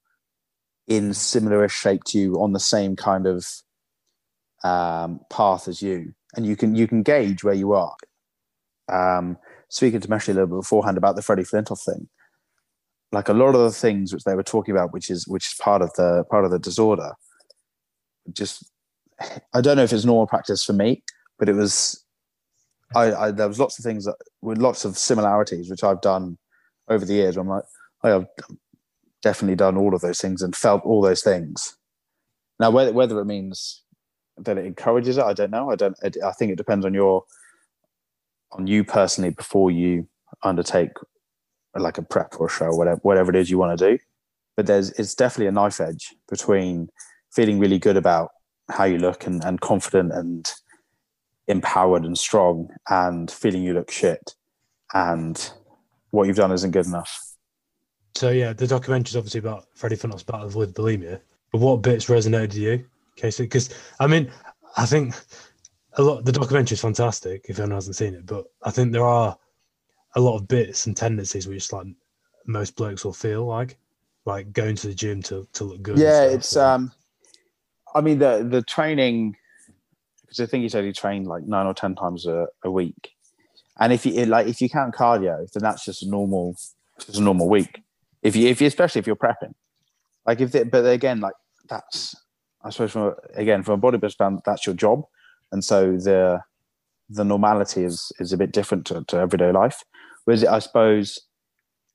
in 0.89 1.15
similar 1.15 1.69
shape 1.69 2.05
to 2.05 2.19
you 2.19 2.35
on 2.43 2.53
the 2.53 2.61
same 2.61 2.97
kind 2.97 3.27
of 3.27 3.47
um, 4.65 5.21
path 5.31 5.69
as 5.69 5.83
you, 5.83 6.15
and 6.37 6.47
you 6.47 6.57
can 6.57 6.75
you 6.75 6.87
can 6.87 7.03
gauge 7.03 7.45
where 7.45 7.55
you 7.55 7.73
are. 7.73 7.97
Um, 8.89 9.39
speaking 9.73 10.01
to 10.01 10.09
Meshi 10.09 10.29
a 10.29 10.35
little 10.35 10.49
bit 10.49 10.57
beforehand 10.57 10.99
about 10.99 11.17
the 11.17 11.23
Freddie 11.23 11.45
Flintoff 11.45 11.83
thing, 11.83 12.07
like 13.11 13.31
a 13.31 13.33
lot 13.33 13.55
of 13.55 13.63
the 13.63 13.71
things 13.73 14.13
which 14.13 14.25
they 14.25 14.35
were 14.35 14.43
talking 14.43 14.75
about, 14.75 14.93
which 14.93 15.11
is 15.11 15.27
which 15.27 15.47
is 15.47 15.55
part 15.59 15.81
of 15.81 15.93
the 15.95 16.25
part 16.31 16.45
of 16.45 16.51
the 16.51 16.59
disorder, 16.59 17.13
just 18.33 18.71
I 19.55 19.63
don't 19.63 19.77
know 19.77 19.83
if 19.83 19.93
it's 19.93 20.05
normal 20.05 20.27
practice 20.27 20.63
for 20.63 20.75
me, 20.75 21.03
but 21.39 21.49
it 21.49 21.55
was. 21.55 21.99
I, 22.95 23.15
I 23.15 23.31
there 23.31 23.49
was 23.49 23.59
lots 23.59 23.79
of 23.79 23.85
things 23.85 24.05
that 24.05 24.17
with 24.43 24.59
lots 24.59 24.85
of 24.85 24.99
similarities 24.99 25.71
which 25.71 25.83
I've 25.83 26.03
done 26.03 26.37
over 26.89 27.07
the 27.07 27.15
years. 27.15 27.39
I'm 27.39 27.49
like, 27.49 27.65
I've 28.05 28.27
definitely 29.23 29.57
done 29.57 29.79
all 29.79 29.95
of 29.95 30.03
those 30.03 30.21
things 30.21 30.43
and 30.43 30.55
felt 30.55 30.85
all 30.85 31.01
those 31.01 31.23
things. 31.23 31.79
Now, 32.61 32.71
whether 32.71 32.93
whether 32.93 33.19
it 33.21 33.25
means 33.25 33.83
that 34.37 34.59
it 34.59 34.67
encourages 34.67 35.17
it, 35.17 35.25
I 35.25 35.33
don't 35.33 35.51
know. 35.51 35.71
I 35.71 35.77
don't. 35.77 35.97
I 36.05 36.33
think 36.33 36.53
it 36.53 36.59
depends 36.59 36.85
on 36.85 36.93
your 36.93 37.25
on 38.53 38.67
you 38.67 38.85
personally 38.85 39.31
before 39.31 39.71
you 39.71 40.09
undertake 40.43 40.91
like 41.75 41.99
a 41.99 42.03
prep 42.03 42.35
or 42.39 42.47
a 42.47 42.51
show, 42.51 42.75
whatever 42.75 43.01
whatever 43.03 43.31
it 43.31 43.37
is 43.37 43.51
you 43.51 43.59
want 43.59 43.79
to 43.79 43.91
do. 43.91 43.99
But 44.57 44.67
there's 44.67 44.91
it's 44.93 45.15
definitely 45.15 45.47
a 45.47 45.53
knife 45.53 45.81
edge 45.81 46.15
between 46.29 46.89
feeling 47.31 47.59
really 47.59 47.79
good 47.79 47.97
about 47.97 48.31
how 48.71 48.85
you 48.85 48.99
look 48.99 49.27
and, 49.27 49.43
and 49.45 49.61
confident 49.61 50.13
and 50.13 50.53
empowered 51.49 52.05
and 52.05 52.17
strong 52.17 52.69
and 52.89 53.31
feeling 53.31 53.63
you 53.63 53.75
look 53.75 53.91
shit 53.91 54.35
and 54.95 55.53
what 56.11 56.27
you've 56.27 56.37
done 56.37 56.53
isn't 56.53 56.71
good 56.71 56.87
enough. 56.87 57.19
So 58.15 58.31
yeah, 58.31 58.53
the 58.53 58.67
documentary 58.67 59.11
is 59.11 59.17
obviously 59.17 59.41
about 59.41 59.67
Freddie 59.75 59.97
Flintoff's 59.97 60.23
battle 60.23 60.51
with 60.51 60.75
bulimia. 60.75 61.21
But 61.51 61.61
what 61.61 61.83
bits 61.83 62.07
resonated 62.07 62.49
with 62.49 62.57
you, 62.57 62.85
Casey? 63.17 63.45
Because 63.45 63.71
I 63.99 64.07
mean, 64.07 64.31
I 64.77 64.87
think 64.87 65.15
a 65.95 66.03
lot. 66.03 66.25
The 66.25 66.33
documentary 66.33 66.75
is 66.75 66.81
fantastic. 66.81 67.47
If 67.49 67.59
anyone 67.59 67.77
hasn't 67.77 67.97
seen 67.97 68.15
it, 68.15 68.27
but 68.27 68.47
I 68.63 68.71
think 68.71 68.93
there 68.93 69.05
are 69.05 69.37
a 70.15 70.21
lot 70.21 70.37
of 70.37 70.49
bits 70.49 70.87
and 70.87 70.97
tendencies 70.97 71.47
which 71.47 71.73
like 71.73 71.87
most 72.47 72.77
blokes 72.77 73.05
will 73.05 73.13
feel 73.13 73.47
like, 73.47 73.79
like 74.25 74.53
going 74.53 74.77
to 74.77 74.89
the 74.89 74.95
gym 74.95 75.23
to 75.25 75.47
to 75.53 75.65
look 75.65 75.83
good. 75.83 75.99
Yeah, 75.99 76.23
stuff, 76.23 76.35
it's 76.35 76.49
so- 76.49 76.65
um, 76.67 76.93
I 77.95 78.01
mean 78.01 78.19
the 78.19 78.47
the 78.49 78.63
training 78.63 79.37
because 80.23 80.41
I 80.41 80.47
think 80.47 80.63
you 80.63 80.69
said 80.69 80.85
you 80.85 80.93
train 80.93 81.25
like 81.25 81.45
nine 81.45 81.67
or 81.67 81.75
ten 81.75 81.95
times 81.95 82.27
a, 82.27 82.47
a 82.65 82.71
week, 82.71 83.11
and 83.79 83.93
if 83.93 84.07
you 84.07 84.25
like 84.27 84.47
if 84.47 84.61
you 84.63 84.69
count 84.71 84.95
cardio, 84.95 85.51
then 85.53 85.63
that's 85.63 85.85
just 85.85 86.03
a 86.03 86.09
normal 86.09 86.57
just 86.99 87.19
a 87.19 87.23
normal 87.23 87.49
week. 87.49 87.83
If 88.23 88.37
you 88.37 88.49
if 88.49 88.61
you 88.61 88.67
especially 88.67 89.01
if 89.01 89.07
you're 89.07 89.17
prepping, 89.17 89.55
like 90.27 90.41
if 90.41 90.53
they, 90.53 90.63
but 90.63 90.87
again 90.87 91.21
like 91.21 91.35
that's 91.69 92.15
I 92.63 92.71
suppose 92.71 92.93
from 92.93 93.03
a, 93.03 93.15
again 93.35 93.63
from 93.63 93.79
a 93.79 93.83
bodybuilder 93.83 94.11
stand 94.11 94.41
that's 94.47 94.65
your 94.67 94.75
job, 94.75 95.05
and 95.53 95.65
so 95.65 95.93
the 95.93 96.41
the 97.09 97.25
normality 97.25 97.85
is 97.85 98.11
is 98.19 98.33
a 98.33 98.37
bit 98.39 98.53
different 98.53 98.87
to, 98.87 99.05
to 99.09 99.17
everyday 99.19 99.53
life. 99.53 99.83
Whereas 100.25 100.45
I 100.45 100.59
suppose 100.61 101.19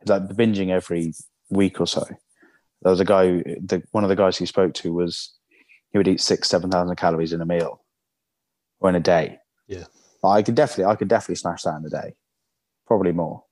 like 0.05 0.23
binging 0.29 0.69
every 0.69 1.13
week 1.49 1.81
or 1.81 1.87
so 1.87 2.03
there 2.83 2.91
was 2.91 2.99
a 2.99 3.05
guy 3.05 3.27
who- 3.27 3.43
the 3.65 3.81
one 3.91 4.03
of 4.03 4.09
the 4.09 4.15
guys 4.15 4.37
he 4.37 4.45
spoke 4.45 4.73
to 4.75 4.93
was 4.93 5.33
he 5.91 5.97
would 5.97 6.07
eat 6.07 6.21
six 6.21 6.47
seven 6.49 6.69
thousand 6.69 6.95
calories 6.97 7.33
in 7.33 7.41
a 7.41 7.45
meal 7.45 7.83
or 8.79 8.89
in 8.89 8.95
a 8.95 8.99
day 8.99 9.39
Yeah. 9.67 9.85
I 10.23 10.43
could 10.43 10.55
definitely 10.55 10.85
i 10.91 10.95
could 10.95 11.07
definitely 11.07 11.35
smash 11.35 11.63
that 11.63 11.77
in 11.77 11.85
a 11.85 11.89
day 11.89 12.15
probably 12.85 13.11
more 13.13 13.43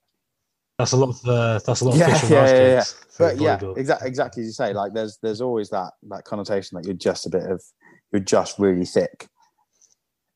that's 0.77 0.91
a 0.91 0.97
lot 0.97 1.09
of 1.09 1.27
uh, 1.27 1.59
that's 1.65 1.81
a 1.81 1.85
lot 1.85 1.93
of 1.93 1.99
Yeah, 1.99 2.07
fish 2.13 2.23
and 2.23 2.31
yeah, 2.31 2.39
rice 2.41 2.51
yeah, 2.51 2.67
yeah. 2.67 2.83
a 2.83 3.19
but 3.19 3.41
yeah 3.41 3.73
exactly 3.77 4.07
exactly 4.09 4.41
as 4.43 4.47
you 4.47 4.53
say 4.53 4.73
like 4.73 4.93
there's 4.93 5.17
there's 5.23 5.41
always 5.41 5.69
that 5.69 5.93
that 6.09 6.25
connotation 6.25 6.75
that 6.75 6.85
you're 6.85 6.93
just 7.09 7.25
a 7.25 7.29
bit 7.29 7.49
of 7.49 7.63
you're 8.11 8.19
just 8.19 8.59
really 8.59 8.85
thick 8.85 9.27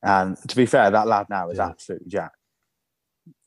and 0.02 0.36
to 0.48 0.56
be 0.56 0.66
fair 0.66 0.90
that 0.90 1.06
lad 1.06 1.26
now 1.30 1.50
is 1.50 1.58
Yeah. 1.58 1.68
absolutely 1.68 2.08
jack. 2.08 2.32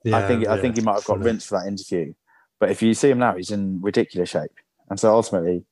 Yeah, 0.03 0.17
i 0.17 0.27
think 0.27 0.47
i 0.47 0.59
think 0.59 0.75
he 0.75 0.81
might 0.81 0.95
have 0.95 1.05
got 1.05 1.17
funny. 1.17 1.25
rinsed 1.25 1.47
for 1.47 1.59
that 1.59 1.67
interview 1.67 2.13
but 2.59 2.69
if 2.69 2.81
you 2.81 2.93
see 2.93 3.09
him 3.09 3.19
now 3.19 3.35
he's 3.35 3.51
in 3.51 3.79
ridiculous 3.81 4.29
shape 4.29 4.51
and 4.89 4.99
so 4.99 5.13
ultimately 5.13 5.65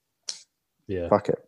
Yeah, 0.87 1.09
fuck 1.09 1.29
it 1.29 1.39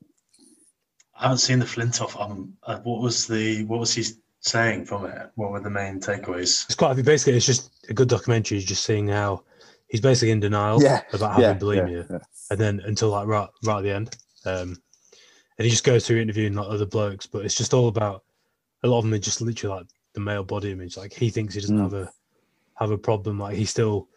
I 1.15 1.23
haven't 1.23 1.37
seen 1.37 1.59
the 1.59 1.65
Flintoff. 1.65 2.19
Um, 2.19 2.53
uh, 2.63 2.79
what 2.79 2.99
was 3.01 3.27
the 3.27 3.63
what 3.65 3.79
was 3.79 3.93
he 3.93 4.03
saying 4.41 4.85
from 4.85 5.05
it? 5.05 5.29
What 5.35 5.51
were 5.51 5.59
the 5.61 5.69
main 5.69 5.99
takeaways? 6.01 6.65
it's 6.65 6.75
quite 6.75 6.95
basically 7.05 7.37
it's 7.37 7.45
just 7.45 7.69
a 7.87 7.93
good 7.93 8.09
documentary. 8.09 8.57
He's 8.57 8.67
just 8.67 8.83
seeing 8.83 9.07
how 9.07 9.43
he's 9.87 10.01
basically 10.01 10.31
in 10.31 10.39
denial 10.39 10.81
Yeah, 10.81 11.01
about 11.13 11.39
yeah, 11.39 11.47
having 11.53 11.61
bulimia, 11.61 12.09
yeah, 12.09 12.17
yeah. 12.17 12.23
and 12.49 12.59
then 12.59 12.81
until 12.85 13.09
like 13.09 13.27
right 13.27 13.47
right 13.63 13.77
at 13.77 13.83
the 13.83 13.91
end, 13.93 14.17
um, 14.45 14.75
and 15.57 15.65
he 15.65 15.69
just 15.69 15.83
goes 15.83 16.05
through 16.05 16.19
interviewing 16.19 16.55
like 16.55 16.67
other 16.67 16.87
blokes, 16.87 17.27
but 17.27 17.45
it's 17.45 17.55
just 17.55 17.73
all 17.75 17.87
about 17.87 18.23
a 18.83 18.87
lot 18.87 18.99
of 18.99 19.03
them 19.05 19.13
are 19.13 19.19
just 19.19 19.41
literally 19.41 19.77
like 19.77 19.87
the 20.13 20.19
male 20.19 20.43
body 20.43 20.71
image. 20.71 20.97
Like 20.97 21.13
he 21.13 21.29
thinks 21.29 21.53
he 21.53 21.61
doesn't 21.61 21.77
Mm. 21.77 21.83
have 21.83 21.93
a 21.93 22.11
have 22.75 22.91
a 22.91 22.97
problem. 22.97 23.39
Like 23.39 23.55
he 23.55 23.65
still 23.65 24.07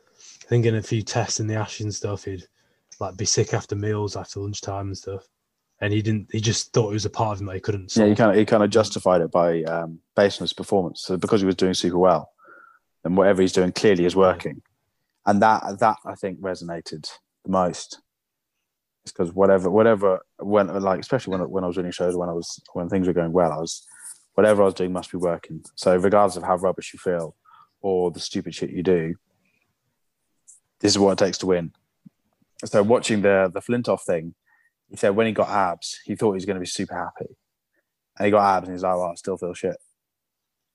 I 0.44 0.48
think 0.48 0.66
in 0.66 0.76
a 0.76 0.82
few 0.82 1.02
tests 1.02 1.40
in 1.40 1.46
the 1.46 1.54
Ash 1.56 1.80
and 1.80 1.94
stuff, 1.94 2.24
he'd 2.24 2.46
like 3.00 3.16
be 3.16 3.24
sick 3.24 3.52
after 3.54 3.76
meals, 3.76 4.16
after 4.16 4.40
lunchtime 4.40 4.86
and 4.88 4.96
stuff. 4.96 5.26
And 5.80 5.92
he 5.92 6.00
didn't. 6.00 6.28
He 6.32 6.40
just 6.40 6.72
thought 6.72 6.90
it 6.90 6.94
was 6.94 7.04
a 7.04 7.10
part 7.10 7.34
of 7.36 7.40
him 7.40 7.46
that 7.48 7.54
he 7.54 7.60
couldn't. 7.60 7.94
Yeah, 7.94 8.06
he 8.06 8.14
kind 8.14 8.30
of 8.30 8.36
he 8.38 8.46
kind 8.46 8.62
of 8.62 8.70
justified 8.70 9.20
it 9.20 9.30
by 9.30 9.62
um, 9.64 10.00
based 10.14 10.40
on 10.40 10.44
his 10.44 10.54
performance. 10.54 11.02
So 11.02 11.18
because 11.18 11.40
he 11.40 11.46
was 11.46 11.54
doing 11.54 11.74
super 11.74 11.98
well, 11.98 12.30
then 13.02 13.14
whatever 13.14 13.42
he's 13.42 13.52
doing 13.52 13.72
clearly 13.72 14.06
is 14.06 14.16
working, 14.16 14.62
and 15.26 15.42
that 15.42 15.78
that 15.80 15.96
I 16.06 16.14
think 16.14 16.40
resonated 16.40 17.06
the 17.44 17.50
most. 17.50 18.00
It's 19.04 19.12
because 19.12 19.34
whatever 19.34 19.70
whatever 19.70 20.20
when 20.38 20.68
like 20.80 20.98
especially 21.00 21.32
when 21.36 21.50
when 21.50 21.62
I 21.62 21.66
was 21.66 21.76
winning 21.76 21.92
shows 21.92 22.16
when 22.16 22.30
I 22.30 22.32
was 22.32 22.58
when 22.72 22.88
things 22.88 23.06
were 23.06 23.12
going 23.12 23.32
well, 23.32 23.52
I 23.52 23.58
was 23.58 23.86
whatever 24.36 24.62
I 24.62 24.66
was 24.66 24.74
doing 24.74 24.92
must 24.92 25.10
be 25.10 25.16
working. 25.18 25.64
So 25.74 25.96
regardless 25.96 26.36
of 26.36 26.42
how 26.44 26.56
rubbish 26.56 26.92
you 26.92 26.98
feel 26.98 27.34
or 27.80 28.10
the 28.10 28.20
stupid 28.20 28.54
shit 28.54 28.70
you 28.70 28.82
do, 28.82 29.14
this 30.80 30.92
is 30.92 30.98
what 30.98 31.12
it 31.12 31.24
takes 31.24 31.38
to 31.38 31.46
win. 31.46 31.72
So 32.64 32.82
watching 32.82 33.22
the 33.22 33.50
the 33.52 33.60
Flintoff 33.60 34.02
thing, 34.02 34.34
he 34.88 34.96
said 34.96 35.10
when 35.16 35.26
he 35.26 35.32
got 35.32 35.48
abs, 35.48 35.98
he 36.04 36.14
thought 36.14 36.32
he 36.32 36.36
was 36.36 36.44
going 36.46 36.56
to 36.56 36.60
be 36.60 36.66
super 36.66 36.94
happy. 36.94 37.34
And 38.18 38.26
he 38.26 38.30
got 38.30 38.56
abs 38.58 38.68
and 38.68 38.74
he's 38.74 38.82
like, 38.82 38.94
well, 38.94 39.10
I 39.10 39.14
still 39.14 39.36
feel 39.38 39.54
shit. 39.54 39.76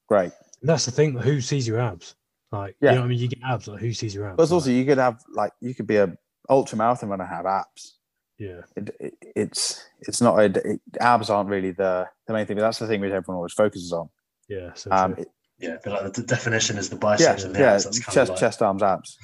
Great. 0.08 0.32
And 0.62 0.70
that's 0.70 0.86
the 0.86 0.92
thing. 0.92 1.14
Who 1.18 1.40
sees 1.42 1.68
your 1.68 1.80
abs? 1.80 2.16
Like, 2.52 2.76
Yeah. 2.82 2.90
you 2.92 2.96
know 2.96 3.02
what 3.02 3.06
I 3.06 3.10
mean? 3.10 3.20
You 3.20 3.28
get 3.30 3.40
abs. 3.44 3.68
Like, 3.68 3.80
who 3.80 3.94
sees 3.94 4.14
your 4.14 4.28
abs? 4.28 4.38
But 4.38 4.52
also, 4.52 4.70
Like, 4.70 4.76
you 4.78 4.86
could 4.86 4.98
have, 4.98 5.22
like, 5.30 5.54
you 5.62 5.74
could 5.74 5.88
be 5.88 5.96
a 5.98 6.14
ultra 6.50 6.78
marathon 6.78 7.10
runner 7.10 7.24
and 7.24 7.34
have 7.34 7.46
abs. 7.46 7.98
Yeah, 8.42 8.62
It, 8.76 8.96
it, 9.00 9.14
it's 9.36 9.86
it's 10.08 10.20
not, 10.20 10.40
a, 10.40 10.46
it, 10.46 10.82
abs 11.00 11.30
aren't 11.30 11.50
really 11.50 11.72
the, 11.72 12.08
the 12.26 12.34
main 12.34 12.46
thing, 12.46 12.58
but 12.58 12.64
that's 12.64 12.80
the 12.80 12.88
thing 12.88 13.00
which 13.02 13.12
everyone 13.12 13.38
always 13.38 13.54
focuses 13.54 13.94
on. 13.94 14.10
yeah. 14.50 14.74
So 14.74 14.92
Um, 14.92 15.16
Yeah, 15.60 15.78
but 15.84 15.94
like 15.94 16.04
the, 16.14 16.22
the 16.22 16.28
definition 16.28 16.78
is 16.78 16.90
the 16.90 16.96
yeah, 16.96 17.00
biceps 17.02 17.44
and 17.44 17.54
the 17.56 17.60
yeah, 17.60 17.74
abs. 17.74 17.84
That's 17.86 18.00
chest, 18.00 18.18
of 18.18 18.30
like, 18.30 18.40
chest, 18.40 18.62
arms, 18.64 18.82
abs. 18.82 19.18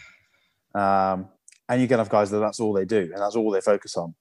Um, 0.76 1.30
and 1.68 1.82
you 1.82 1.88
can 1.88 1.98
have 1.98 2.10
guys 2.10 2.30
that 2.30 2.40
that's 2.40 2.60
all 2.60 2.74
they 2.74 2.86
do 2.86 3.10
and 3.12 3.18
that's 3.18 3.36
all 3.36 3.50
they 3.52 3.62
focus 3.62 3.98
on. 3.98 4.14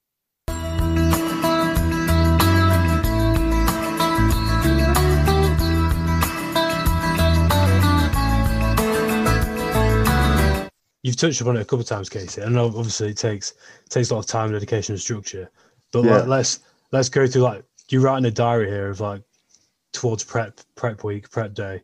You've 11.07 11.15
touched 11.15 11.41
upon 11.41 11.57
it 11.57 11.61
a 11.61 11.65
couple 11.65 11.83
of 11.83 11.87
times, 11.87 12.09
Casey. 12.09 12.43
I 12.43 12.49
know 12.49 12.67
obviously 12.67 13.11
it 13.11 13.17
takes 13.17 13.53
it 13.53 13.91
takes 13.91 14.11
a 14.11 14.15
lot 14.15 14.25
of 14.25 14.27
time, 14.27 14.51
dedication, 14.51 14.95
and 14.95 15.01
structure. 15.01 15.49
But 15.93 16.03
Yeah. 16.05 16.17
like, 16.17 16.27
let's 16.27 16.59
let's 16.91 17.09
go 17.09 17.29
through 17.29 17.43
like 17.43 17.63
you 17.91 18.01
write 18.01 18.19
in 18.19 18.25
a 18.25 18.31
diary 18.33 18.67
here 18.69 18.89
of 18.91 18.99
like 18.99 19.23
towards 19.93 20.25
prep 20.25 20.59
prep 20.75 21.05
week, 21.05 21.31
prep 21.31 21.55
day. 21.55 21.81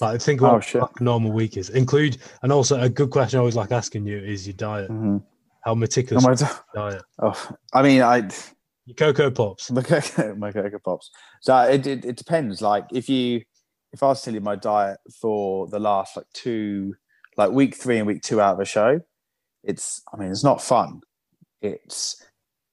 Like 0.00 0.18
think 0.22 0.40
Oh, 0.40 0.46
about 0.46 0.74
what 0.76 0.98
normal 0.98 1.30
week 1.30 1.58
is. 1.58 1.68
Include 1.68 2.16
and 2.42 2.50
also 2.50 2.80
a 2.80 2.88
good 2.88 3.10
question 3.10 3.36
I 3.36 3.40
always 3.40 3.54
like 3.54 3.70
asking 3.70 4.06
you 4.06 4.16
is 4.16 4.46
your 4.46 4.54
diet. 4.56 4.90
Mm-hmm. 4.90 5.18
How 5.60 5.72
Oh, 5.72 5.74
meticulous 5.74 6.24
my, 6.24 6.34
diet? 6.74 7.02
oh, 7.22 7.48
I 7.74 7.82
mean, 7.82 8.00
I, 8.00 8.30
Your 8.86 8.94
cocoa 8.96 9.30
pops. 9.30 9.70
my 9.72 9.82
cocoa, 9.82 10.34
my 10.38 10.52
cocoa 10.52 10.78
pops. 10.82 11.10
So 11.42 11.54
it, 11.64 11.86
it 11.86 12.06
it 12.06 12.16
depends. 12.16 12.62
Like 12.62 12.86
if 12.92 13.10
you 13.10 13.42
if 13.92 14.02
I 14.02 14.06
was 14.06 14.20
to 14.22 14.24
tell 14.24 14.34
you 14.34 14.40
my 14.40 14.56
diet 14.56 15.00
for 15.20 15.66
the 15.68 15.78
last 15.78 16.16
like 16.16 16.26
two 16.32 16.94
like 17.36 17.50
week 17.50 17.74
three 17.74 17.98
and 17.98 18.06
week 18.06 18.22
two 18.22 18.40
out 18.40 18.54
of 18.54 18.60
a 18.60 18.64
show, 18.64 19.00
it's 19.62 20.02
I 20.12 20.16
mean 20.16 20.30
it's 20.30 20.44
not 20.44 20.62
fun. 20.62 21.00
It's 21.60 22.22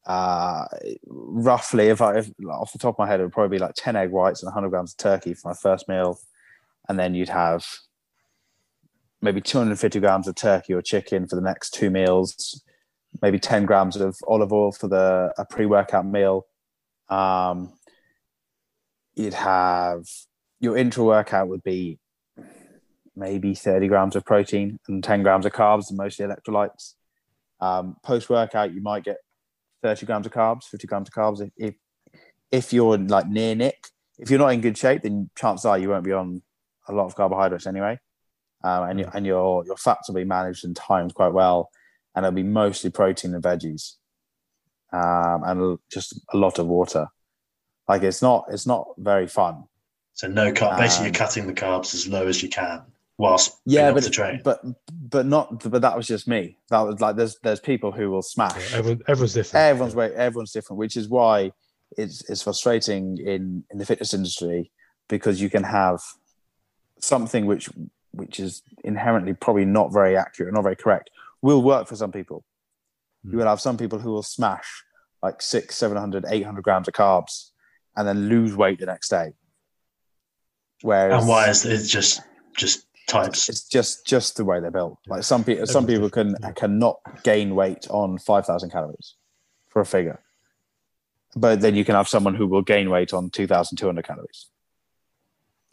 uh 0.05 0.65
roughly 1.07 1.87
if 1.87 2.01
I 2.01 2.17
if, 2.17 2.31
off 2.49 2.73
the 2.73 2.79
top 2.79 2.95
of 2.95 2.99
my 2.99 3.07
head 3.07 3.19
it 3.19 3.23
would 3.23 3.33
probably 3.33 3.55
be 3.57 3.61
like 3.61 3.75
10 3.75 3.95
egg 3.95 4.09
whites 4.09 4.41
and 4.41 4.47
100 4.47 4.69
grams 4.69 4.93
of 4.93 4.97
turkey 4.97 5.35
for 5.35 5.49
my 5.49 5.53
first 5.53 5.87
meal 5.87 6.19
and 6.89 6.97
then 6.97 7.13
you'd 7.13 7.29
have 7.29 7.63
maybe 9.21 9.39
250 9.39 9.99
grams 9.99 10.27
of 10.27 10.33
turkey 10.33 10.73
or 10.73 10.81
chicken 10.81 11.27
for 11.27 11.35
the 11.35 11.41
next 11.41 11.75
two 11.75 11.91
meals 11.91 12.63
maybe 13.21 13.37
10 13.37 13.67
grams 13.67 13.95
of 13.95 14.17
olive 14.27 14.51
oil 14.51 14.71
for 14.71 14.87
the 14.87 15.31
a 15.37 15.45
pre-workout 15.45 16.07
meal 16.07 16.47
um 17.09 17.71
you'd 19.13 19.35
have 19.35 20.07
your 20.59 20.75
intra 20.75 21.03
workout 21.03 21.47
would 21.47 21.63
be 21.63 21.99
maybe 23.15 23.53
30 23.53 23.87
grams 23.87 24.15
of 24.15 24.25
protein 24.25 24.79
and 24.87 25.03
10 25.03 25.23
grams 25.23 25.45
of 25.45 25.51
carbs 25.51 25.89
and 25.89 25.97
mostly 25.97 26.25
electrolytes. 26.25 26.93
Um, 27.59 27.97
post 28.03 28.29
workout 28.29 28.73
you 28.73 28.81
might 28.81 29.03
get 29.03 29.17
30 29.83 30.05
grams 30.05 30.25
of 30.25 30.31
carbs 30.31 30.63
50 30.63 30.87
grams 30.87 31.09
of 31.09 31.13
carbs. 31.13 31.41
If, 31.41 31.51
if 31.57 31.75
if 32.51 32.73
you're 32.73 32.97
like 32.97 33.27
near 33.27 33.55
nick 33.55 33.87
if 34.17 34.29
you're 34.29 34.39
not 34.39 34.49
in 34.49 34.61
good 34.61 34.77
shape 34.77 35.03
then 35.03 35.29
chances 35.37 35.65
are 35.65 35.77
you 35.77 35.89
won't 35.89 36.03
be 36.03 36.11
on 36.11 36.41
a 36.87 36.93
lot 36.93 37.05
of 37.05 37.15
carbohydrates 37.15 37.67
anyway. 37.67 37.99
Um, 38.63 38.89
and, 38.89 38.99
you, 38.99 39.09
and 39.13 39.25
your 39.25 39.65
your 39.65 39.77
fats 39.77 40.07
will 40.07 40.15
be 40.15 40.23
managed 40.23 40.65
and 40.65 40.75
timed 40.75 41.13
quite 41.13 41.33
well 41.33 41.69
and 42.15 42.25
it'll 42.25 42.35
be 42.35 42.43
mostly 42.43 42.89
protein 42.89 43.33
and 43.33 43.43
veggies 43.43 43.93
um, 44.93 45.43
and 45.45 45.79
just 45.91 46.19
a 46.33 46.37
lot 46.37 46.59
of 46.59 46.67
water. 46.67 47.07
Like 47.87 48.03
it's 48.03 48.21
not 48.21 48.45
it's 48.49 48.67
not 48.67 48.87
very 48.97 49.27
fun. 49.27 49.65
So 50.13 50.27
no 50.27 50.51
carb. 50.51 50.77
Basically, 50.77 51.07
Um, 51.07 51.13
you're 51.13 51.19
cutting 51.19 51.47
the 51.47 51.53
carbs 51.53 51.93
as 51.93 52.07
low 52.07 52.27
as 52.27 52.43
you 52.43 52.49
can 52.49 52.83
whilst 53.21 53.57
yeah 53.65 53.81
being 53.81 53.87
up 53.89 53.93
but 53.95 54.03
to 54.03 54.09
train. 54.09 54.41
but 54.43 54.59
but 55.15 55.25
not 55.25 55.45
but 55.69 55.81
that 55.81 55.95
was 55.95 56.07
just 56.07 56.27
me 56.27 56.57
that 56.69 56.81
was 56.81 56.99
like 56.99 57.15
there's 57.15 57.37
there's 57.43 57.59
people 57.59 57.91
who 57.91 58.09
will 58.09 58.17
Yeah, 58.17 58.47
smash 58.47 58.73
everyone, 58.73 59.01
everyone's 59.07 59.33
different. 59.33 59.63
everyone's 59.65 59.95
way 59.95 60.07
everyone's 60.15 60.51
different 60.51 60.77
which 60.79 60.97
is 60.97 61.07
why 61.07 61.51
it's 61.97 62.17
it's 62.29 62.41
frustrating 62.41 63.17
in 63.33 63.63
in 63.71 63.77
the 63.77 63.85
fitness 63.85 64.13
industry 64.13 64.71
because 65.07 65.41
you 65.41 65.49
can 65.49 65.63
have 65.63 65.99
something 66.99 67.45
which 67.45 67.69
which 68.13 68.39
is 68.39 68.61
inherently 68.83 69.33
probably 69.33 69.65
not 69.65 69.93
very 69.93 70.17
accurate 70.17 70.53
not 70.53 70.63
very 70.63 70.75
correct 70.75 71.09
will 71.41 71.61
work 71.61 71.87
for 71.87 71.95
some 71.95 72.11
people 72.11 72.43
you 73.23 73.31
Hmm. 73.31 73.37
will 73.37 73.47
have 73.53 73.61
some 73.61 73.77
people 73.77 73.99
who 73.99 74.11
will 74.11 74.23
smash 74.23 74.69
like 75.21 75.41
six 75.41 75.75
700 75.77 76.25
800 76.27 76.63
grams 76.63 76.87
of 76.87 76.93
carbs 76.95 77.51
and 77.95 78.07
then 78.07 78.27
lose 78.29 78.55
weight 78.55 78.79
the 78.79 78.85
next 78.87 79.09
day 79.09 79.27
whereas 80.81 81.19
and 81.21 81.29
why 81.29 81.49
is 81.49 81.65
it 81.65 81.85
just 81.85 82.21
just 82.57 82.85
types? 83.11 83.49
it's 83.49 83.67
just 83.67 84.05
just 84.05 84.37
the 84.37 84.45
way 84.45 84.59
they're 84.59 84.71
built. 84.71 84.97
Like 85.07 85.23
some 85.23 85.43
people, 85.43 85.67
some 85.67 85.85
people 85.85 86.09
can 86.09 86.35
cannot 86.55 86.99
gain 87.23 87.55
weight 87.55 87.87
on 87.89 88.17
five 88.17 88.45
thousand 88.45 88.71
calories 88.71 89.15
for 89.69 89.81
a 89.81 89.85
figure, 89.85 90.21
but 91.35 91.61
then 91.61 91.75
you 91.75 91.85
can 91.85 91.95
have 91.95 92.07
someone 92.07 92.35
who 92.35 92.47
will 92.47 92.61
gain 92.61 92.89
weight 92.89 93.13
on 93.13 93.29
two 93.29 93.47
thousand 93.47 93.77
two 93.77 93.85
hundred 93.85 94.05
calories. 94.05 94.47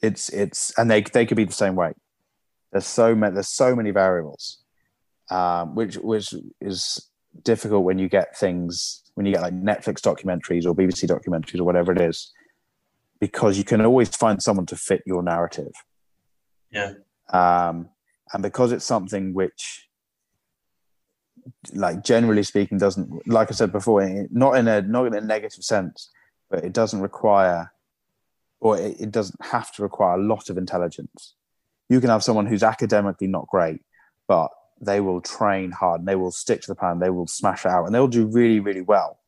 It's 0.03 0.29
it's 0.29 0.77
and 0.79 0.91
they 0.91 1.03
they 1.03 1.27
could 1.27 1.37
be 1.37 1.45
the 1.45 1.53
same 1.53 1.75
weight. 1.75 1.97
There's 2.73 2.87
so 2.87 3.15
many 3.15 3.35
there's 3.35 3.49
so 3.49 3.75
many 3.75 3.91
variables, 3.91 4.59
um, 5.31 5.75
which 5.75 5.97
which 5.97 6.35
is 6.61 7.09
difficult 7.43 7.85
when 7.85 7.99
you 7.99 8.09
get 8.09 8.37
things 8.37 9.03
when 9.15 9.27
you 9.27 9.33
get 9.33 9.43
like 9.43 9.55
Netflix 9.55 10.01
documentaries 10.01 10.65
or 10.65 10.75
BBC 10.75 11.09
documentaries 11.09 11.59
or 11.59 11.65
whatever 11.65 11.93
it 11.93 12.01
is, 12.01 12.33
because 13.21 13.59
you 13.59 13.65
can 13.65 13.85
always 13.85 14.09
find 14.09 14.41
someone 14.43 14.67
to 14.67 14.77
fit 14.77 15.03
your 15.07 15.23
narrative. 15.23 15.73
Yeah. 16.71 16.93
Um, 17.31 17.89
and 18.33 18.43
because 18.43 18.73
it's 18.73 18.85
something 18.85 19.35
which, 19.35 19.89
like 21.73 22.05
generally 22.05 22.43
speaking, 22.43 22.79
doesn't 22.79 23.27
like 23.27 23.51
I 23.51 23.55
said 23.55 23.73
before, 23.73 24.27
not 24.31 24.57
in 24.57 24.69
a 24.69 24.83
not 24.83 25.07
in 25.07 25.15
a 25.15 25.21
negative 25.21 25.65
sense, 25.65 26.11
but 26.51 26.65
it 26.65 26.73
doesn't 26.73 27.01
require, 27.01 27.73
or 28.61 28.79
it, 28.79 29.01
it 29.01 29.11
doesn't 29.11 29.43
have 29.43 29.73
to 29.77 29.83
require 29.83 30.19
a 30.19 30.23
lot 30.23 30.51
of 30.51 30.59
intelligence. 30.59 31.35
You 31.89 32.01
can 32.01 32.11
have 32.11 32.23
someone 32.23 32.47
who's 32.47 32.63
academically 32.63 33.29
not 33.29 33.47
great, 33.49 33.81
but 34.27 34.51
they 34.81 35.01
will 35.01 35.21
train 35.21 35.71
hard 35.71 36.01
and 36.01 36.09
they 36.09 36.17
will 36.17 36.31
stick 36.31 36.61
to 36.63 36.69
the 36.69 36.75
plan. 36.75 36.99
They 36.99 37.11
will 37.11 37.27
smash 37.27 37.67
out 37.67 37.85
and 37.85 37.95
they'll 37.95 38.09
do 38.09 38.27
really, 38.27 38.61
really 38.61 38.83
well. 38.83 39.19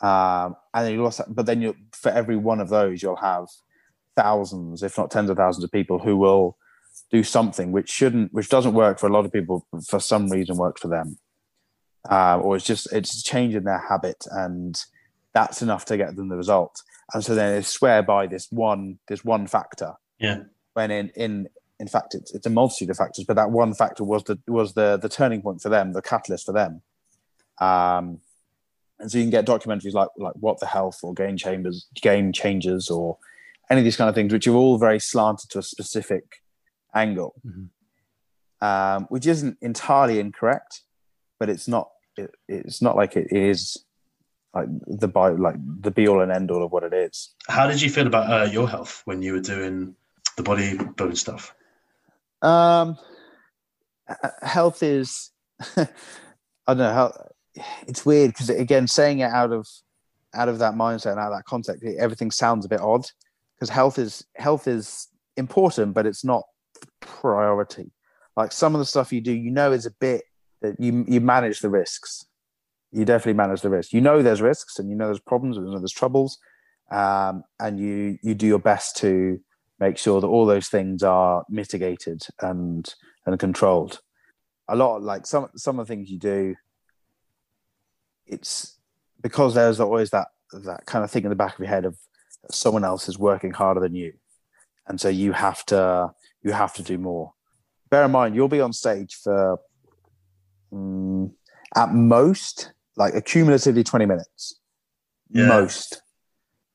Um, 0.00 0.56
and 0.74 0.86
then 0.86 0.94
you 0.94 1.04
also, 1.04 1.24
but 1.28 1.46
then 1.46 1.62
you 1.62 1.76
for 1.92 2.10
every 2.10 2.36
one 2.36 2.60
of 2.60 2.68
those, 2.68 3.02
you'll 3.02 3.16
have 3.16 3.46
thousands, 4.16 4.82
if 4.82 4.98
not 4.98 5.10
tens 5.10 5.30
of 5.30 5.36
thousands, 5.36 5.64
of 5.64 5.70
people 5.70 5.98
who 5.98 6.16
will 6.16 6.56
do 7.10 7.22
something 7.22 7.72
which 7.72 7.90
shouldn't, 7.90 8.32
which 8.32 8.48
doesn't 8.48 8.74
work 8.74 8.98
for 8.98 9.06
a 9.06 9.12
lot 9.12 9.24
of 9.24 9.32
people, 9.32 9.66
for 9.86 10.00
some 10.00 10.28
reason 10.28 10.56
works 10.56 10.80
for 10.80 10.88
them, 10.88 11.18
uh, 12.10 12.38
or 12.38 12.56
it's 12.56 12.64
just 12.64 12.92
it's 12.92 13.22
changing 13.22 13.64
their 13.64 13.84
habit, 13.88 14.24
and 14.30 14.80
that's 15.32 15.62
enough 15.62 15.84
to 15.86 15.96
get 15.96 16.16
them 16.16 16.28
the 16.28 16.36
result. 16.36 16.82
And 17.14 17.24
so 17.24 17.34
then 17.34 17.54
they 17.54 17.62
swear 17.62 18.02
by 18.02 18.26
this 18.26 18.48
one, 18.50 18.98
this 19.08 19.24
one 19.24 19.46
factor. 19.46 19.94
Yeah. 20.18 20.44
When 20.74 20.90
in 20.90 21.10
in 21.16 21.48
in 21.78 21.88
fact, 21.88 22.14
it's, 22.14 22.32
it's 22.32 22.46
a 22.46 22.50
multitude 22.50 22.90
of 22.90 22.96
factors, 22.96 23.24
but 23.24 23.34
that 23.34 23.50
one 23.50 23.74
factor 23.74 24.04
was 24.04 24.24
the 24.24 24.38
was 24.46 24.74
the 24.74 24.96
the 24.96 25.08
turning 25.08 25.42
point 25.42 25.60
for 25.60 25.68
them, 25.68 25.92
the 25.92 26.02
catalyst 26.02 26.46
for 26.46 26.52
them. 26.52 26.82
Um, 27.60 28.20
and 28.98 29.10
so 29.10 29.18
you 29.18 29.24
can 29.24 29.30
get 29.30 29.46
documentaries 29.46 29.92
like 29.92 30.08
like 30.16 30.34
What 30.38 30.60
the 30.60 30.66
Health 30.66 31.00
or 31.02 31.12
Game 31.12 31.36
Chambers, 31.36 31.88
Game 32.00 32.32
Changers, 32.32 32.88
or 32.88 33.18
any 33.68 33.80
of 33.80 33.84
these 33.84 33.96
kind 33.96 34.08
of 34.08 34.14
things, 34.14 34.32
which 34.32 34.46
are 34.46 34.54
all 34.54 34.78
very 34.78 35.00
slanted 35.00 35.50
to 35.50 35.58
a 35.58 35.62
specific 35.62 36.41
angle, 36.94 37.34
Mhm. 37.46 37.68
um, 38.60 39.06
which 39.08 39.26
isn't 39.26 39.58
entirely 39.60 40.18
incorrect, 40.20 40.82
but 41.38 41.48
it's 41.48 41.68
not 41.68 41.90
it, 42.16 42.30
it's 42.48 42.82
not 42.82 42.94
like 42.94 43.16
it 43.16 43.28
is 43.32 43.78
like 44.54 44.68
the 44.86 45.08
by 45.08 45.30
like 45.30 45.56
the 45.80 45.90
be 45.90 46.06
all 46.06 46.20
and 46.20 46.30
end 46.30 46.50
all 46.50 46.62
of 46.62 46.70
what 46.72 46.82
it 46.84 46.92
is. 46.92 47.34
How 47.48 47.66
did 47.66 47.80
you 47.80 47.88
feel 47.90 48.06
about 48.06 48.30
uh, 48.30 48.44
your 48.50 48.68
health 48.68 49.02
when 49.06 49.22
you 49.22 49.32
were 49.32 49.40
doing 49.40 49.96
the 50.36 50.42
bodybuilding 50.42 51.16
stuff? 51.16 51.54
Um, 52.42 52.98
health 54.42 54.82
is, 54.82 55.30
I 55.76 55.86
don't 56.68 56.78
know 56.78 56.92
how. 56.92 57.12
It's 57.86 58.04
weird 58.06 58.30
because 58.32 58.48
again, 58.50 58.86
saying 58.86 59.20
it 59.20 59.30
out 59.30 59.52
of 59.52 59.66
out 60.34 60.48
of 60.48 60.58
that 60.60 60.74
mindset 60.74 61.12
and 61.12 61.20
out 61.20 61.32
of 61.32 61.38
that 61.38 61.44
context, 61.44 61.84
everything 61.98 62.30
sounds 62.30 62.64
a 62.64 62.68
bit 62.68 62.80
odd. 62.80 63.06
Because 63.56 63.68
health 63.70 63.98
is 63.98 64.24
health 64.36 64.66
is 64.66 65.08
important, 65.36 65.94
but 65.94 66.06
it's 66.06 66.24
not 66.24 66.42
priority. 67.00 67.92
Like 68.36 68.52
some 68.52 68.74
of 68.74 68.78
the 68.78 68.84
stuff 68.86 69.12
you 69.12 69.20
do, 69.20 69.32
you 69.32 69.50
know, 69.50 69.72
is 69.72 69.86
a 69.86 69.90
bit 69.90 70.22
that 70.62 70.80
you 70.80 71.04
you 71.06 71.20
manage 71.20 71.60
the 71.60 71.68
risks. 71.68 72.26
You 72.90 73.04
definitely 73.04 73.34
manage 73.34 73.60
the 73.60 73.70
risks. 73.70 73.92
You 73.92 74.00
know 74.00 74.22
there's 74.22 74.40
risks, 74.40 74.78
and 74.78 74.88
you 74.88 74.96
know 74.96 75.06
there's 75.06 75.20
problems, 75.20 75.56
and 75.56 75.66
you 75.66 75.72
know 75.72 75.78
there's 75.78 75.92
troubles, 75.92 76.38
um, 76.90 77.44
and 77.60 77.78
you 77.78 78.18
you 78.22 78.34
do 78.34 78.46
your 78.46 78.58
best 78.58 78.96
to 78.98 79.40
make 79.78 79.98
sure 79.98 80.20
that 80.20 80.26
all 80.26 80.46
those 80.46 80.68
things 80.68 81.02
are 81.02 81.44
mitigated 81.48 82.22
and 82.40 82.94
and 83.26 83.38
controlled. 83.38 84.00
A 84.68 84.76
lot 84.76 85.02
like 85.02 85.26
some 85.26 85.48
some 85.56 85.78
of 85.78 85.86
the 85.86 85.92
things 85.92 86.10
you 86.10 86.18
do, 86.18 86.54
it's 88.26 88.78
because 89.20 89.54
there's 89.54 89.80
always 89.80 90.10
that 90.10 90.28
that 90.52 90.86
kind 90.86 91.04
of 91.04 91.10
thing 91.10 91.24
in 91.24 91.30
the 91.30 91.36
back 91.36 91.54
of 91.54 91.60
your 91.60 91.68
head 91.68 91.84
of 91.84 91.98
someone 92.50 92.84
else 92.84 93.08
is 93.08 93.18
working 93.18 93.52
harder 93.52 93.80
than 93.80 93.94
you, 93.94 94.14
and 94.86 95.00
so 95.00 95.08
you 95.08 95.32
have 95.32 95.64
to 95.66 96.12
you 96.42 96.52
have 96.52 96.74
to 96.74 96.82
do 96.82 96.98
more. 96.98 97.32
Bear 97.90 98.04
in 98.04 98.10
mind, 98.10 98.34
you'll 98.34 98.48
be 98.48 98.60
on 98.60 98.72
stage 98.72 99.14
for 99.22 99.58
mm, 100.72 101.30
at 101.76 101.92
most 101.92 102.72
like 102.96 103.14
accumulatively 103.14 103.84
twenty 103.84 104.06
minutes, 104.06 104.60
Yeah. 105.30 105.46
most. 105.46 106.02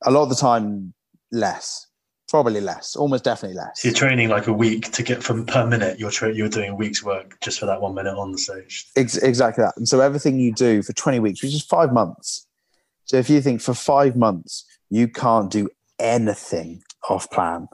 A 0.02 0.10
lot 0.10 0.22
of 0.24 0.28
the 0.28 0.36
time, 0.36 0.94
less 1.32 1.86
probably 2.28 2.60
less, 2.60 2.94
almost 2.94 3.24
definitely 3.24 3.56
less. 3.56 3.80
So 3.80 3.88
you're 3.88 3.94
training 3.96 4.28
like 4.28 4.46
a 4.48 4.52
week 4.52 4.92
to 4.92 5.02
get 5.02 5.22
from 5.22 5.46
per 5.46 5.66
minute. 5.66 5.98
You're 5.98 6.10
tra- 6.10 6.34
you're 6.34 6.48
doing 6.50 6.70
a 6.70 6.74
week's 6.74 7.02
work 7.02 7.38
just 7.40 7.58
for 7.58 7.64
that 7.66 7.80
one 7.80 7.94
minute 7.94 8.16
on 8.16 8.32
the 8.32 8.38
stage. 8.38 8.86
Ex- 8.96 9.16
exactly 9.16 9.64
that. 9.64 9.72
And 9.78 9.88
so 9.88 10.00
everything 10.00 10.38
you 10.38 10.52
do 10.52 10.82
for 10.82 10.92
20 10.92 11.20
weeks, 11.20 11.42
which 11.42 11.54
is 11.54 11.64
five 11.64 11.90
months. 11.90 12.46
So 13.06 13.16
if 13.16 13.30
you 13.30 13.40
think 13.40 13.62
for 13.62 13.72
five 13.72 14.14
months, 14.14 14.66
you 14.90 15.08
can't 15.08 15.50
do 15.50 15.70
anything 15.98 16.82
off 17.08 17.30
plan. 17.30 17.66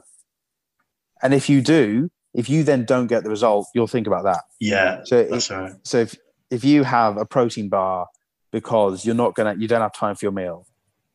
And 1.21 1.33
if 1.33 1.49
you 1.49 1.61
do, 1.61 2.09
if 2.33 2.49
you 2.49 2.63
then 2.63 2.85
don't 2.85 3.07
get 3.07 3.23
the 3.23 3.29
result, 3.29 3.67
you'll 3.73 3.87
think 3.87 4.07
about 4.07 4.23
that. 4.25 4.43
Yeah, 4.59 5.01
So 5.05 5.23
all 5.23 5.61
right. 5.61 5.73
So 5.83 5.99
if, 5.99 6.15
if 6.51 6.63
you 6.63 6.83
have 6.83 7.17
a 7.17 7.25
protein 7.25 7.69
bar 7.69 8.07
because 8.51 9.05
you're 9.05 9.15
not 9.15 9.35
gonna 9.35 9.55
you 9.57 9.67
don't 9.67 9.81
have 9.81 9.93
time 9.93 10.15
for 10.15 10.25
your 10.25 10.31
meal, 10.31 10.67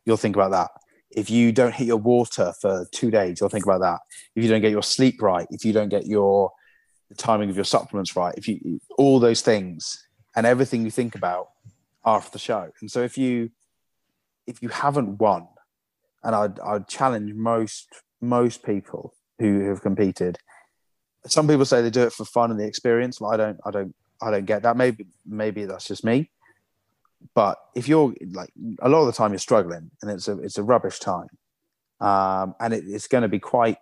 you'll 0.04 0.16
think 0.16 0.36
about 0.36 0.50
that. 0.52 0.70
If 1.10 1.28
you 1.28 1.52
don't 1.52 1.74
hit 1.74 1.86
your 1.86 1.98
water 1.98 2.52
for 2.60 2.86
two 2.92 3.10
days, 3.10 3.40
you'll 3.40 3.50
think 3.50 3.64
about 3.64 3.80
that. 3.80 4.00
If 4.34 4.44
you 4.44 4.48
don't 4.48 4.60
get 4.60 4.70
your 4.70 4.82
sleep 4.82 5.20
right, 5.20 5.46
if 5.50 5.64
you 5.64 5.72
don't 5.72 5.88
get 5.88 6.06
your 6.06 6.52
the 7.08 7.14
timing 7.16 7.50
of 7.50 7.56
your 7.56 7.64
supplements 7.64 8.16
right, 8.16 8.34
if 8.36 8.48
you 8.48 8.80
all 8.96 9.18
those 9.20 9.42
things 9.42 10.06
and 10.36 10.46
everything 10.46 10.84
you 10.84 10.90
think 10.90 11.14
about 11.14 11.48
after 12.04 12.30
the 12.30 12.38
show. 12.38 12.70
And 12.80 12.90
so 12.90 13.02
if 13.02 13.18
you 13.18 13.50
if 14.46 14.62
you 14.62 14.68
haven't 14.68 15.18
won, 15.18 15.48
and 16.22 16.34
I'd 16.34 16.58
I'd 16.60 16.88
challenge 16.88 17.34
most 17.34 17.88
most 18.20 18.62
people 18.62 19.14
who 19.40 19.68
have 19.68 19.82
competed. 19.82 20.38
Some 21.26 21.48
people 21.48 21.64
say 21.64 21.82
they 21.82 21.90
do 21.90 22.02
it 22.02 22.12
for 22.12 22.24
fun 22.24 22.50
and 22.50 22.60
the 22.60 22.66
experience. 22.66 23.18
But 23.18 23.28
I 23.28 23.36
don't 23.36 23.60
I 23.66 23.70
don't 23.72 23.94
I 24.22 24.30
don't 24.30 24.44
get 24.44 24.62
that. 24.62 24.76
Maybe 24.76 25.06
maybe 25.26 25.64
that's 25.64 25.88
just 25.88 26.04
me. 26.04 26.30
But 27.34 27.58
if 27.74 27.88
you're 27.88 28.14
like 28.32 28.50
a 28.80 28.88
lot 28.88 29.00
of 29.00 29.06
the 29.06 29.12
time 29.12 29.32
you're 29.32 29.38
struggling 29.38 29.90
and 30.00 30.10
it's 30.10 30.28
a 30.28 30.38
it's 30.38 30.58
a 30.58 30.62
rubbish 30.62 31.00
time, 31.00 31.28
um, 32.00 32.54
and 32.60 32.72
it, 32.72 32.84
it's 32.86 33.08
going 33.08 33.22
to 33.22 33.28
be 33.28 33.40
quite 33.40 33.78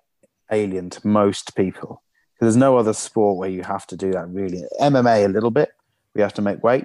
alien 0.50 0.90
to 0.90 1.06
most 1.06 1.54
people 1.54 2.02
because 2.34 2.46
there's 2.46 2.56
no 2.56 2.78
other 2.78 2.92
sport 2.92 3.36
where 3.36 3.50
you 3.50 3.62
have 3.62 3.86
to 3.88 3.96
do 3.96 4.12
that 4.12 4.28
really. 4.28 4.62
MMA 4.80 5.24
a 5.24 5.28
little 5.28 5.50
bit, 5.50 5.70
we 6.14 6.22
have 6.22 6.34
to 6.34 6.42
make 6.42 6.62
weight, 6.62 6.84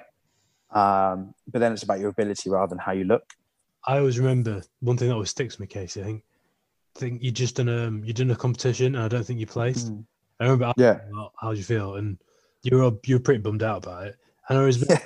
um, 0.71 1.33
but 1.47 1.59
then 1.59 1.73
it's 1.73 1.83
about 1.83 1.99
your 1.99 2.09
ability 2.09 2.49
rather 2.49 2.69
than 2.69 2.79
how 2.79 2.91
you 2.91 3.05
look. 3.05 3.23
I 3.85 3.97
always 3.97 4.19
remember 4.19 4.61
one 4.79 4.97
thing 4.97 5.09
that 5.09 5.15
always 5.15 5.31
sticks 5.31 5.55
with 5.55 5.61
me, 5.61 5.67
Casey. 5.67 6.01
I 6.01 6.05
think, 6.05 6.23
think 6.95 7.23
you 7.23 7.31
just 7.31 7.55
done 7.55 7.69
um 7.69 8.03
you 8.03 8.13
done 8.13 8.31
a 8.31 8.35
competition, 8.35 8.95
and 8.95 9.03
I 9.03 9.07
don't 9.07 9.25
think 9.25 9.39
you 9.39 9.47
placed. 9.47 9.91
I 10.39 10.45
remember 10.45 10.73
Yeah, 10.77 10.99
how 11.39 11.49
would 11.49 11.57
you 11.57 11.63
feel, 11.63 11.95
and 11.95 12.17
you 12.63 12.77
were 12.77 12.91
you 13.05 13.15
were 13.15 13.21
pretty 13.21 13.41
bummed 13.41 13.63
out 13.63 13.85
about 13.85 14.07
it. 14.07 14.15
And 14.49 14.57
I 14.57 14.65
was 14.65 14.77
yeah, 14.89 14.99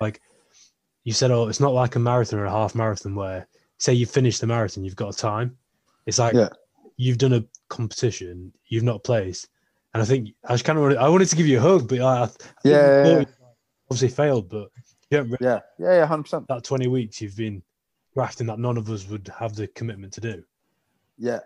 like 0.00 0.20
you 1.04 1.12
said, 1.12 1.30
oh, 1.30 1.48
it's 1.48 1.60
not 1.60 1.72
like 1.72 1.96
a 1.96 1.98
marathon 1.98 2.38
or 2.38 2.44
a 2.44 2.50
half 2.50 2.74
marathon 2.74 3.14
where 3.14 3.46
say 3.78 3.92
you 3.92 4.06
finish 4.06 4.38
the 4.38 4.46
marathon, 4.46 4.84
you've 4.84 4.96
got 4.96 5.14
a 5.14 5.16
time. 5.16 5.56
It's 6.06 6.18
like 6.18 6.34
Yeah. 6.34 6.48
you've 6.96 7.18
done 7.18 7.34
a 7.34 7.44
competition, 7.68 8.52
you've 8.66 8.82
not 8.84 9.04
placed, 9.04 9.48
and 9.94 10.02
I 10.02 10.06
think 10.06 10.30
I 10.44 10.54
just 10.54 10.64
kind 10.64 10.78
of 10.78 10.82
wanted, 10.82 10.98
I 10.98 11.08
wanted 11.08 11.28
to 11.28 11.36
give 11.36 11.46
you 11.46 11.58
a 11.58 11.62
hug, 11.62 11.88
but 11.88 12.00
I, 12.00 12.24
I 12.24 12.28
Yeah, 12.64 13.04
yeah, 13.04 13.18
yeah. 13.18 13.24
obviously 13.90 14.08
failed, 14.08 14.48
but 14.48 14.70
you 15.10 15.18
don't 15.18 15.26
really, 15.26 15.38
yeah, 15.40 15.60
yeah, 15.78 15.92
yeah, 15.94 16.06
hundred 16.06 16.24
percent. 16.24 16.48
that 16.48 16.64
twenty 16.64 16.88
weeks 16.88 17.20
you've 17.20 17.36
been 17.36 17.62
grafting 18.14 18.46
that 18.48 18.58
none 18.58 18.76
of 18.76 18.90
us 18.90 19.08
would 19.08 19.30
have 19.38 19.54
the 19.54 19.68
commitment 19.68 20.12
to 20.14 20.20
do. 20.20 20.42
Yeah, 21.18 21.40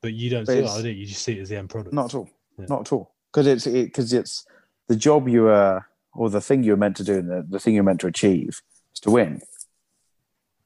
But 0.00 0.14
you 0.14 0.30
don't 0.30 0.44
But 0.46 0.52
see 0.52 0.58
it 0.58 0.60
it's- 0.60 0.74
like 0.74 0.82
that. 0.84 0.92
You 0.92 1.06
just 1.06 1.22
see 1.22 1.38
it 1.38 1.42
as 1.42 1.48
the 1.50 1.56
end 1.56 1.70
product. 1.70 1.94
not 1.94 2.06
at 2.06 2.14
all, 2.14 2.28
Yeah. 2.58 2.66
not 2.68 2.80
at 2.82 2.92
all. 2.92 3.14
Because 3.32 3.46
it's 3.46 3.66
because 3.66 4.12
it's 4.12 4.44
the 4.88 4.96
job 4.96 5.28
you 5.28 5.48
are 5.48 5.88
or 6.14 6.28
the 6.30 6.40
thing 6.40 6.62
you're 6.62 6.76
meant 6.76 6.96
to 6.98 7.04
do 7.04 7.18
and 7.18 7.30
the, 7.30 7.46
the 7.48 7.58
thing 7.60 7.74
you're 7.74 7.84
meant 7.84 8.00
to 8.00 8.06
achieve 8.06 8.60
is 8.92 9.00
to 9.00 9.10
win. 9.10 9.40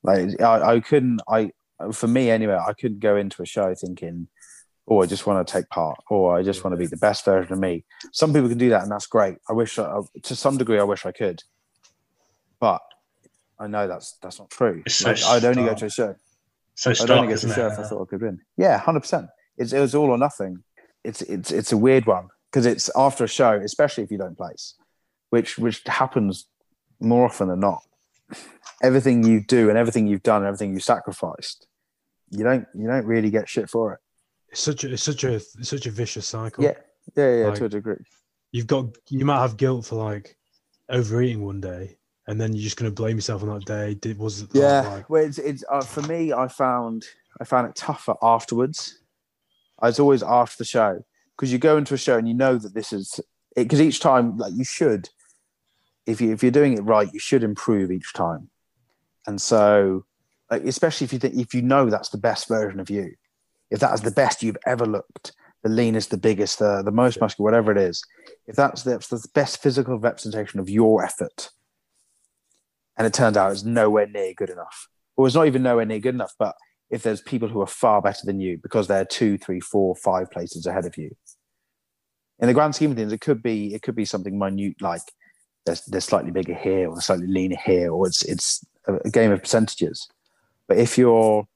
Like 0.02 0.40
I, 0.40 0.74
I 0.74 0.80
couldn't, 0.80 1.20
I 1.28 1.50
for 1.92 2.06
me 2.08 2.30
anyway, 2.30 2.54
I 2.56 2.72
couldn't 2.72 3.00
go 3.00 3.16
into 3.16 3.42
a 3.42 3.46
show 3.46 3.74
thinking, 3.74 4.28
"Oh, 4.88 5.02
I 5.02 5.06
just 5.06 5.26
want 5.26 5.46
to 5.46 5.52
take 5.52 5.68
part," 5.68 5.98
or 6.10 6.36
"I 6.36 6.42
just 6.42 6.64
want 6.64 6.72
to 6.72 6.78
be 6.78 6.86
the 6.86 6.96
best 6.96 7.24
version 7.24 7.52
of 7.52 7.58
me." 7.58 7.84
Some 8.12 8.32
people 8.32 8.48
can 8.48 8.58
do 8.58 8.70
that, 8.70 8.82
and 8.82 8.90
that's 8.90 9.06
great. 9.06 9.36
I 9.48 9.52
wish, 9.52 9.78
I, 9.78 10.00
to 10.22 10.36
some 10.36 10.56
degree, 10.56 10.78
I 10.78 10.84
wish 10.84 11.04
I 11.04 11.12
could, 11.12 11.42
but 12.60 12.80
I 13.58 13.66
know 13.66 13.86
that's 13.88 14.16
that's 14.22 14.38
not 14.38 14.50
true. 14.50 14.82
It's 14.86 14.96
so 14.96 15.10
Like, 15.10 15.22
I'd 15.24 15.44
only 15.44 15.64
go 15.64 15.74
to 15.74 15.86
a 15.86 15.90
show. 15.90 16.14
So 16.76 16.90
I'd 16.90 17.00
only 17.00 17.06
stark, 17.06 17.20
go 17.22 17.26
to 17.26 17.32
isn't 17.32 17.50
a 17.50 17.54
show 17.54 17.66
if 17.68 17.78
I 17.78 17.82
thought 17.82 18.02
I 18.02 18.04
could 18.06 18.22
win. 18.22 18.40
Yeah, 18.56 18.78
hundred 18.78 19.00
percent. 19.00 19.26
It's 19.56 19.72
it 19.72 19.80
was 19.80 19.94
all 19.94 20.10
or 20.10 20.18
nothing. 20.18 20.62
It's 21.04 21.22
it's 21.22 21.50
it's 21.50 21.72
a 21.72 21.76
weird 21.76 22.06
one 22.06 22.28
because 22.50 22.66
it's 22.66 22.90
after 22.94 23.24
a 23.24 23.28
show, 23.28 23.52
especially 23.54 24.04
if 24.04 24.10
you 24.10 24.18
don't 24.18 24.36
place, 24.36 24.74
which 25.30 25.58
which 25.58 25.82
happens 25.86 26.46
more 27.00 27.24
often 27.24 27.48
than 27.48 27.60
not. 27.60 27.82
Everything 28.82 29.24
you 29.24 29.40
do 29.40 29.68
and 29.70 29.78
everything 29.78 30.06
you've 30.06 30.22
done 30.22 30.38
and 30.42 30.46
everything 30.46 30.72
you 30.74 30.80
sacrificed, 30.80 31.66
you 32.30 32.44
don't 32.44 32.66
you 32.74 32.86
don't 32.86 33.06
really 33.06 33.30
get 33.30 33.48
shit 33.48 33.70
for 33.70 33.94
it. 33.94 34.00
It's 34.50 34.60
such 34.60 34.84
a 34.84 34.92
it's 34.92 35.02
such 35.02 35.24
a 35.24 35.34
it's 35.34 35.68
such 35.68 35.86
a 35.86 35.90
vicious 35.90 36.26
cycle. 36.26 36.62
Yeah, 36.64 36.74
yeah, 37.16 37.36
yeah, 37.36 37.46
Like- 37.46 37.58
to 37.58 37.64
a 37.64 37.68
degree. 37.68 38.04
you've 38.52 38.66
got 38.66 38.86
you 39.08 39.24
might 39.24 39.40
have 39.40 39.56
guilt 39.56 39.86
for 39.86 39.96
like 39.96 40.36
overeating 40.90 41.42
one 41.44 41.60
day, 41.60 41.96
and 42.26 42.40
then 42.40 42.52
you're 42.52 42.62
just 42.62 42.76
going 42.76 42.90
to 42.90 42.94
blame 42.94 43.16
yourself 43.16 43.42
on 43.42 43.48
that 43.50 43.64
day. 43.64 43.94
Did 43.94 44.18
was 44.18 44.42
it 44.42 44.50
Yeah, 44.52 44.80
like 44.80 45.08
well, 45.08 45.24
it's, 45.24 45.38
it's 45.38 45.64
uh, 45.70 45.80
for 45.80 46.02
me. 46.02 46.32
I 46.32 46.48
found 46.48 47.04
I 47.40 47.44
found 47.44 47.68
it 47.68 47.76
tougher 47.76 48.14
afterwards. 48.22 49.00
It's 49.82 50.00
always 50.00 50.22
after 50.22 50.56
the 50.58 50.64
show 50.64 51.04
because 51.36 51.52
you 51.52 51.58
go 51.58 51.76
into 51.76 51.94
a 51.94 51.98
show 51.98 52.16
and 52.16 52.26
you 52.26 52.34
know 52.34 52.56
that 52.56 52.74
this 52.74 52.92
is 52.92 53.20
because 53.54 53.80
each 53.80 54.00
time, 54.00 54.36
like 54.36 54.52
you 54.54 54.64
should, 54.64 55.08
if 56.06 56.20
you 56.20 56.32
if 56.32 56.42
you're 56.42 56.52
doing 56.52 56.74
it 56.74 56.82
right, 56.82 57.12
you 57.12 57.18
should 57.20 57.44
improve 57.44 57.90
each 57.90 58.12
time. 58.12 58.50
And 59.26 59.40
so, 59.40 60.04
like, 60.50 60.64
especially 60.64 61.04
if 61.04 61.12
you 61.12 61.18
think 61.18 61.36
if 61.36 61.54
you 61.54 61.62
know 61.62 61.90
that's 61.90 62.08
the 62.10 62.18
best 62.18 62.48
version 62.48 62.80
of 62.80 62.90
you, 62.90 63.14
if 63.70 63.80
that 63.80 63.92
is 63.94 64.00
the 64.00 64.10
best 64.10 64.42
you've 64.42 64.56
ever 64.66 64.86
looked, 64.86 65.32
the 65.62 65.68
leanest, 65.68 66.10
the 66.10 66.16
biggest, 66.16 66.58
the 66.58 66.82
the 66.82 66.90
most 66.92 67.20
muscular, 67.20 67.44
whatever 67.44 67.70
it 67.70 67.78
is, 67.78 68.02
if 68.46 68.56
that's 68.56 68.82
the, 68.82 68.90
that's 68.90 69.08
the 69.08 69.28
best 69.34 69.62
physical 69.62 69.98
representation 69.98 70.58
of 70.58 70.70
your 70.70 71.04
effort, 71.04 71.50
and 72.96 73.06
it 73.06 73.14
turns 73.14 73.36
out 73.36 73.52
it's 73.52 73.64
nowhere 73.64 74.06
near 74.06 74.32
good 74.34 74.50
enough, 74.50 74.88
or 75.16 75.26
it's 75.26 75.36
not 75.36 75.46
even 75.46 75.62
nowhere 75.62 75.86
near 75.86 75.98
good 75.98 76.14
enough, 76.14 76.34
but 76.38 76.54
if 76.90 77.02
there's 77.02 77.20
people 77.20 77.48
who 77.48 77.60
are 77.60 77.66
far 77.66 78.00
better 78.00 78.24
than 78.24 78.40
you 78.40 78.58
because 78.62 78.86
they're 78.86 79.04
two, 79.04 79.36
three, 79.38 79.60
four, 79.60 79.96
five 79.96 80.30
places 80.30 80.66
ahead 80.66 80.86
of 80.86 80.96
you. 80.96 81.10
In 82.38 82.46
the 82.46 82.54
grand 82.54 82.74
scheme 82.74 82.92
of 82.92 82.96
things, 82.96 83.12
it 83.12 83.20
could 83.20 83.42
be 83.42 83.74
it 83.74 83.82
could 83.82 83.96
be 83.96 84.04
something 84.04 84.38
minute 84.38 84.80
like 84.80 85.02
they're, 85.64 85.76
they're 85.88 86.00
slightly 86.00 86.30
bigger 86.30 86.54
here 86.54 86.88
or 86.88 87.00
slightly 87.00 87.26
leaner 87.26 87.56
here, 87.64 87.90
or 87.90 88.06
it's 88.06 88.22
it's 88.24 88.64
a 88.86 89.10
game 89.10 89.32
of 89.32 89.40
percentages. 89.40 90.08
But 90.68 90.78
if 90.78 90.98
you're 90.98 91.48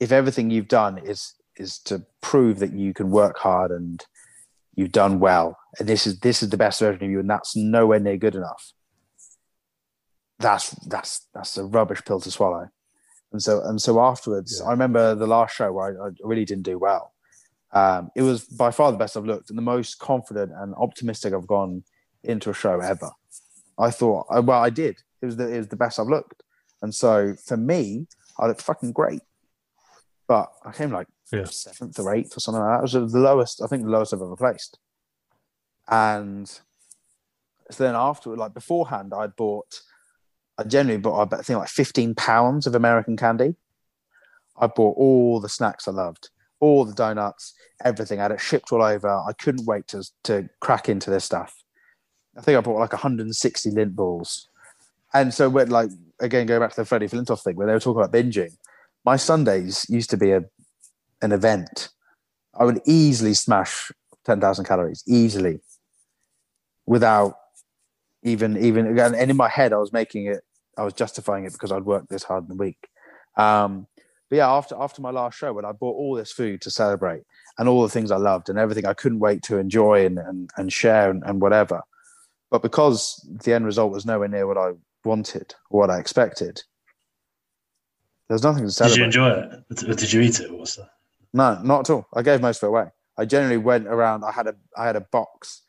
if 0.00 0.12
everything 0.12 0.50
you've 0.50 0.68
done 0.68 0.98
is 0.98 1.34
is 1.56 1.78
to 1.80 2.04
prove 2.20 2.58
that 2.60 2.72
you 2.72 2.94
can 2.94 3.10
work 3.10 3.38
hard 3.38 3.70
and 3.70 4.04
you've 4.74 4.92
done 4.92 5.20
well, 5.20 5.58
and 5.78 5.88
this 5.88 6.06
is 6.06 6.20
this 6.20 6.42
is 6.42 6.50
the 6.50 6.56
best 6.56 6.80
version 6.80 7.04
of 7.04 7.10
you, 7.10 7.20
and 7.20 7.30
that's 7.30 7.54
nowhere 7.54 8.00
near 8.00 8.16
good 8.16 8.34
enough. 8.34 8.72
That's 10.38 10.70
that's 10.86 11.26
that's 11.34 11.56
a 11.58 11.64
rubbish 11.64 12.04
pill 12.04 12.20
to 12.20 12.30
swallow. 12.30 12.68
And 13.32 13.42
so 13.42 13.60
and 13.62 13.80
so 13.80 14.00
afterwards, 14.00 14.60
Yeah. 14.60 14.68
I 14.68 14.70
remember 14.72 15.14
the 15.14 15.26
last 15.26 15.54
show 15.56 15.72
where 15.72 16.00
I, 16.02 16.06
I 16.06 16.10
really 16.22 16.44
didn't 16.44 16.62
do 16.64 16.78
well. 16.78 17.12
Um, 17.72 18.10
it 18.14 18.22
was 18.22 18.44
by 18.44 18.70
far 18.70 18.90
the 18.92 18.98
best 18.98 19.16
I've 19.16 19.26
looked 19.26 19.50
and 19.50 19.58
the 19.58 19.62
most 19.62 19.98
confident 19.98 20.52
and 20.56 20.74
optimistic 20.76 21.34
I've 21.34 21.46
gone 21.46 21.82
into 22.22 22.50
a 22.50 22.54
show 22.54 22.80
ever. 22.80 23.10
I 23.78 23.90
thought, 23.90 24.26
uh, 24.30 24.40
well, 24.42 24.62
I 24.62 24.70
did. 24.70 24.96
It 25.20 25.26
was 25.26 25.36
the 25.36 25.52
it 25.52 25.58
was 25.58 25.68
the 25.68 25.76
best 25.76 25.98
I've 25.98 26.06
looked, 26.08 26.42
and 26.82 26.94
so 26.94 27.34
for 27.44 27.56
me, 27.56 28.06
I 28.38 28.46
looked 28.46 28.62
fucking 28.62 28.92
great. 28.92 29.20
But 30.28 30.50
I 30.64 30.72
came 30.72 30.90
like 30.92 31.08
Yeah. 31.32 31.44
seventh 31.44 31.98
or 31.98 32.14
eighth 32.14 32.36
or 32.36 32.40
something 32.40 32.62
like 32.62 32.80
that. 32.82 32.94
It 32.96 33.00
was 33.02 33.12
the 33.12 33.18
lowest, 33.18 33.60
I 33.62 33.66
think, 33.66 33.82
the 33.84 33.90
lowest 33.90 34.12
I've 34.14 34.22
ever 34.22 34.36
placed. 34.36 34.78
And 35.88 36.46
so 37.70 37.84
then 37.84 37.94
after, 37.94 38.36
like 38.36 38.52
beforehand, 38.54 39.12
I'd 39.14 39.36
bought, 39.36 39.80
I 40.58 40.64
generally 40.64 40.98
bought, 40.98 41.32
I 41.32 41.42
think 41.42 41.58
like 41.58 41.68
15 41.68 42.14
pounds 42.16 42.66
of 42.66 42.74
American 42.74 43.16
candy. 43.16 43.54
I 44.56 44.66
bought 44.66 44.96
all 44.96 45.38
the 45.40 45.48
snacks 45.48 45.86
I 45.86 45.92
loved, 45.92 46.30
all 46.58 46.84
the 46.84 46.94
donuts, 46.94 47.54
everything. 47.84 48.18
I 48.18 48.24
had 48.24 48.32
it 48.32 48.40
shipped 48.40 48.72
all 48.72 48.82
over. 48.82 49.08
I 49.08 49.32
couldn't 49.34 49.66
wait 49.66 49.86
to, 49.88 50.04
to 50.24 50.48
crack 50.60 50.88
into 50.88 51.10
this 51.10 51.24
stuff. 51.24 51.54
I 52.36 52.40
think 52.40 52.58
I 52.58 52.60
bought 52.60 52.78
like 52.78 52.92
160 52.92 53.70
Lindt 53.70 53.94
balls. 53.94 54.48
And 55.14 55.32
so 55.32 55.48
when 55.48 55.70
like 55.70 55.90
again 56.20 56.46
going 56.46 56.60
back 56.60 56.70
to 56.70 56.76
the 56.76 56.84
Freddie 56.84 57.08
Flintoff 57.08 57.42
thing 57.42 57.56
where 57.56 57.66
they 57.66 57.72
were 57.72 57.80
talking 57.80 58.02
about 58.02 58.12
binging, 58.12 58.56
my 59.04 59.16
Sundays 59.16 59.86
used 59.88 60.10
to 60.10 60.16
be 60.16 60.32
a 60.32 60.44
an 61.22 61.32
event. 61.32 61.88
I 62.54 62.64
would 62.64 62.80
easily 62.86 63.34
smash 63.34 63.90
10,000 64.24 64.64
calories 64.64 65.02
easily 65.06 65.60
without 66.86 67.36
even 68.22 68.56
even 68.56 68.86
again 68.86 69.14
and 69.14 69.30
in 69.30 69.36
my 69.36 69.48
head 69.48 69.72
I 69.72 69.76
was 69.76 69.92
making 69.92 70.26
it 70.26 70.42
I 70.78 70.84
was 70.84 70.94
justifying 70.94 71.44
it 71.44 71.52
because 71.52 71.72
I'd 71.72 71.84
worked 71.84 72.08
this 72.08 72.22
hard 72.22 72.44
in 72.44 72.48
the 72.48 72.62
week. 72.62 72.88
Um 73.36 73.86
but 74.30 74.36
yeah, 74.36 74.50
after 74.50 74.76
after 74.78 75.00
my 75.02 75.10
last 75.10 75.38
show, 75.38 75.52
when 75.52 75.64
I 75.64 75.72
bought 75.72 75.96
all 75.96 76.14
this 76.14 76.32
food 76.32 76.60
to 76.62 76.70
celebrate 76.70 77.22
and 77.58 77.68
all 77.68 77.82
the 77.82 77.88
things 77.88 78.10
I 78.10 78.16
loved 78.16 78.48
and 78.48 78.58
everything 78.58 78.86
I 78.86 78.94
couldn't 78.94 79.20
wait 79.20 79.42
to 79.44 79.58
enjoy 79.58 80.06
and 80.06 80.18
and, 80.18 80.50
and 80.56 80.72
share 80.72 81.10
and, 81.10 81.22
and 81.24 81.40
whatever, 81.40 81.82
but 82.50 82.62
because 82.62 83.26
the 83.44 83.54
end 83.54 83.66
result 83.66 83.92
was 83.92 84.06
nowhere 84.06 84.28
near 84.28 84.46
what 84.46 84.58
I 84.58 84.72
wanted 85.04 85.54
or 85.70 85.80
what 85.80 85.90
I 85.90 85.98
expected, 85.98 86.62
there's 88.28 88.42
nothing 88.42 88.64
to 88.64 88.70
celebrate. 88.70 88.94
Did 88.94 89.00
you 89.00 89.22
enjoy 89.22 89.30
it? 89.30 89.96
Did 89.96 90.12
you 90.12 90.20
eat 90.20 90.40
it? 90.40 90.52
What's 90.52 90.76
that? 90.76 90.90
No, 91.32 91.60
not 91.62 91.80
at 91.80 91.90
all. 91.90 92.06
I 92.14 92.22
gave 92.22 92.40
most 92.40 92.62
of 92.62 92.66
it 92.66 92.70
away. 92.70 92.86
I 93.16 93.24
generally 93.24 93.58
went 93.58 93.86
around. 93.86 94.24
I 94.24 94.32
had 94.32 94.46
a 94.46 94.54
I 94.76 94.86
had 94.86 94.96
a 94.96 95.00
box 95.00 95.62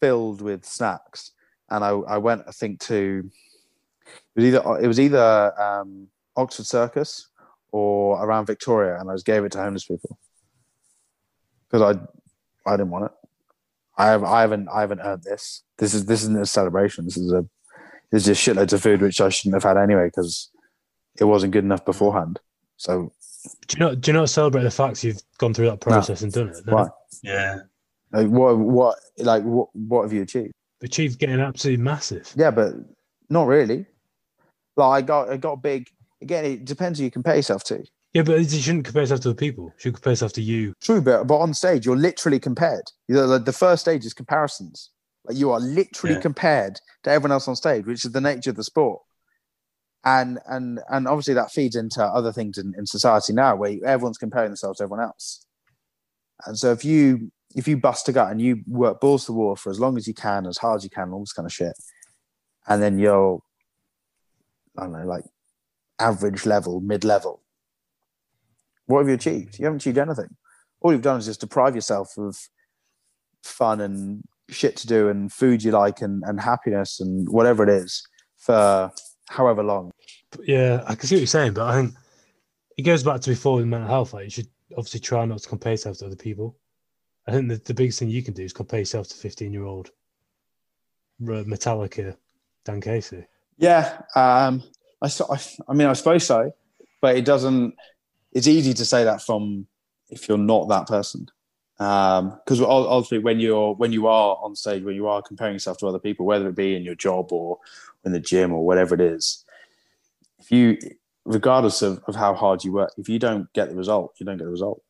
filled 0.00 0.40
with 0.42 0.64
snacks, 0.64 1.32
and 1.70 1.84
I 1.84 1.90
I 1.90 2.18
went 2.18 2.42
I 2.46 2.52
think 2.52 2.80
to 2.80 3.30
it 4.34 4.40
was 4.40 4.44
either 4.44 4.78
it 4.82 4.86
was 4.86 5.00
either 5.00 5.60
um, 5.60 6.08
Oxford 6.36 6.66
Circus 6.66 7.28
or 7.72 8.22
around 8.22 8.46
Victoria, 8.46 8.98
and 9.00 9.10
I 9.10 9.14
just 9.14 9.26
gave 9.26 9.44
it 9.44 9.52
to 9.52 9.58
homeless 9.58 9.84
people 9.84 10.18
because 11.68 11.82
I 11.96 12.70
I 12.70 12.76
didn't 12.76 12.90
want 12.90 13.06
it. 13.06 13.12
I 13.98 14.06
have 14.06 14.24
I 14.24 14.40
haven't 14.42 14.68
I 14.68 14.80
haven't 14.80 15.00
earned 15.00 15.22
this. 15.22 15.62
This 15.78 15.94
is 15.94 16.06
this 16.06 16.22
isn't 16.22 16.38
a 16.38 16.46
celebration. 16.46 17.04
This 17.04 17.16
is 17.16 17.32
a 17.32 17.46
this 18.10 18.26
is 18.26 18.26
just 18.26 18.46
shitloads 18.46 18.72
of 18.72 18.82
food 18.82 19.00
which 19.00 19.20
I 19.20 19.28
shouldn't 19.28 19.54
have 19.54 19.64
had 19.64 19.82
anyway 19.82 20.06
because 20.06 20.50
it 21.18 21.24
wasn't 21.24 21.52
good 21.52 21.64
enough 21.64 21.84
beforehand. 21.84 22.38
So 22.76 23.12
do 23.68 23.76
you 23.76 23.84
not 23.84 24.00
do 24.00 24.10
you 24.10 24.18
not 24.18 24.30
celebrate 24.30 24.62
the 24.62 24.70
fact 24.70 25.02
you've 25.04 25.22
gone 25.38 25.54
through 25.54 25.66
that 25.70 25.80
process 25.80 26.22
and 26.22 26.32
done 26.32 26.48
it? 26.48 26.66
No? 26.66 26.74
why? 26.74 26.88
Yeah. 27.22 27.58
Like 28.12 28.28
what? 28.28 28.58
What? 28.58 28.98
Like 29.18 29.42
what? 29.42 29.68
What 29.74 30.02
have 30.02 30.12
you 30.12 30.22
achieved? 30.22 30.52
Achieved 30.82 31.18
getting 31.18 31.40
absolutely 31.40 31.82
massive. 31.82 32.32
Yeah, 32.36 32.50
but 32.50 32.74
not 33.28 33.46
really. 33.46 33.86
Like 34.76 35.04
I 35.04 35.06
got, 35.06 35.30
I 35.30 35.36
got 35.36 35.62
big. 35.62 35.88
Again, 36.22 36.44
it 36.44 36.64
depends 36.64 36.98
who 36.98 37.04
you 37.04 37.10
compare 37.10 37.36
yourself 37.36 37.64
to. 37.64 37.84
Yeah, 38.12 38.22
but 38.22 38.38
you 38.38 38.60
shouldn't 38.60 38.84
compare 38.84 39.02
yourself 39.02 39.20
to 39.20 39.28
the 39.28 39.34
people. 39.34 39.64
You 39.64 39.72
should 39.78 39.94
compare 39.94 40.12
yourself 40.12 40.32
to 40.34 40.42
you. 40.42 40.72
True, 40.80 41.00
but 41.00 41.24
but 41.24 41.36
on 41.38 41.52
stage, 41.54 41.84
you're 41.84 41.96
literally 41.96 42.38
compared. 42.40 42.84
You 43.08 43.16
know, 43.16 43.26
like 43.26 43.44
the 43.44 43.52
first 43.52 43.82
stage 43.82 44.04
is 44.06 44.14
comparisons. 44.14 44.90
Like 45.24 45.36
you 45.36 45.50
are 45.50 45.60
literally 45.60 46.14
Yeah. 46.14 46.20
compared 46.22 46.80
to 47.02 47.10
everyone 47.10 47.32
else 47.32 47.48
on 47.48 47.56
stage, 47.56 47.84
which 47.84 48.04
is 48.04 48.12
the 48.12 48.20
nature 48.20 48.50
of 48.50 48.56
the 48.56 48.64
sport. 48.64 49.02
And 50.04 50.38
and 50.46 50.80
and 50.88 51.08
obviously 51.08 51.34
that 51.34 51.50
feeds 51.50 51.74
into 51.76 52.02
other 52.02 52.32
things 52.32 52.58
in, 52.58 52.74
in 52.78 52.86
society 52.86 53.32
now, 53.32 53.56
where 53.56 53.76
everyone's 53.84 54.18
comparing 54.18 54.50
themselves 54.50 54.78
to 54.78 54.84
everyone 54.84 55.04
else. 55.04 55.44
And 56.46 56.56
so 56.56 56.70
if 56.72 56.84
you 56.84 57.32
if 57.54 57.66
you 57.66 57.76
bust 57.76 58.08
a 58.08 58.12
gut 58.12 58.30
and 58.30 58.40
you 58.40 58.62
work 58.66 59.00
balls 59.00 59.26
to 59.26 59.32
the 59.32 59.38
wall 59.38 59.56
for 59.56 59.70
as 59.70 59.80
long 59.80 59.96
as 59.96 60.06
you 60.06 60.14
can, 60.14 60.46
as 60.46 60.58
hard 60.58 60.78
as 60.78 60.84
you 60.84 60.90
can, 60.90 61.10
all 61.12 61.20
this 61.20 61.32
kind 61.32 61.46
of 61.46 61.52
shit, 61.52 61.72
and 62.68 62.80
then 62.82 62.98
you're 62.98 63.40
I 64.78 64.82
don't 64.82 64.92
know, 64.92 65.06
like 65.06 65.24
average 65.98 66.46
level, 66.46 66.80
mid 66.80 67.04
level. 67.04 67.42
What 68.86 69.00
have 69.00 69.08
you 69.08 69.14
achieved? 69.14 69.58
You 69.58 69.64
haven't 69.64 69.82
achieved 69.82 69.98
anything. 69.98 70.36
All 70.80 70.92
you've 70.92 71.02
done 71.02 71.18
is 71.18 71.26
just 71.26 71.40
deprive 71.40 71.74
yourself 71.74 72.16
of 72.18 72.36
fun 73.42 73.80
and 73.80 74.22
shit 74.48 74.76
to 74.76 74.86
do 74.86 75.08
and 75.08 75.32
food 75.32 75.62
you 75.62 75.72
like 75.72 76.02
and, 76.02 76.22
and 76.24 76.40
happiness 76.40 77.00
and 77.00 77.28
whatever 77.28 77.62
it 77.62 77.68
is 77.68 78.06
for 78.38 78.92
however 79.28 79.62
long. 79.62 79.92
Yeah, 80.44 80.84
I 80.86 80.94
can 80.94 81.08
see 81.08 81.16
what 81.16 81.20
you're 81.20 81.26
saying, 81.26 81.54
but 81.54 81.66
I 81.66 81.74
think 81.74 81.94
it 82.76 82.82
goes 82.82 83.02
back 83.02 83.20
to 83.22 83.30
before 83.30 83.56
with 83.56 83.66
mental 83.66 83.88
health. 83.88 84.12
Like 84.12 84.24
you 84.24 84.30
should 84.30 84.48
obviously 84.72 85.00
try 85.00 85.24
not 85.24 85.38
to 85.38 85.48
compare 85.48 85.72
yourself 85.72 85.98
to 85.98 86.06
other 86.06 86.16
people. 86.16 86.56
I 87.26 87.32
think 87.32 87.48
the, 87.48 87.56
the 87.56 87.74
biggest 87.74 87.98
thing 87.98 88.08
you 88.08 88.22
can 88.22 88.34
do 88.34 88.42
is 88.44 88.52
compare 88.52 88.80
yourself 88.80 89.08
to 89.08 89.16
15 89.16 89.52
year 89.52 89.64
old 89.64 89.90
uh, 91.22 91.42
Metallica 91.44 92.16
Dan 92.64 92.80
Casey. 92.80 93.24
Yeah, 93.58 94.00
um, 94.14 94.62
I, 95.02 95.06
I, 95.06 95.38
I 95.68 95.72
mean, 95.74 95.86
I 95.86 95.92
suppose 95.94 96.26
so, 96.26 96.52
but 97.00 97.16
it 97.16 97.24
doesn't. 97.24 97.74
It's 98.32 98.46
easy 98.46 98.74
to 98.74 98.84
say 98.84 99.04
that 99.04 99.22
from 99.22 99.66
if 100.10 100.28
you're 100.28 100.36
not 100.38 100.68
that 100.68 100.86
person, 100.86 101.26
because 101.78 102.60
ultimately, 102.60 103.18
when 103.24 103.40
you're 103.40 103.74
when 103.74 103.92
you 103.92 104.06
are 104.06 104.36
on 104.42 104.54
stage, 104.54 104.82
when 104.82 104.94
you 104.94 105.06
are 105.08 105.22
comparing 105.22 105.54
yourself 105.54 105.78
to 105.78 105.86
other 105.86 105.98
people, 105.98 106.26
whether 106.26 106.48
it 106.48 106.54
be 106.56 106.74
in 106.74 106.82
your 106.82 106.94
job 106.94 107.32
or 107.32 107.58
in 108.04 108.12
the 108.12 108.20
gym 108.20 108.52
or 108.52 108.64
whatever 108.64 108.94
it 108.94 109.00
is, 109.00 109.44
if 110.38 110.50
you, 110.52 110.76
regardless 111.24 111.82
of, 111.82 112.02
of 112.06 112.14
how 112.14 112.34
hard 112.34 112.62
you 112.62 112.72
work, 112.72 112.92
if 112.98 113.08
you 113.08 113.18
don't 113.18 113.50
get 113.52 113.68
the 113.70 113.74
result, 113.74 114.14
you 114.18 114.26
don't 114.26 114.36
get 114.36 114.44
the 114.44 114.50
result. 114.50 114.82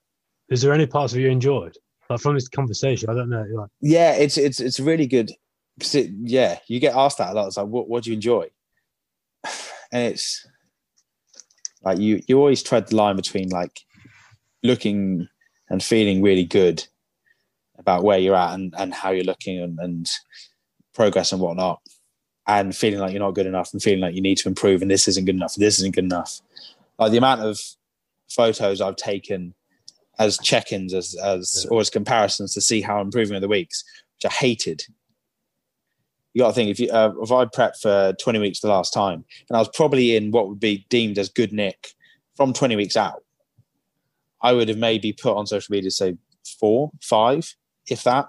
Is 0.48 0.62
there 0.62 0.72
any 0.72 0.86
parts 0.86 1.12
of 1.12 1.18
you 1.20 1.28
enjoyed? 1.30 1.76
Like 2.10 2.20
from 2.20 2.34
this 2.34 2.48
conversation, 2.48 3.10
I 3.10 3.14
don't 3.14 3.30
know. 3.30 3.44
Like, 3.52 3.70
Yeah, 3.80 4.12
it's 4.12 4.36
it's 4.38 4.60
it's 4.60 4.78
really 4.80 5.06
good. 5.06 5.30
it- 5.80 6.10
yeah, 6.20 6.58
you 6.68 6.78
get 6.80 6.94
asked 6.94 7.18
that 7.18 7.30
a 7.30 7.34
lot. 7.34 7.46
It's 7.48 7.56
like, 7.56 7.66
what 7.66 7.88
what 7.88 8.04
do 8.04 8.10
you 8.10 8.14
enjoy? 8.14 8.48
And 9.92 10.12
it's 10.12 10.46
like 11.82 11.98
you 11.98 12.20
you 12.26 12.38
always 12.38 12.62
tread 12.62 12.88
the 12.88 12.96
line 12.96 13.16
between 13.16 13.48
like 13.50 13.80
looking 14.62 15.28
and 15.70 15.82
feeling 15.82 16.22
really 16.22 16.44
good 16.44 16.84
about 17.78 18.02
where 18.02 18.18
you're 18.18 18.34
at 18.34 18.54
and, 18.54 18.74
and 18.78 18.94
how 18.94 19.10
you're 19.10 19.24
looking 19.24 19.60
and, 19.60 19.78
and 19.78 20.10
progress 20.94 21.32
and 21.32 21.40
whatnot, 21.40 21.80
and 22.46 22.74
feeling 22.74 22.98
like 22.98 23.12
you're 23.12 23.20
not 23.20 23.34
good 23.34 23.46
enough 23.46 23.72
and 23.72 23.82
feeling 23.82 24.00
like 24.00 24.14
you 24.14 24.22
need 24.22 24.38
to 24.38 24.48
improve 24.48 24.82
and 24.82 24.90
this 24.90 25.08
isn't 25.08 25.26
good 25.26 25.34
enough. 25.34 25.54
This 25.54 25.78
isn't 25.78 25.94
good 25.94 26.04
enough. 26.04 26.40
Like 26.98 27.12
the 27.12 27.18
amount 27.18 27.42
of 27.42 27.60
photos 28.28 28.80
I've 28.80 28.96
taken 28.96 29.54
as 30.18 30.38
check-ins 30.38 30.94
as 30.94 31.14
as 31.14 31.66
or 31.70 31.80
as 31.80 31.90
comparisons 31.90 32.54
to 32.54 32.60
see 32.60 32.80
how 32.80 32.98
I'm 32.98 33.06
improving 33.06 33.34
over 33.34 33.40
the 33.40 33.48
weeks 33.48 33.84
which 34.16 34.32
I 34.32 34.34
hated. 34.34 34.82
You 36.36 36.42
got 36.42 36.48
to 36.48 36.52
think 36.52 36.68
if 36.68 36.78
you 36.78 36.90
uh, 36.90 37.14
if 37.22 37.32
I 37.32 37.46
prepped 37.46 37.80
for 37.80 38.12
20 38.20 38.38
weeks 38.40 38.60
the 38.60 38.68
last 38.68 38.92
time, 38.92 39.24
and 39.48 39.56
I 39.56 39.58
was 39.58 39.70
probably 39.72 40.16
in 40.16 40.32
what 40.32 40.50
would 40.50 40.60
be 40.60 40.84
deemed 40.90 41.16
as 41.16 41.30
good 41.30 41.50
nick 41.50 41.94
from 42.36 42.52
20 42.52 42.76
weeks 42.76 42.94
out, 42.94 43.24
I 44.42 44.52
would 44.52 44.68
have 44.68 44.76
maybe 44.76 45.14
put 45.14 45.34
on 45.34 45.46
social 45.46 45.72
media 45.72 45.90
say 45.90 46.18
four, 46.60 46.90
five, 47.00 47.54
if 47.88 48.02
that. 48.02 48.28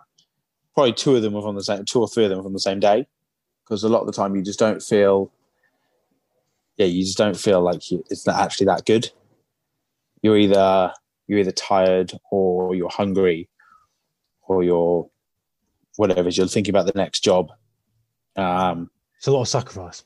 Probably 0.74 0.94
two 0.94 1.18
of 1.18 1.22
them 1.22 1.34
were 1.34 1.42
from 1.42 1.56
the 1.56 1.64
same, 1.66 1.84
two 1.84 2.00
or 2.00 2.08
three 2.08 2.24
of 2.24 2.30
them 2.30 2.42
from 2.42 2.54
the 2.54 2.62
same 2.62 2.80
day, 2.80 3.08
because 3.66 3.84
a 3.84 3.90
lot 3.90 4.00
of 4.00 4.08
the 4.08 4.14
time 4.14 4.38
you 4.38 4.42
just 4.42 4.58
don't 4.58 4.82
feel, 4.82 5.30
yeah, 6.78 6.86
you 6.86 7.04
just 7.04 7.18
don't 7.18 7.36
feel 7.36 7.60
like 7.60 7.92
you, 7.92 8.06
it's 8.10 8.26
not 8.26 8.40
actually 8.40 8.68
that 8.68 8.86
good. 8.86 9.12
You're 10.22 10.38
either 10.38 10.94
you're 11.28 11.40
either 11.40 11.52
tired 11.52 12.14
or 12.32 12.74
you're 12.74 12.88
hungry, 12.88 13.50
or 14.44 14.64
you're 14.64 15.10
whatever. 15.98 16.30
You're 16.30 16.48
thinking 16.48 16.74
about 16.74 16.86
the 16.86 16.98
next 16.98 17.22
job. 17.22 17.52
Um, 18.38 18.90
It's 19.18 19.28
a 19.28 19.32
lot 19.32 19.42
of 19.42 19.48
sacrifice. 19.48 20.04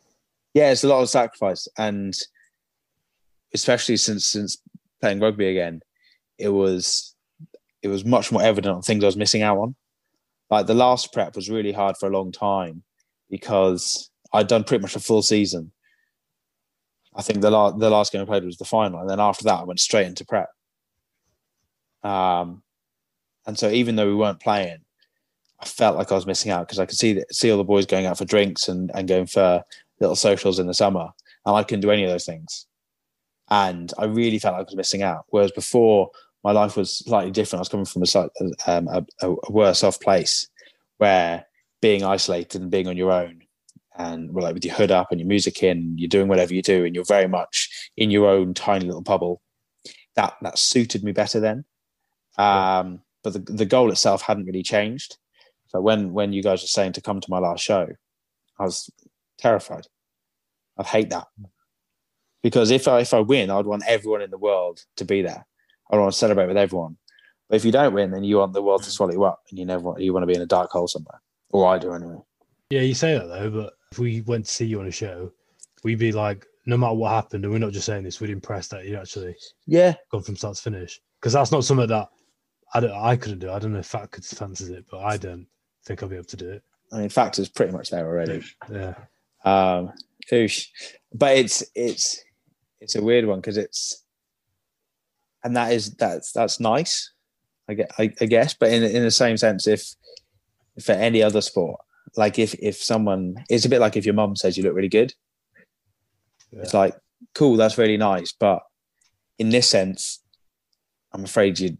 yeah, 0.54 0.72
it's 0.72 0.84
a 0.84 0.88
lot 0.88 1.02
of 1.02 1.10
sacrifice, 1.10 1.68
and 1.78 2.14
especially 3.54 3.98
since 3.98 4.26
since 4.28 4.58
playing 5.02 5.20
rugby 5.20 5.48
again, 5.50 5.82
it 6.38 6.50
was 6.50 7.16
it 7.82 7.88
was 7.90 8.06
much 8.06 8.32
more 8.32 8.42
evident 8.42 8.76
on 8.76 8.82
things 8.82 9.04
I 9.04 9.08
was 9.08 9.18
missing 9.18 9.42
out 9.42 9.58
on. 9.58 9.76
Like 10.50 10.68
the 10.68 10.74
last 10.74 11.14
prep 11.14 11.36
was 11.36 11.50
really 11.50 11.72
hard 11.72 11.98
for 11.98 12.08
a 12.08 12.12
long 12.18 12.32
time 12.32 12.84
because 13.30 14.10
I'd 14.34 14.48
done 14.48 14.64
pretty 14.64 14.82
much 14.82 14.96
a 14.96 15.00
full 15.00 15.22
season. 15.22 15.72
I 17.16 17.22
think 17.22 17.42
the 17.42 17.52
last 17.52 17.80
the 17.80 17.90
last 17.90 18.12
game 18.14 18.22
I 18.22 18.26
played 18.26 18.46
was 18.46 18.58
the 18.58 18.66
final, 18.66 19.00
and 19.02 19.10
then 19.10 19.20
after 19.20 19.44
that 19.46 19.60
I 19.60 19.64
went 19.64 19.80
straight 19.80 20.08
into 20.08 20.26
prep. 20.26 20.50
Um, 22.04 22.64
and 23.46 23.58
so 23.58 23.70
even 23.70 23.96
though 23.96 24.08
we 24.08 24.16
weren't 24.16 24.40
playing, 24.40 24.80
I 25.62 25.66
felt 25.66 25.98
like 25.98 26.12
I 26.12 26.16
was 26.16 26.26
missing 26.26 26.52
out 26.52 26.68
because 26.68 26.80
I 26.80 26.86
could 26.86 26.98
see 26.98 27.14
that, 27.14 27.34
see 27.34 27.52
all 27.52 27.58
the 27.58 27.64
boys 27.64 27.86
going 27.86 28.06
out 28.06 28.18
for 28.18 28.26
drinks 28.26 28.68
and, 28.68 28.92
and 28.96 29.08
going 29.08 29.28
for 29.28 29.64
little 30.00 30.16
socials 30.16 30.60
in 30.60 30.68
the 30.68 30.74
summer, 30.74 31.10
and 31.46 31.56
I 31.56 31.64
couldn't 31.64 31.82
do 31.82 31.92
any 31.92 32.04
of 32.04 32.10
those 32.10 32.26
things. 32.26 32.66
And 33.50 33.92
I 33.98 34.06
really 34.06 34.40
felt 34.40 34.54
like 34.54 34.62
I 34.62 34.64
was 34.64 34.76
missing 34.76 35.04
out. 35.04 35.26
Whereas 35.30 35.52
before, 35.52 36.10
my 36.44 36.52
life 36.52 36.78
was 36.78 36.98
slightly 36.98 37.32
different. 37.32 37.60
I 37.60 37.62
was 37.62 37.70
coming 37.70 37.86
from 37.86 38.04
a, 38.04 38.72
um, 38.72 38.88
a, 38.88 39.06
a 39.22 39.32
a 39.32 39.52
worse 39.52 39.84
off 39.84 40.00
place 40.00 40.48
where 40.98 41.46
being 41.82 42.04
isolated 42.04 42.62
and 42.62 42.72
being 42.72 42.88
on 42.88 42.98
your 42.98 43.12
own 43.12 43.42
and 43.98 44.34
well, 44.34 44.46
like 44.46 44.54
with 44.54 44.66
your 44.66 44.76
hood 44.76 44.92
up 44.92 45.08
and 45.12 45.20
your 45.20 45.28
music 45.28 45.64
in, 45.64 45.98
you're 45.98 46.08
doing 46.08 46.28
whatever 46.28 46.54
you 46.54 46.62
do, 46.62 46.86
and 46.86 46.96
you're 46.96 47.04
very 47.04 47.28
much 47.28 47.92
in 47.98 48.10
your 48.10 48.30
own 48.30 48.54
tiny 48.54 48.86
little 48.86 49.02
bubble. 49.02 49.42
That 50.16 50.36
that 50.42 50.58
suited 50.58 51.04
me 51.04 51.12
better 51.12 51.40
then. 51.40 51.66
Um, 52.38 53.02
but 53.24 53.34
the 53.34 53.40
the 53.40 53.66
goal 53.66 53.92
itself 53.92 54.22
hadn't 54.22 54.46
really 54.46 54.64
changed. 54.64 55.18
So 55.72 55.80
when 55.80 56.12
when 56.12 56.34
you 56.34 56.44
guys 56.44 56.62
were 56.62 56.68
saying 56.68 56.94
to 56.94 57.02
come 57.02 57.22
to 57.22 57.30
my 57.30 57.40
last 57.40 57.64
show, 57.64 57.88
I 58.60 58.64
was 58.64 58.90
terrified. 59.38 59.88
I'd 60.78 60.86
hate 60.86 61.10
that 61.12 61.28
because 62.44 62.72
if 62.72 62.90
I 62.90 63.00
if 63.00 63.14
I 63.14 63.22
win, 63.22 63.50
I'd 63.50 63.66
want 63.66 63.84
everyone 63.88 64.22
in 64.22 64.32
the 64.32 64.38
world 64.38 64.84
to 64.98 65.06
be 65.06 65.22
there. 65.22 65.46
I 65.90 65.98
want 65.98 66.12
to 66.12 66.18
celebrate 66.18 66.48
with 66.48 66.58
everyone. 66.58 66.98
But 67.50 67.56
if 67.56 67.66
you 67.66 67.72
don't 67.72 67.94
win, 67.94 68.12
then 68.12 68.26
you 68.26 68.38
want 68.38 68.52
the 68.52 68.62
world 68.62 68.84
to 68.84 68.92
swallow 68.92 69.14
you 69.14 69.24
up, 69.24 69.44
and 69.50 69.58
you 69.58 69.66
never 69.66 69.82
want 69.84 70.02
you 70.02 70.12
want 70.12 70.24
to 70.24 70.28
be 70.28 70.36
in 70.36 70.42
a 70.42 70.46
dark 70.46 70.72
hole 70.72 70.90
somewhere, 70.90 71.22
or 71.52 71.66
I 71.66 71.78
do 71.78 71.94
anyway. 71.94 72.18
Yeah, 72.70 72.82
you 72.82 72.94
say 72.94 73.18
that 73.18 73.28
though, 73.28 73.50
but 73.50 73.74
if 73.94 74.00
we 74.00 74.22
went 74.22 74.46
to 74.46 74.52
see 74.52 74.66
you 74.66 74.82
on 74.82 74.88
a 74.88 74.92
show, 74.92 75.32
we'd 75.86 76.00
be 76.00 76.12
like, 76.12 76.46
no 76.66 76.76
matter 76.76 76.96
what 76.96 77.12
happened, 77.12 77.46
and 77.46 77.54
we're 77.54 77.60
not 77.60 77.72
just 77.72 77.86
saying 77.86 78.04
this, 78.04 78.20
we'd 78.20 78.30
impress 78.30 78.68
that 78.70 78.86
you 78.86 78.98
actually 78.98 79.36
Yeah, 79.68 79.94
gone 80.12 80.24
from 80.24 80.36
start 80.36 80.58
to 80.58 80.62
finish. 80.62 81.00
Because 81.20 81.32
that's 81.34 81.52
not 81.52 81.64
something 81.64 81.88
that 81.88 82.10
I 82.74 82.80
don't, 82.82 82.92
I 82.92 83.16
couldn't 83.16 83.40
do. 83.40 83.52
I 83.52 83.60
don't 83.60 83.74
know 83.74 83.80
if 83.80 83.86
Fat 83.86 84.12
could 84.12 84.26
fancies 84.26 84.70
it, 84.70 84.86
but 84.90 85.00
I 85.00 85.18
don't 85.18 85.48
think 85.86 86.02
I'll 86.04 86.10
be 86.10 86.16
able 86.16 86.26
to 86.26 86.38
do 86.38 86.50
it. 86.50 86.64
I 86.92 86.98
mean, 87.00 87.10
factors 87.10 87.50
pretty 87.50 87.72
much 87.72 87.90
there 87.90 88.06
already. 88.06 88.44
Yeah, 88.72 88.96
Um, 89.46 89.92
oosh. 90.32 90.68
but 91.14 91.38
it's 91.38 91.64
it's 91.76 92.22
it's 92.80 92.96
a 92.96 93.02
weird 93.02 93.26
one 93.26 93.40
because 93.40 93.58
it's 93.58 94.04
and 95.44 95.56
that 95.56 95.72
is 95.72 95.92
that's 95.96 96.32
that's 96.32 96.60
nice. 96.60 97.12
I 97.70 97.74
get 97.76 97.92
I, 97.98 98.12
I 98.20 98.26
guess, 98.26 98.54
but 98.54 98.72
in 98.72 98.84
in 98.84 99.04
the 99.04 99.12
same 99.12 99.38
sense, 99.38 99.68
if 99.68 99.96
for 100.84 100.92
any 100.94 101.24
other 101.24 101.42
sport, 101.42 101.80
like 102.18 102.38
if 102.40 102.54
if 102.56 102.76
someone, 102.78 103.36
it's 103.50 103.66
a 103.66 103.70
bit 103.70 103.80
like 103.80 103.96
if 103.96 104.06
your 104.06 104.16
mum 104.16 104.36
says 104.36 104.58
you 104.58 104.64
look 104.64 104.76
really 104.76 104.90
good. 104.90 105.14
It's 106.52 106.74
like 106.74 106.96
cool, 107.34 107.56
that's 107.56 107.78
really 107.78 107.98
nice, 107.98 108.34
but 108.34 108.62
in 109.40 109.50
this 109.50 109.68
sense, 109.70 110.22
I'm 111.14 111.24
afraid 111.24 111.60
you. 111.60 111.78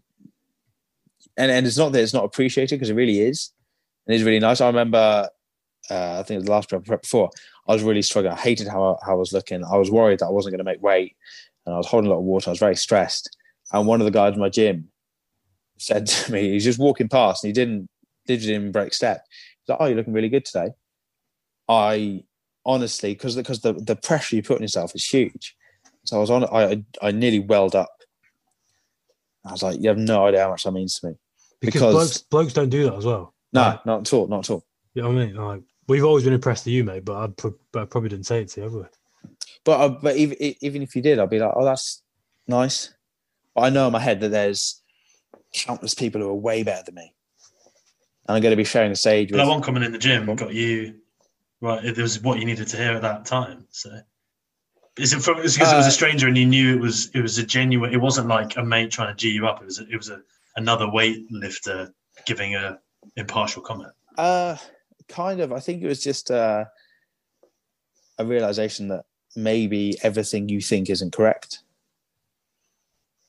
And 1.36 1.50
and 1.50 1.66
it's 1.66 1.76
not 1.78 1.92
that 1.92 2.02
it's 2.02 2.14
not 2.14 2.24
appreciated 2.24 2.76
because 2.76 2.88
it 2.90 2.94
really 2.94 3.20
is. 3.20 3.52
It 4.08 4.14
is 4.14 4.24
really 4.24 4.40
nice. 4.40 4.60
I 4.60 4.66
remember, 4.66 5.28
uh, 5.90 6.18
I 6.18 6.22
think 6.22 6.36
it 6.36 6.36
was 6.38 6.44
the 6.46 6.50
last 6.52 6.68
prep 6.68 7.02
before. 7.02 7.30
I 7.68 7.72
was 7.72 7.82
really 7.82 8.02
struggling. 8.02 8.32
I 8.34 8.36
hated 8.40 8.66
how 8.68 8.82
I, 8.94 9.04
how 9.06 9.12
I 9.12 9.16
was 9.16 9.32
looking. 9.32 9.64
I 9.64 9.76
was 9.76 9.90
worried 9.90 10.18
that 10.18 10.26
I 10.26 10.30
wasn't 10.30 10.52
going 10.52 10.64
to 10.64 10.70
make 10.70 10.82
weight, 10.82 11.16
and 11.64 11.74
I 11.74 11.78
was 11.78 11.86
holding 11.86 12.08
a 12.10 12.12
lot 12.12 12.18
of 12.18 12.24
water. 12.24 12.50
I 12.50 12.52
was 12.52 12.58
very 12.58 12.76
stressed. 12.76 13.36
And 13.72 13.86
one 13.86 14.00
of 14.00 14.04
the 14.04 14.10
guys 14.10 14.34
in 14.34 14.40
my 14.40 14.48
gym 14.48 14.88
said 15.78 16.06
to 16.06 16.32
me, 16.32 16.50
he's 16.50 16.64
just 16.64 16.78
walking 16.78 17.08
past, 17.08 17.44
and 17.44 17.48
he 17.48 17.52
didn't 17.52 17.88
didn't 18.26 18.48
even 18.50 18.72
break 18.72 18.92
step. 18.94 19.24
He's 19.60 19.68
like, 19.68 19.78
"Oh, 19.80 19.86
you're 19.86 19.96
looking 19.96 20.12
really 20.12 20.28
good 20.28 20.44
today." 20.44 20.70
I 21.68 22.24
honestly, 22.66 23.14
because 23.14 23.36
because 23.36 23.60
the, 23.60 23.72
the 23.74 23.96
pressure 23.96 24.36
you 24.36 24.42
put 24.42 24.56
on 24.56 24.62
yourself 24.62 24.94
is 24.94 25.04
huge. 25.04 25.56
So 26.04 26.16
I 26.16 26.20
was 26.20 26.30
on. 26.30 26.44
I 26.44 26.84
I 27.00 27.12
nearly 27.12 27.38
welled 27.38 27.76
up. 27.76 27.90
I 29.46 29.52
was 29.52 29.62
like, 29.62 29.80
"You 29.80 29.88
have 29.88 29.98
no 29.98 30.26
idea 30.26 30.42
how 30.42 30.50
much 30.50 30.64
that 30.64 30.72
means 30.72 30.98
to 30.98 31.08
me." 31.08 31.14
because, 31.60 31.80
Because- 31.80 31.94
blokes, 31.94 32.18
blokes 32.18 32.52
don't 32.52 32.68
do 32.70 32.84
that 32.84 32.94
as 32.94 33.04
well. 33.04 33.31
No, 33.52 33.78
not 33.84 34.00
at 34.02 34.12
all. 34.12 34.26
Not 34.28 34.40
at 34.48 34.50
all. 34.50 34.64
You 34.94 35.02
know 35.02 35.08
what 35.08 35.18
I 35.22 35.26
mean? 35.26 35.34
Like 35.36 35.62
we've 35.88 36.04
always 36.04 36.24
been 36.24 36.32
impressed 36.32 36.64
with 36.64 36.74
you, 36.74 36.84
mate, 36.84 37.04
but 37.04 37.16
I, 37.16 37.26
pro- 37.28 37.54
but 37.72 37.82
I 37.82 37.84
probably 37.86 38.10
didn't 38.10 38.26
say 38.26 38.42
it 38.42 38.48
to 38.50 38.60
you, 38.60 38.64
have 38.64 38.72
we? 38.74 38.84
But 39.64 39.80
uh, 39.80 39.88
but 39.88 40.16
even 40.16 40.36
even 40.60 40.82
if 40.82 40.96
you 40.96 41.02
did, 41.02 41.18
I'd 41.18 41.30
be 41.30 41.38
like, 41.38 41.52
oh, 41.54 41.64
that's 41.64 42.02
nice. 42.48 42.92
But 43.54 43.62
I 43.62 43.70
know 43.70 43.86
in 43.86 43.92
my 43.92 44.00
head 44.00 44.20
that 44.20 44.30
there's 44.30 44.80
countless 45.54 45.94
people 45.94 46.20
who 46.20 46.28
are 46.28 46.34
way 46.34 46.62
better 46.62 46.82
than 46.86 46.94
me, 46.94 47.12
and 48.26 48.36
I'm 48.36 48.42
going 48.42 48.52
to 48.52 48.56
be 48.56 48.64
sharing 48.64 48.90
the 48.90 48.96
stage 48.96 49.28
But 49.30 49.36
with. 49.36 49.46
that 49.46 49.50
one 49.50 49.62
coming 49.62 49.82
in 49.82 49.92
the 49.92 49.98
gym 49.98 50.26
got 50.34 50.54
you 50.54 50.94
right. 51.60 51.84
It 51.84 51.96
was 51.98 52.20
what 52.22 52.38
you 52.38 52.44
needed 52.44 52.68
to 52.68 52.76
hear 52.76 52.92
at 52.92 53.02
that 53.02 53.24
time. 53.26 53.66
So, 53.70 53.90
is 54.98 55.12
it 55.12 55.20
from? 55.22 55.38
It's 55.38 55.54
because 55.54 55.72
it 55.72 55.76
was 55.76 55.86
Uh, 55.86 55.88
a 55.88 55.92
stranger 55.92 56.26
and 56.26 56.36
you 56.36 56.46
knew 56.46 56.74
it 56.76 56.80
was 56.80 57.10
it 57.14 57.20
was 57.20 57.38
a 57.38 57.44
genuine. 57.46 57.92
It 57.92 58.00
wasn't 58.00 58.28
like 58.28 58.56
a 58.56 58.64
mate 58.64 58.90
trying 58.90 59.14
to 59.14 59.20
g 59.20 59.30
you 59.30 59.46
up. 59.46 59.60
It 59.62 59.66
was 59.66 59.78
a, 59.78 59.82
it 59.88 59.96
was 59.96 60.08
a, 60.10 60.20
another 60.56 60.86
weightlifter 60.86 61.92
giving 62.26 62.54
a 62.56 62.78
impartial 63.16 63.62
comment. 63.62 63.92
Uh, 64.16 64.56
kind 65.08 65.40
of. 65.40 65.52
I 65.52 65.60
think 65.60 65.82
it 65.82 65.86
was 65.86 66.02
just 66.02 66.30
uh, 66.30 66.64
a 68.18 68.24
realization 68.24 68.88
that 68.88 69.04
maybe 69.36 69.96
everything 70.02 70.48
you 70.48 70.60
think 70.60 70.90
isn't 70.90 71.12
correct, 71.12 71.60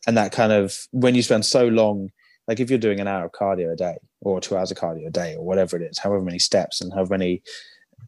and 0.08 0.18
that 0.18 0.32
kind 0.32 0.52
of 0.52 0.88
when 0.92 1.16
you 1.16 1.24
spend 1.24 1.46
so 1.46 1.68
long, 1.68 2.12
like 2.48 2.60
if 2.60 2.70
you're 2.70 2.80
doing 2.80 3.00
an 3.00 3.08
hour 3.08 3.26
of 3.26 3.32
cardio 3.32 3.72
a 3.72 3.76
day 3.76 3.98
or 4.22 4.40
two 4.40 4.58
hours 4.58 4.72
of 4.72 4.78
cardio 4.78 5.08
a 5.08 5.12
day 5.12 5.36
or 5.36 5.46
whatever 5.46 5.78
it 5.78 5.84
is, 5.84 6.00
however 6.00 6.24
many 6.24 6.40
steps 6.40 6.82
and 6.82 6.94
however 6.94 7.18
many 7.18 7.42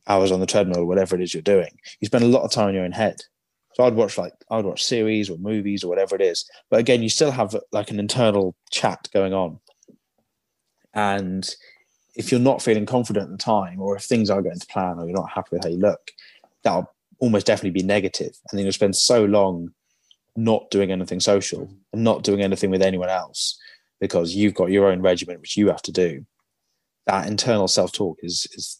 hours 0.08 0.32
on 0.32 0.40
the 0.40 0.46
treadmill 0.46 0.80
or 0.80 0.86
whatever 0.86 1.16
it 1.16 1.22
is 1.22 1.34
you're 1.34 1.42
doing, 1.42 1.78
you 2.00 2.06
spend 2.06 2.24
a 2.24 2.28
lot 2.28 2.44
of 2.44 2.52
time 2.52 2.70
in 2.70 2.76
your 2.76 2.86
own 2.86 2.92
head. 2.92 3.16
So 3.74 3.84
I'd 3.84 3.96
watch 3.96 4.18
like 4.18 4.34
I'd 4.50 4.66
watch 4.66 4.84
series 4.84 5.30
or 5.30 5.38
movies 5.38 5.84
or 5.84 5.90
whatever 5.90 6.16
it 6.16 6.22
is, 6.22 6.50
but 6.70 6.80
again, 6.80 7.04
you 7.04 7.10
still 7.10 7.32
have 7.32 7.56
like 7.72 7.92
an 7.92 8.00
internal 8.00 8.56
chat 8.72 9.10
going 9.14 9.34
on, 9.34 9.60
and 10.96 11.48
if 12.16 12.32
you're 12.32 12.40
not 12.40 12.62
feeling 12.62 12.86
confident 12.86 13.30
the 13.30 13.38
time, 13.38 13.82
or 13.82 13.96
if 13.98 14.04
things 14.04 14.30
are 14.30 14.42
going 14.42 14.60
to 14.60 14.68
plan, 14.68 14.98
or 14.98 15.06
you're 15.06 15.16
not 15.16 15.30
happy 15.30 15.50
with 15.52 15.64
how 15.64 15.70
you 15.70 15.78
look, 15.78 16.12
that'll 16.64 16.92
almost 17.20 17.46
definitely 17.46 17.82
be 17.82 17.86
negative. 17.86 18.38
And 18.50 18.58
then 18.58 18.66
you'll 18.66 18.74
spend 18.74 18.96
so 18.96 19.26
long 19.26 19.74
not 20.36 20.70
doing 20.70 20.92
anything 20.92 21.20
social 21.20 21.70
and 21.94 22.04
not 22.04 22.24
doing 22.24 22.42
anything 22.42 22.70
with 22.70 22.82
anyone 22.82 23.10
else 23.10 23.60
because 24.00 24.36
you've 24.36 24.54
got 24.54 24.72
your 24.72 24.88
own 24.88 25.02
regiment 25.02 25.42
which 25.42 25.58
you 25.58 25.68
have 25.68 25.82
to 25.84 25.92
do. 25.92 26.26
That 27.06 27.28
internal 27.28 27.68
self 27.68 27.92
talk 27.92 28.18
is 28.22 28.48
is 28.54 28.80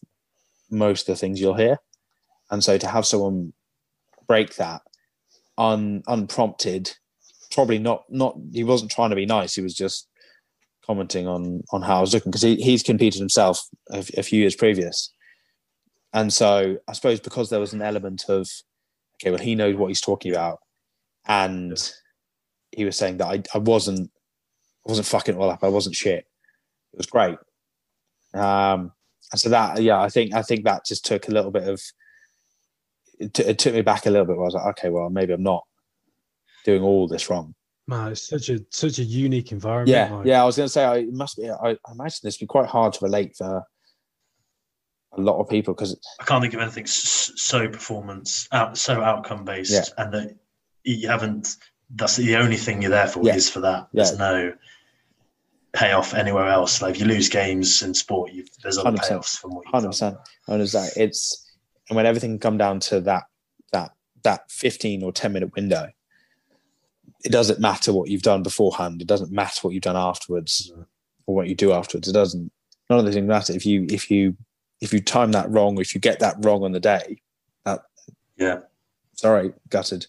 most 0.70 1.08
of 1.08 1.14
the 1.14 1.20
things 1.20 1.40
you'll 1.40 1.54
hear. 1.54 1.78
And 2.50 2.62
so 2.62 2.76
to 2.78 2.88
have 2.88 3.06
someone 3.06 3.52
break 4.26 4.56
that 4.56 4.82
un, 5.56 6.02
unprompted, 6.06 6.92
probably 7.52 7.78
not 7.78 8.04
not 8.10 8.36
he 8.52 8.64
wasn't 8.64 8.90
trying 8.90 9.10
to 9.10 9.16
be 9.16 9.26
nice, 9.26 9.54
he 9.54 9.62
was 9.62 9.74
just 9.74 10.08
commenting 10.86 11.26
on 11.26 11.62
on 11.72 11.82
how 11.82 11.98
I 11.98 12.00
was 12.00 12.14
looking 12.14 12.30
because 12.30 12.42
he, 12.42 12.56
he's 12.56 12.82
competed 12.82 13.20
himself 13.20 13.60
a, 13.90 13.98
a 14.16 14.22
few 14.22 14.40
years 14.40 14.54
previous, 14.54 15.12
and 16.12 16.32
so 16.32 16.76
I 16.88 16.92
suppose 16.92 17.20
because 17.20 17.50
there 17.50 17.60
was 17.60 17.72
an 17.72 17.82
element 17.82 18.24
of 18.28 18.48
okay, 19.16 19.30
well 19.30 19.40
he 19.40 19.54
knows 19.54 19.76
what 19.76 19.88
he's 19.88 20.00
talking 20.00 20.32
about, 20.32 20.58
and 21.26 21.76
he 22.70 22.84
was 22.84 22.96
saying 22.96 23.18
that 23.18 23.26
I, 23.26 23.42
I 23.54 23.58
wasn't 23.58 24.10
I 24.86 24.90
wasn't 24.90 25.08
fucking 25.08 25.34
it 25.34 25.38
all 25.38 25.50
up. 25.50 25.64
I 25.64 25.68
wasn't 25.68 25.96
shit. 25.96 26.26
It 26.92 26.96
was 26.96 27.06
great. 27.06 27.38
Um, 28.34 28.92
and 29.32 29.40
so 29.40 29.48
that 29.48 29.82
yeah, 29.82 30.00
I 30.00 30.08
think 30.08 30.34
I 30.34 30.42
think 30.42 30.64
that 30.64 30.86
just 30.86 31.04
took 31.04 31.28
a 31.28 31.32
little 31.32 31.50
bit 31.50 31.68
of 31.68 31.82
it, 33.18 33.34
t- 33.34 33.42
it 33.42 33.58
took 33.58 33.74
me 33.74 33.82
back 33.82 34.06
a 34.06 34.10
little 34.10 34.26
bit. 34.26 34.36
Where 34.36 34.44
I 34.44 34.46
was 34.46 34.54
like, 34.54 34.78
okay, 34.78 34.90
well 34.90 35.10
maybe 35.10 35.32
I'm 35.32 35.42
not 35.42 35.64
doing 36.64 36.82
all 36.82 37.08
this 37.08 37.28
wrong. 37.28 37.55
Man, 37.88 38.12
it's 38.12 38.28
such 38.28 38.48
a 38.48 38.58
such 38.70 38.98
a 38.98 39.04
unique 39.04 39.52
environment. 39.52 39.88
Yeah, 39.90 40.12
like- 40.16 40.26
yeah. 40.26 40.42
I 40.42 40.44
was 40.44 40.56
going 40.56 40.66
to 40.66 40.72
say, 40.72 40.84
I 40.84 40.96
it 40.98 41.12
must 41.12 41.36
be. 41.36 41.48
I, 41.50 41.70
I 41.70 41.92
imagine 41.92 42.18
this 42.24 42.36
would 42.40 42.44
be 42.44 42.46
quite 42.46 42.66
hard 42.66 42.92
to 42.94 43.04
relate 43.04 43.36
for 43.36 43.64
a 45.12 45.20
lot 45.20 45.40
of 45.40 45.48
people 45.48 45.72
because 45.72 45.96
I 46.20 46.24
can't 46.24 46.42
think 46.42 46.52
of 46.54 46.60
anything 46.60 46.86
so 46.86 47.68
performance 47.68 48.48
out 48.52 48.76
so 48.76 49.00
outcome 49.02 49.44
based, 49.44 49.72
Yeah. 49.72 49.84
and 50.04 50.12
that 50.14 50.36
you 50.84 51.08
haven't. 51.08 51.56
That's 51.94 52.16
the 52.16 52.34
only 52.36 52.56
thing 52.56 52.82
you're 52.82 52.90
there 52.90 53.06
for 53.06 53.22
Yeah. 53.22 53.36
is 53.36 53.48
for 53.48 53.60
that. 53.60 53.86
Yeah. 53.92 54.02
There's 54.04 54.18
no 54.18 54.52
payoff 55.72 56.14
anywhere 56.14 56.48
else. 56.48 56.82
Like 56.82 56.96
if 56.96 57.00
you 57.00 57.06
lose 57.06 57.28
games 57.28 57.82
in 57.82 57.94
sport, 57.94 58.32
you, 58.32 58.44
there's 58.62 58.78
other 58.78 58.90
100%. 58.90 58.98
payoffs 59.08 59.38
from 59.38 59.52
what 59.54 59.64
you've 59.64 59.70
hundred 59.72 59.82
done. 59.82 59.90
percent. 59.92 60.16
And 60.48 60.62
it's 60.62 60.74
it's 60.96 61.52
and 61.88 61.96
when 61.96 62.06
everything 62.06 62.38
come 62.40 62.58
down 62.58 62.80
to 62.80 63.00
that 63.02 63.24
that 63.72 63.92
that 64.24 64.50
fifteen 64.50 65.04
or 65.04 65.12
ten 65.12 65.32
minute 65.32 65.54
window, 65.54 65.88
it 67.24 67.32
doesn't 67.32 67.60
matter 67.60 67.92
what 67.92 68.08
you've 68.10 68.22
done 68.22 68.42
beforehand. 68.42 69.00
It 69.00 69.08
doesn't 69.08 69.32
matter 69.32 69.60
what 69.62 69.74
you've 69.74 69.82
done 69.82 69.96
afterwards 69.96 70.72
or 71.26 71.34
what 71.34 71.48
you 71.48 71.54
do 71.54 71.72
afterwards. 71.72 72.08
It 72.08 72.12
doesn't. 72.12 72.50
None 72.88 72.98
of 73.00 73.04
those 73.04 73.14
things 73.14 73.26
matter. 73.26 73.52
If 73.52 73.66
you 73.66 73.86
if 73.90 74.10
you 74.10 74.36
if 74.80 74.92
you 74.92 75.00
time 75.00 75.32
that 75.32 75.50
wrong, 75.50 75.78
or 75.78 75.80
if 75.82 75.94
you 75.94 76.00
get 76.00 76.20
that 76.20 76.36
wrong 76.40 76.62
on 76.62 76.72
the 76.72 76.80
day, 76.80 77.20
that 77.64 77.80
Yeah. 78.36 78.60
sorry, 79.14 79.52
gutted. 79.68 80.06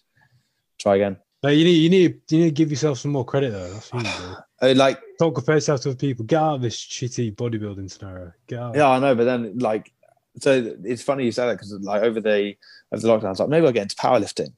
Try 0.78 0.96
again. 0.96 1.16
No, 1.42 1.48
you 1.50 1.64
need 1.64 1.72
you 1.82 1.90
need 1.90 2.20
you 2.30 2.38
need 2.38 2.44
to 2.46 2.50
give 2.52 2.70
yourself 2.70 2.98
some 2.98 3.10
more 3.12 3.24
credit 3.24 3.50
though. 3.52 3.72
That's 3.72 3.92
what 3.92 4.04
you 4.04 4.12
do. 4.12 4.36
Uh, 4.60 4.74
like 4.74 4.98
Don't 5.20 5.32
compare 5.36 5.54
yourself 5.54 5.80
to 5.82 5.90
other 5.90 5.96
people. 5.96 6.24
Get 6.24 6.42
out 6.42 6.56
of 6.56 6.62
this 6.62 6.76
shitty 6.76 7.36
bodybuilding 7.36 7.88
scenario. 7.88 8.32
Get 8.48 8.58
out. 8.58 8.74
Yeah, 8.74 8.88
I 8.88 8.98
know, 8.98 9.14
but 9.14 9.22
then 9.22 9.56
like, 9.60 9.92
so 10.40 10.74
it's 10.82 11.00
funny 11.00 11.24
you 11.24 11.30
say 11.30 11.46
that 11.46 11.52
because 11.52 11.72
like 11.80 12.02
over 12.02 12.20
the 12.20 12.56
over 12.90 13.00
the 13.00 13.06
lockdown, 13.06 13.26
I 13.26 13.30
was 13.30 13.38
like, 13.38 13.48
maybe 13.50 13.66
I'll 13.68 13.72
get 13.72 13.82
into 13.82 13.94
powerlifting, 13.94 14.52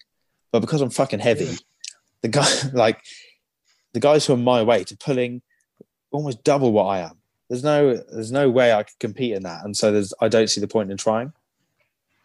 but 0.53 0.61
because 0.61 0.81
I'm 0.81 0.89
fucking 0.89 1.19
heavy, 1.21 1.51
the 2.23 2.29
guy 2.29 2.49
like 2.73 3.03
the 3.93 4.01
guys 4.01 4.27
who 4.27 4.35
are 4.35 4.39
my 4.39 4.62
weight 4.62 4.93
are 4.93 4.97
pulling 4.97 5.43
almost 6.11 6.45
double 6.45 6.73
what 6.73 6.85
I 6.85 7.01
am. 7.01 7.18
There's 7.49 7.64
no 7.64 7.97
there's 7.97 8.33
no 8.33 8.49
way 8.49 8.73
I 8.73 8.85
could 8.85 8.99
compete 8.99 9.33
in 9.33 9.43
that, 9.43 9.64
and 9.64 9.77
so 9.77 9.91
there's 9.91 10.14
I 10.21 10.29
don't 10.29 10.49
see 10.49 10.61
the 10.61 10.68
point 10.68 10.91
in 10.91 10.97
trying 10.97 11.33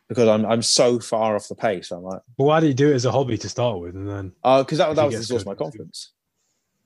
because 0.07 0.27
I'm 0.27 0.45
I'm 0.45 0.61
so 0.61 0.99
far 0.99 1.35
off 1.35 1.47
the 1.47 1.55
pace. 1.55 1.91
I'm 1.91 2.03
like, 2.03 2.21
But 2.37 2.43
why 2.43 2.59
do 2.59 2.67
you 2.67 2.73
do 2.73 2.91
it 2.91 2.95
as 2.95 3.05
a 3.05 3.11
hobby 3.11 3.37
to 3.39 3.49
start 3.49 3.79
with, 3.79 3.95
and 3.95 4.07
then 4.07 4.31
uh, 4.43 4.63
because 4.63 4.77
that, 4.77 4.95
that 4.95 5.05
was 5.05 5.15
the 5.15 5.23
source 5.23 5.41
of 5.41 5.47
my 5.47 5.55
confidence. 5.55 6.11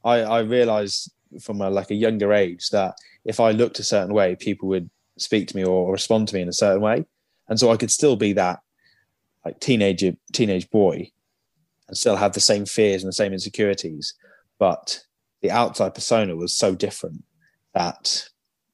I 0.03 0.19
I 0.21 0.39
realized 0.39 1.11
from 1.41 1.61
a, 1.61 1.69
like 1.69 1.91
a 1.91 1.95
younger 1.95 2.33
age 2.33 2.69
that 2.69 2.95
if 3.25 3.39
I 3.39 3.51
looked 3.51 3.79
a 3.79 3.83
certain 3.83 4.13
way, 4.13 4.35
people 4.35 4.69
would 4.69 4.89
speak 5.17 5.47
to 5.49 5.55
me 5.55 5.63
or, 5.63 5.91
respond 5.91 6.27
to 6.29 6.35
me 6.35 6.41
in 6.41 6.47
a 6.47 6.53
certain 6.53 6.81
way, 6.81 7.05
and 7.49 7.59
so 7.59 7.71
I 7.71 7.77
could 7.77 7.91
still 7.91 8.15
be 8.15 8.33
that 8.33 8.61
like 9.43 9.59
teenager 9.59 10.13
teenage 10.31 10.69
boy 10.69 11.11
and 11.89 11.97
still 11.97 12.15
have 12.15 12.33
the 12.33 12.39
same 12.39 12.65
fears 12.65 13.03
and 13.03 13.09
the 13.09 13.13
same 13.13 13.33
insecurities, 13.33 14.13
but 14.59 15.01
the 15.41 15.51
outside 15.51 15.93
persona 15.93 16.35
was 16.35 16.55
so 16.55 16.75
different 16.75 17.23
that 17.73 18.29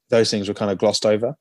those 0.10 0.30
things 0.30 0.48
were 0.48 0.54
kind 0.54 0.72
of 0.72 0.78
glossed 0.78 1.06
over, 1.06 1.36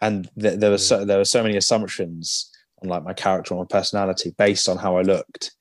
and 0.00 0.28
th- 0.38 0.58
there 0.58 0.70
was 0.70 0.86
so, 0.86 1.04
there 1.04 1.18
were 1.18 1.24
so 1.24 1.42
many 1.42 1.56
assumptions 1.56 2.50
on 2.82 2.88
like 2.88 3.04
my 3.04 3.12
character 3.14 3.54
and 3.54 3.60
my 3.60 3.66
personality 3.66 4.34
based 4.36 4.68
on 4.68 4.76
how 4.76 4.96
I 4.96 5.02
looked 5.02 5.52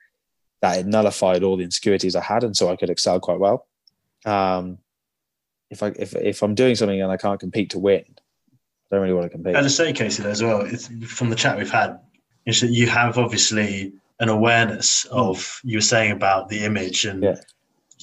that 0.62 0.80
it 0.80 0.86
nullified 0.86 1.44
all 1.44 1.58
the 1.58 1.64
insecurities 1.64 2.16
I 2.16 2.22
had, 2.22 2.44
and 2.44 2.56
so 2.56 2.70
I 2.70 2.76
could 2.76 2.90
excel 2.90 3.20
quite 3.20 3.40
well. 3.40 3.68
Um, 4.26 4.80
if 5.70 5.84
I 5.84 5.88
if 5.98 6.16
if 6.16 6.42
I'm 6.44 6.56
doing 6.56 6.76
something 6.76 7.02
and 7.02 7.12
I 7.12 7.18
can't 7.18 7.40
compete 7.40 7.70
to 7.72 7.80
win, 7.80 8.04
I 8.08 8.96
don't 8.96 9.02
really 9.02 9.14
want 9.14 9.26
to 9.26 9.30
compete. 9.30 9.56
And 9.56 9.64
to 9.64 9.70
say, 9.70 9.94
Casey, 9.94 10.24
as 10.24 10.44
well, 10.44 10.62
it's, 10.62 10.88
from 11.08 11.30
the 11.30 11.36
chat 11.36 11.58
we've 11.58 11.72
had, 11.72 12.00
is 12.46 12.62
that 12.62 12.72
you 12.72 12.88
have 12.88 13.18
obviously 13.18 13.94
an 14.22 14.30
awareness 14.30 15.06
of 15.12 15.60
you 15.64 15.78
were 15.78 15.82
saying 15.94 16.12
about 16.12 16.48
the 16.50 16.64
image, 16.64 17.06
and. 17.06 17.22
Yeah. 17.24 17.36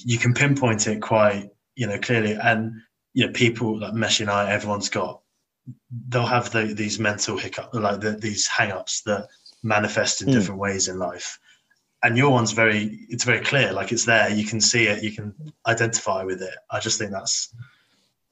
you 0.05 0.17
can 0.17 0.33
pinpoint 0.33 0.87
it 0.87 1.01
quite, 1.01 1.49
you 1.75 1.85
know, 1.85 1.99
clearly. 1.99 2.31
And 2.31 2.71
you 3.13 3.25
know, 3.25 3.33
people 3.33 3.79
like 3.81 3.93
Mesh 3.93 4.21
and 4.21 4.29
I, 4.29 4.49
everyone's 4.49 4.87
got, 4.87 5.19
they'll 6.07 6.25
have 6.37 6.51
the, 6.51 6.73
these 6.73 6.99
mental 6.99 7.37
hiccups, 7.37 7.73
like 7.75 7.99
the, 7.99 8.11
these 8.11 8.47
hang-ups 8.47 9.01
that 9.07 9.27
manifest 9.61 10.21
in 10.21 10.29
Mm. 10.29 10.33
different 10.33 10.61
ways 10.61 10.87
in 10.87 10.99
life. 10.99 11.37
And 12.01 12.15
your 12.15 12.29
one's 12.31 12.53
very, 12.53 13.05
it's 13.09 13.25
very 13.25 13.41
clear, 13.41 13.73
like 13.73 13.91
it's 13.91 14.05
there. 14.05 14.29
You 14.29 14.45
can 14.45 14.61
see 14.61 14.87
it, 14.87 15.03
you 15.03 15.11
can 15.11 15.35
identify 15.67 16.23
with 16.23 16.41
it. 16.41 16.55
I 16.71 16.79
just 16.79 16.97
think 16.97 17.11
that's 17.11 17.53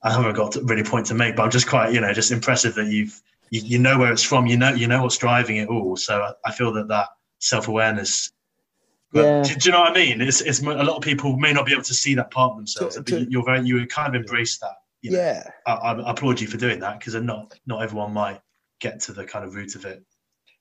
I 0.04 0.14
haven't 0.14 0.36
got 0.36 0.56
really 0.70 0.84
point 0.84 1.08
to 1.08 1.16
make, 1.16 1.36
but 1.36 1.44
I'm 1.44 1.52
just 1.52 1.68
quite, 1.68 1.92
you 1.94 2.00
know, 2.00 2.14
just 2.14 2.32
impressive 2.32 2.76
that 2.76 2.88
you've 2.88 3.20
you, 3.50 3.62
you 3.62 3.80
know 3.80 3.98
where 4.00 4.14
it's 4.14 4.24
from. 4.24 4.48
You 4.48 4.56
know, 4.58 4.74
you 4.74 4.88
know 4.88 5.02
what's 5.04 5.18
driving 5.18 5.58
it 5.58 5.68
all. 5.68 5.98
So 5.98 6.22
I, 6.22 6.32
I 6.50 6.52
feel 6.54 6.72
that 6.74 6.88
that 6.88 7.10
self 7.40 7.68
awareness. 7.68 8.32
Yeah. 9.14 9.42
Do, 9.44 9.56
do 9.56 9.70
you 9.70 9.72
know 9.72 9.82
what 9.82 9.92
I 9.92 9.96
mean? 9.96 10.22
It's, 10.22 10.42
it's 10.42 10.62
a 10.62 10.66
lot 10.66 10.98
of 10.98 11.02
people 11.02 11.38
may 11.38 11.54
not 11.54 11.66
be 11.66 11.72
able 11.72 11.84
to 11.84 11.94
see 11.94 12.14
that 12.16 12.30
part 12.32 12.52
of 12.52 12.58
themselves, 12.58 13.00
To- 13.02 13.28
you're 13.30 13.46
very 13.46 13.66
you 13.66 13.86
kind 13.88 14.14
of 14.16 14.22
embrace 14.22 14.58
that. 14.60 14.76
You 15.02 15.12
know? 15.12 15.20
yeah, 15.20 15.44
I, 15.66 15.72
I 15.74 16.12
applaud 16.12 16.42
you 16.42 16.48
for 16.48 16.58
doing 16.58 16.80
that 16.80 17.00
because 17.00 17.16
not 17.16 17.54
not 17.68 17.84
everyone 17.84 18.14
might 18.14 18.42
get 18.80 19.00
to 19.02 19.14
the 19.14 19.24
kind 19.24 19.46
of 19.46 19.56
root 19.56 19.76
of 19.76 19.86
it. 19.86 20.04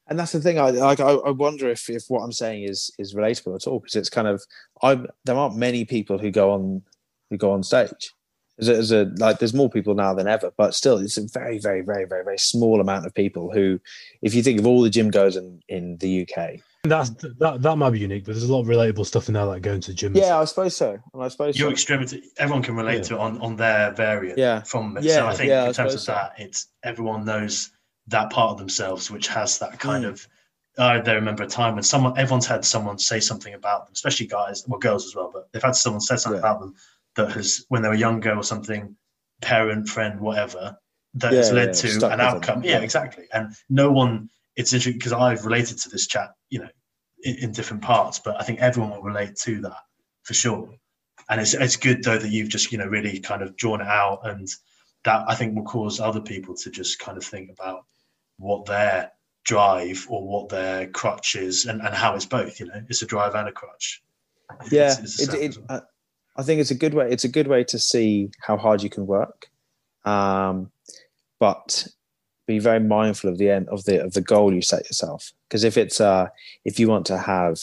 and 0.08 0.18
that's 0.18 0.32
the 0.32 0.40
thing. 0.40 0.58
I 0.60 0.70
like. 0.70 1.00
I, 1.00 1.10
I 1.10 1.30
wonder 1.30 1.68
if 1.68 1.88
if 1.90 2.04
what 2.08 2.20
I'm 2.20 2.32
saying 2.32 2.64
is 2.64 2.90
is 2.98 3.14
relatable 3.14 3.56
at 3.56 3.66
all 3.66 3.80
because 3.80 3.96
it's 3.96 4.10
kind 4.10 4.28
of. 4.28 4.44
I'm. 4.82 5.06
there 5.24 5.36
aren't 5.36 5.56
many 5.56 5.84
people 5.84 6.18
who 6.18 6.30
go 6.30 6.52
on 6.52 6.82
who 7.30 7.36
go 7.38 7.50
on 7.52 7.62
stage. 7.62 8.12
There's 8.58 8.68
a, 8.68 8.72
there's 8.72 8.92
a 8.92 9.04
like 9.18 9.38
there's 9.38 9.52
more 9.54 9.68
people 9.68 9.94
now 9.94 10.14
than 10.14 10.26
ever, 10.26 10.50
but 10.56 10.74
still 10.74 10.98
it's 10.98 11.18
a 11.18 11.26
very 11.32 11.58
very 11.58 11.82
very 11.82 12.06
very 12.06 12.24
very 12.24 12.38
small 12.38 12.80
amount 12.80 13.04
of 13.06 13.14
people 13.14 13.50
who, 13.52 13.78
if 14.22 14.34
you 14.34 14.42
think 14.42 14.58
of 14.58 14.66
all 14.66 14.82
the 14.82 14.90
gym 14.90 15.10
goers 15.10 15.36
in 15.36 15.60
in 15.68 15.98
the 15.98 16.22
UK, 16.26 16.60
that's 16.84 17.10
that 17.10 17.58
that 17.60 17.76
might 17.76 17.90
be 17.90 17.98
unique. 17.98 18.24
But 18.24 18.32
there's 18.32 18.48
a 18.48 18.52
lot 18.52 18.62
of 18.62 18.66
relatable 18.68 19.04
stuff 19.04 19.28
in 19.28 19.34
there, 19.34 19.44
like 19.44 19.60
going 19.62 19.80
to 19.82 19.90
the 19.90 19.94
gym. 19.94 20.16
yeah, 20.16 20.38
I 20.38 20.44
suppose 20.46 20.74
so. 20.74 20.98
And 21.12 21.22
I 21.22 21.28
suppose 21.28 21.58
Your 21.58 21.68
so. 21.68 21.72
extremity, 21.72 22.22
everyone 22.38 22.62
can 22.62 22.76
relate 22.76 22.96
Yeah. 22.96 23.02
to 23.02 23.14
it 23.16 23.20
on, 23.20 23.38
on 23.42 23.56
their 23.56 23.92
variant 23.92 24.38
Yeah. 24.38 24.62
from 24.62 24.96
it. 24.96 25.04
Yeah, 25.04 25.14
so 25.16 25.26
I 25.26 25.34
think 25.34 25.48
yeah, 25.50 25.64
I 25.64 25.68
in 25.68 25.74
terms 25.74 25.92
of 25.94 26.00
so. 26.00 26.12
that, 26.12 26.32
it's 26.38 26.68
everyone 26.82 27.24
knows 27.26 27.70
that 28.08 28.30
part 28.30 28.52
of 28.52 28.58
themselves, 28.58 29.10
which 29.10 29.28
has 29.28 29.58
that 29.58 29.78
kind 29.80 30.04
Mm. 30.04 30.08
of. 30.10 30.28
I 30.78 30.98
don't 31.00 31.14
remember 31.14 31.42
a 31.42 31.46
time 31.46 31.74
when 31.74 31.82
someone, 31.82 32.18
everyone's 32.18 32.46
had 32.46 32.62
someone 32.62 32.98
say 32.98 33.18
something 33.18 33.54
about 33.54 33.86
them, 33.86 33.92
especially 33.94 34.26
guys, 34.26 34.62
well, 34.68 34.78
girls 34.78 35.06
as 35.06 35.14
well, 35.16 35.30
but 35.32 35.50
they've 35.52 35.62
had 35.62 35.74
someone 35.74 36.02
say 36.02 36.16
something 36.16 36.36
Yeah. 36.40 36.46
about 36.50 36.60
them 36.60 36.74
that 37.16 37.32
has, 37.32 37.64
when 37.68 37.82
they 37.82 37.88
were 37.88 37.94
younger 37.94 38.34
or 38.34 38.42
something, 38.42 38.96
parent, 39.42 39.88
friend, 39.88 40.20
whatever, 40.20 40.76
that 41.14 41.32
Yeah, 41.32 41.38
has 41.38 41.52
led 41.52 41.68
yeah, 41.68 41.98
to 41.98 42.12
an 42.12 42.20
outcome. 42.20 42.62
Yeah, 42.62 42.72
Yeah. 42.72 42.80
exactly. 42.80 43.26
And 43.32 43.54
no 43.68 43.90
one, 43.90 44.28
it's 44.56 44.72
interesting 44.72 44.98
because 44.98 45.12
I've 45.12 45.44
related 45.44 45.78
to 45.78 45.88
this 45.88 46.06
chat, 46.06 46.30
you 46.50 46.60
know, 46.60 46.68
in, 47.22 47.36
in 47.36 47.52
different 47.52 47.82
parts, 47.82 48.18
but 48.18 48.40
I 48.40 48.44
think 48.44 48.60
everyone 48.60 48.90
will 48.90 49.02
relate 49.02 49.36
to 49.44 49.60
that 49.62 49.78
for 50.22 50.34
sure. 50.34 50.70
And 51.28 51.40
it's 51.40 51.54
it's 51.54 51.76
good 51.76 52.04
though 52.04 52.18
that 52.18 52.30
you've 52.30 52.50
just 52.50 52.70
you 52.70 52.78
know 52.78 52.86
really 52.86 53.18
kind 53.18 53.42
of 53.42 53.56
drawn 53.56 53.80
it 53.80 53.86
out, 53.88 54.20
and 54.28 54.46
that 55.04 55.24
I 55.26 55.34
think 55.34 55.56
will 55.56 55.64
cause 55.64 55.98
other 55.98 56.20
people 56.20 56.54
to 56.56 56.70
just 56.70 56.98
kind 57.00 57.16
of 57.18 57.24
think 57.24 57.50
about 57.50 57.84
what 58.38 58.64
their 58.66 59.10
drive 59.44 60.06
or 60.08 60.24
what 60.26 60.48
their 60.50 60.86
crutch 60.88 61.34
is, 61.34 61.64
and, 61.64 61.80
and 61.80 61.94
how 61.94 62.14
it's 62.14 62.26
both. 62.26 62.60
You 62.60 62.66
know, 62.66 62.80
it's 62.88 63.02
a 63.02 63.06
drive 63.06 63.34
and 63.34 63.48
a 63.48 63.52
crutch. 63.52 64.02
It's- 64.66 64.72
yeah 64.72 64.94
it's 65.02 65.28
a 65.28 65.34
it, 65.36 65.56
it, 65.56 65.58
well. 65.58 65.78
Uh, 65.78 65.80
I- 66.36 66.42
think 66.42 66.60
it's 66.60 66.70
a 66.70 66.74
good 66.74 66.94
way 66.94 67.10
it's 67.10 67.24
a 67.24 67.28
good 67.28 67.46
way 67.48 67.64
to 67.64 67.78
see 67.78 68.30
how 68.40 68.56
hard 68.56 68.82
you 68.82 68.90
can 68.90 69.06
work. 69.06 69.48
Um, 70.04 70.70
but 71.38 71.86
be 72.46 72.58
very 72.60 72.78
mindful 72.80 73.28
of 73.28 73.38
the 73.38 73.50
end 73.50 73.68
of 73.68 73.84
the 73.84 74.02
of 74.04 74.12
the 74.12 74.20
goal 74.20 74.52
you 74.54 74.62
set 74.62 74.84
yourself. 74.86 75.32
Because 75.48 75.64
if 75.64 75.76
it's 75.76 76.00
uh 76.00 76.28
if 76.64 76.78
you 76.78 76.88
want 76.88 77.06
to 77.06 77.18
have 77.18 77.58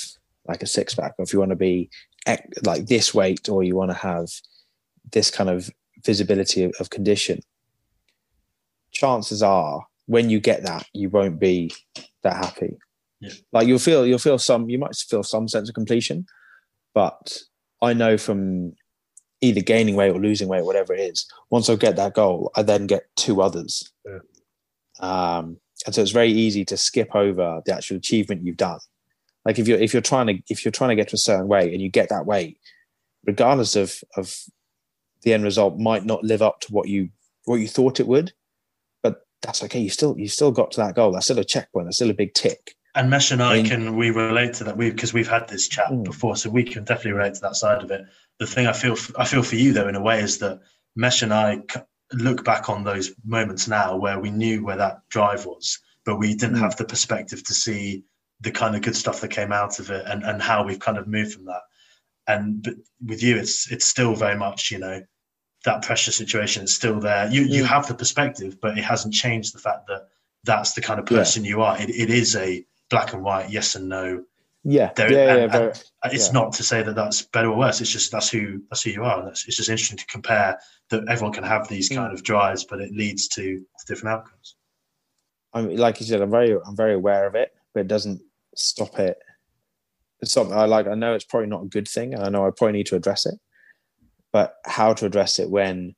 like 0.48 0.62
a 0.62 0.68
six 0.68 0.94
pack 0.94 1.14
or 1.18 1.24
if 1.24 1.32
you 1.34 1.40
want 1.40 1.52
to 1.52 1.56
be 1.56 1.90
like 2.64 2.86
this 2.88 3.14
weight 3.14 3.48
or 3.50 3.64
you 3.64 3.76
want 3.76 3.92
to 3.92 3.98
have 3.98 4.28
this 5.12 5.30
kind 5.32 5.50
of 5.50 5.70
visibility 6.06 6.64
of, 6.64 6.74
of 6.80 6.90
condition 6.90 7.40
chances 8.92 9.42
are 9.42 9.86
when 10.06 10.30
you 10.30 10.40
get 10.40 10.64
that 10.64 10.86
you 10.94 11.10
won't 11.10 11.40
be 11.40 11.72
that 12.22 12.36
happy. 12.36 12.78
Yeah. 13.20 13.32
like 13.54 13.68
you'll 13.68 13.80
feel 13.80 14.06
you'll 14.06 14.20
feel 14.20 14.38
some 14.38 14.70
you 14.70 14.78
might 14.78 14.96
feel 14.96 15.24
some 15.24 15.48
sense 15.48 15.70
of 15.70 15.76
completion 15.76 16.26
but 16.94 17.40
I 17.84 17.94
know 17.94 18.18
from 18.18 18.74
either 19.42 19.62
gaining 19.62 19.96
weight 19.96 20.12
or 20.12 20.20
losing 20.20 20.48
weight, 20.48 20.64
whatever 20.64 20.94
it 20.94 21.02
is, 21.02 21.28
once 21.50 21.70
I 21.70 21.76
get 21.76 21.98
that 21.98 22.14
goal, 22.14 22.52
I 22.56 22.64
then 22.64 22.88
get 22.88 23.04
two 23.16 23.42
others. 23.42 23.92
Yeah. 24.06 24.20
Um, 25.00 25.58
and 25.86 25.94
so 25.94 26.02
it's 26.02 26.12
very 26.12 26.32
easy 26.32 26.64
to 26.66 26.78
skip 26.78 27.14
over 27.14 27.62
the 27.66 27.76
actual 27.76 27.98
achievement 27.98 28.46
you've 28.46 28.58
done. 28.58 28.80
Like 29.46 29.60
if 29.60 29.68
you're 29.68 29.80
if 29.80 29.94
you're 29.94 30.02
trying 30.02 30.28
to 30.28 30.42
if 30.50 30.64
you're 30.64 30.72
trying 30.72 30.92
to 30.92 30.96
get 30.96 31.10
to 31.10 31.16
a 31.16 31.20
certain 31.20 31.50
weight 31.50 31.74
and 31.74 31.82
you 31.82 31.90
get 31.90 32.08
that 32.10 32.26
weight, 32.26 32.58
regardless 33.26 33.76
of 33.76 34.00
of 34.16 34.34
the 35.24 35.34
end 35.34 35.44
result 35.44 35.78
might 35.78 36.06
not 36.06 36.24
live 36.24 36.42
up 36.42 36.62
to 36.62 36.72
what 36.72 36.88
you 36.88 37.10
what 37.44 37.58
you 37.58 37.68
thought 37.68 38.00
it 38.00 38.08
would, 38.08 38.32
but 39.02 39.26
that's 39.42 39.62
okay. 39.64 39.80
You 39.80 39.90
still 39.90 40.18
you 40.18 40.30
still 40.30 40.52
got 40.52 40.72
to 40.72 40.82
that 40.82 40.96
goal. 40.96 41.12
That's 41.12 41.26
still 41.26 41.40
a 41.40 41.44
checkpoint. 41.44 41.88
That's 41.88 41.98
still 41.98 42.10
a 42.10 42.14
big 42.14 42.34
tick. 42.34 42.76
And 42.96 43.10
Mesh 43.10 43.32
and 43.32 43.42
I 43.42 43.64
can 43.64 43.96
we 43.96 44.12
relate 44.12 44.54
to 44.56 44.64
that 44.66 44.78
we 44.78 44.92
because 44.92 45.14
we've 45.14 45.28
had 45.28 45.48
this 45.48 45.68
chat 45.68 45.90
Mm. 45.90 46.04
before, 46.04 46.36
so 46.36 46.50
we 46.50 46.64
can 46.64 46.84
definitely 46.84 47.14
relate 47.14 47.34
to 47.36 47.42
that 47.42 47.56
side 47.56 47.82
of 47.84 47.90
it. 47.92 48.06
The 48.40 48.46
thing 48.46 48.68
I 48.68 48.74
feel 48.74 48.96
I 49.18 49.26
feel 49.26 49.42
for 49.44 49.56
you 49.56 49.74
though 49.74 49.88
in 49.88 49.96
a 49.96 50.02
way 50.02 50.20
is 50.22 50.38
that 50.40 50.60
Mesh 50.96 51.24
and 51.24 51.34
I 51.34 51.62
look 52.12 52.44
back 52.46 52.70
on 52.70 52.84
those 52.84 53.12
moments 53.26 53.68
now 53.68 53.96
where 53.96 54.20
we 54.20 54.30
knew 54.30 54.64
where 54.64 54.78
that 54.78 55.02
drive 55.10 55.46
was, 55.48 55.80
but 56.06 56.18
we 56.20 56.36
didn't 56.36 56.58
Mm. 56.58 56.62
have 56.62 56.78
the 56.78 56.86
perspective 56.86 57.44
to 57.46 57.54
see 57.54 58.04
the 58.42 58.52
kind 58.52 58.76
of 58.76 58.82
good 58.84 58.96
stuff 58.96 59.22
that 59.22 59.30
came 59.30 59.52
out 59.52 59.80
of 59.80 59.90
it 59.90 60.06
and, 60.06 60.24
and 60.24 60.42
how 60.42 60.64
we've 60.64 60.80
kind 60.80 60.98
of 61.00 61.08
moved 61.08 61.34
from 61.34 61.46
that. 61.46 61.62
And 62.28 62.62
but 62.62 62.76
with 63.04 63.24
you, 63.24 63.38
it's 63.38 63.72
it's 63.72 63.86
still 63.88 64.14
very 64.16 64.38
much 64.38 64.70
you 64.70 64.78
know 64.78 65.02
that 65.66 65.82
pressure 65.82 66.12
situation 66.12 66.64
is 66.64 66.76
still 66.76 67.00
there. 67.00 67.28
You 67.32 67.42
you 67.44 67.64
Mm. 67.64 67.68
have 67.68 67.88
the 67.88 67.96
perspective, 67.96 68.62
but 68.62 68.78
it 68.78 68.84
hasn't 68.84 69.16
changed 69.16 69.56
the 69.56 69.60
fact 69.60 69.88
that 69.88 70.10
that's 70.44 70.74
the 70.74 70.82
kind 70.82 71.00
of 71.00 71.10
Yeah. 71.10 71.18
person 71.20 71.44
you 71.44 71.64
are. 71.64 71.76
It, 71.82 71.90
it 71.90 72.12
is 72.12 72.36
a 72.36 72.64
black 72.94 73.14
and 73.14 73.24
white, 73.24 73.50
yes 73.50 73.76
and 73.76 73.90
no. 73.90 74.24
Yeah, 74.64 74.94
There- 74.96 75.12
yeah, 75.12 75.34
and- 75.36 75.52
yeah. 75.52 75.58
Very, 75.60 75.74
It's 76.14 76.28
Yeah. 76.28 76.34
not 76.34 76.54
to 76.54 76.64
say 76.64 76.84
that 76.84 76.96
that's 76.96 77.22
better 77.24 77.50
or 77.50 77.58
worse. 77.58 77.82
It's 77.82 77.90
just 77.92 78.12
that's 78.12 78.30
who 78.30 78.62
that's 78.70 78.84
who 78.84 78.92
you 78.92 79.04
are. 79.04 79.24
That's, 79.26 79.46
it's 79.48 79.58
just 79.58 79.70
interesting 79.70 79.98
to 79.98 80.06
compare 80.06 80.58
that 80.90 81.04
everyone 81.10 81.34
can 81.34 81.44
have 81.44 81.68
these 81.68 81.90
Mm. 81.90 81.96
kind 81.96 82.14
of 82.14 82.24
drives, 82.24 82.64
but 82.64 82.80
it 82.80 82.92
leads 82.94 83.28
to, 83.30 83.44
to 83.44 83.86
different 83.88 84.14
outcomes. 84.16 84.56
I 85.54 85.62
mean, 85.64 85.78
like 85.78 86.00
you 86.00 86.06
said, 86.06 86.22
I'm 86.22 86.32
very, 86.32 86.56
I'm 86.66 86.76
very 86.76 86.94
aware 86.94 87.28
of 87.28 87.36
it, 87.36 87.54
but 87.74 87.82
it 87.82 87.88
doesn't 87.88 88.22
stop 88.56 89.00
it. 89.00 89.18
It's 90.22 90.32
something 90.32 90.56
I 90.56 90.66
like. 90.66 90.88
I 90.88 90.96
know 90.96 91.14
it's 91.14 91.26
probably 91.26 91.50
not 91.50 91.64
a 91.64 91.68
good 91.68 91.88
thing, 91.88 92.14
and 92.14 92.24
I 92.24 92.30
know 92.30 92.46
I 92.48 92.52
probably 92.56 92.74
need 92.78 92.88
to 92.88 92.96
address 92.96 93.26
it. 93.26 93.36
But 94.32 94.56
how 94.66 94.94
to 94.94 95.06
address 95.06 95.40
it 95.40 95.50
when 95.50 95.96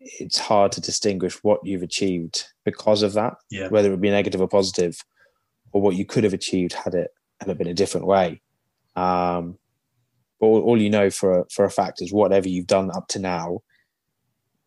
it's 0.00 0.38
hard 0.38 0.70
to 0.72 0.80
distinguish 0.80 1.42
what 1.42 1.60
you've 1.64 1.82
achieved 1.82 2.44
because 2.64 3.02
of 3.02 3.14
that, 3.14 3.34
Yeah. 3.50 3.68
whether 3.68 3.92
it 3.92 4.00
be 4.00 4.10
negative 4.10 4.40
or 4.40 4.48
positive, 4.48 4.96
or 5.74 5.82
what 5.82 5.96
you 5.96 6.06
could 6.06 6.24
have 6.24 6.32
achieved 6.32 6.72
had 6.72 6.94
it 6.94 7.10
had 7.40 7.50
it 7.50 7.58
been 7.58 7.66
a 7.66 7.74
different 7.74 8.06
way. 8.06 8.40
Um, 8.96 9.58
but 10.40 10.46
all, 10.46 10.60
all 10.62 10.80
you 10.80 10.88
know 10.88 11.10
for 11.10 11.40
a, 11.40 11.44
for 11.50 11.64
a 11.64 11.70
fact 11.70 12.00
is 12.00 12.12
whatever 12.12 12.48
you've 12.48 12.68
done 12.68 12.90
up 12.94 13.08
to 13.08 13.18
now, 13.18 13.60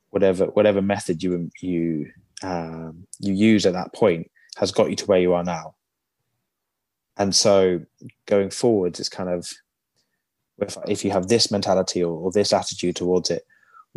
whatever 0.09 0.45
whatever 0.47 0.81
method 0.81 1.23
you 1.23 1.49
you 1.61 2.11
um, 2.43 3.07
you 3.19 3.33
use 3.33 3.65
at 3.65 3.73
that 3.73 3.93
point 3.93 4.29
has 4.57 4.71
got 4.71 4.89
you 4.89 4.95
to 4.97 5.05
where 5.05 5.19
you 5.19 5.33
are 5.33 5.43
now. 5.43 5.75
And 7.15 7.33
so 7.33 7.81
going 8.27 8.51
forward, 8.51 8.99
it's 8.99 9.09
kind 9.09 9.29
of 9.29 9.49
if, 10.59 10.77
if 10.87 11.05
you 11.05 11.11
have 11.11 11.27
this 11.27 11.49
mentality 11.51 12.03
or, 12.03 12.13
or 12.13 12.31
this 12.31 12.51
attitude 12.51 12.95
towards 12.95 13.29
it, 13.29 13.43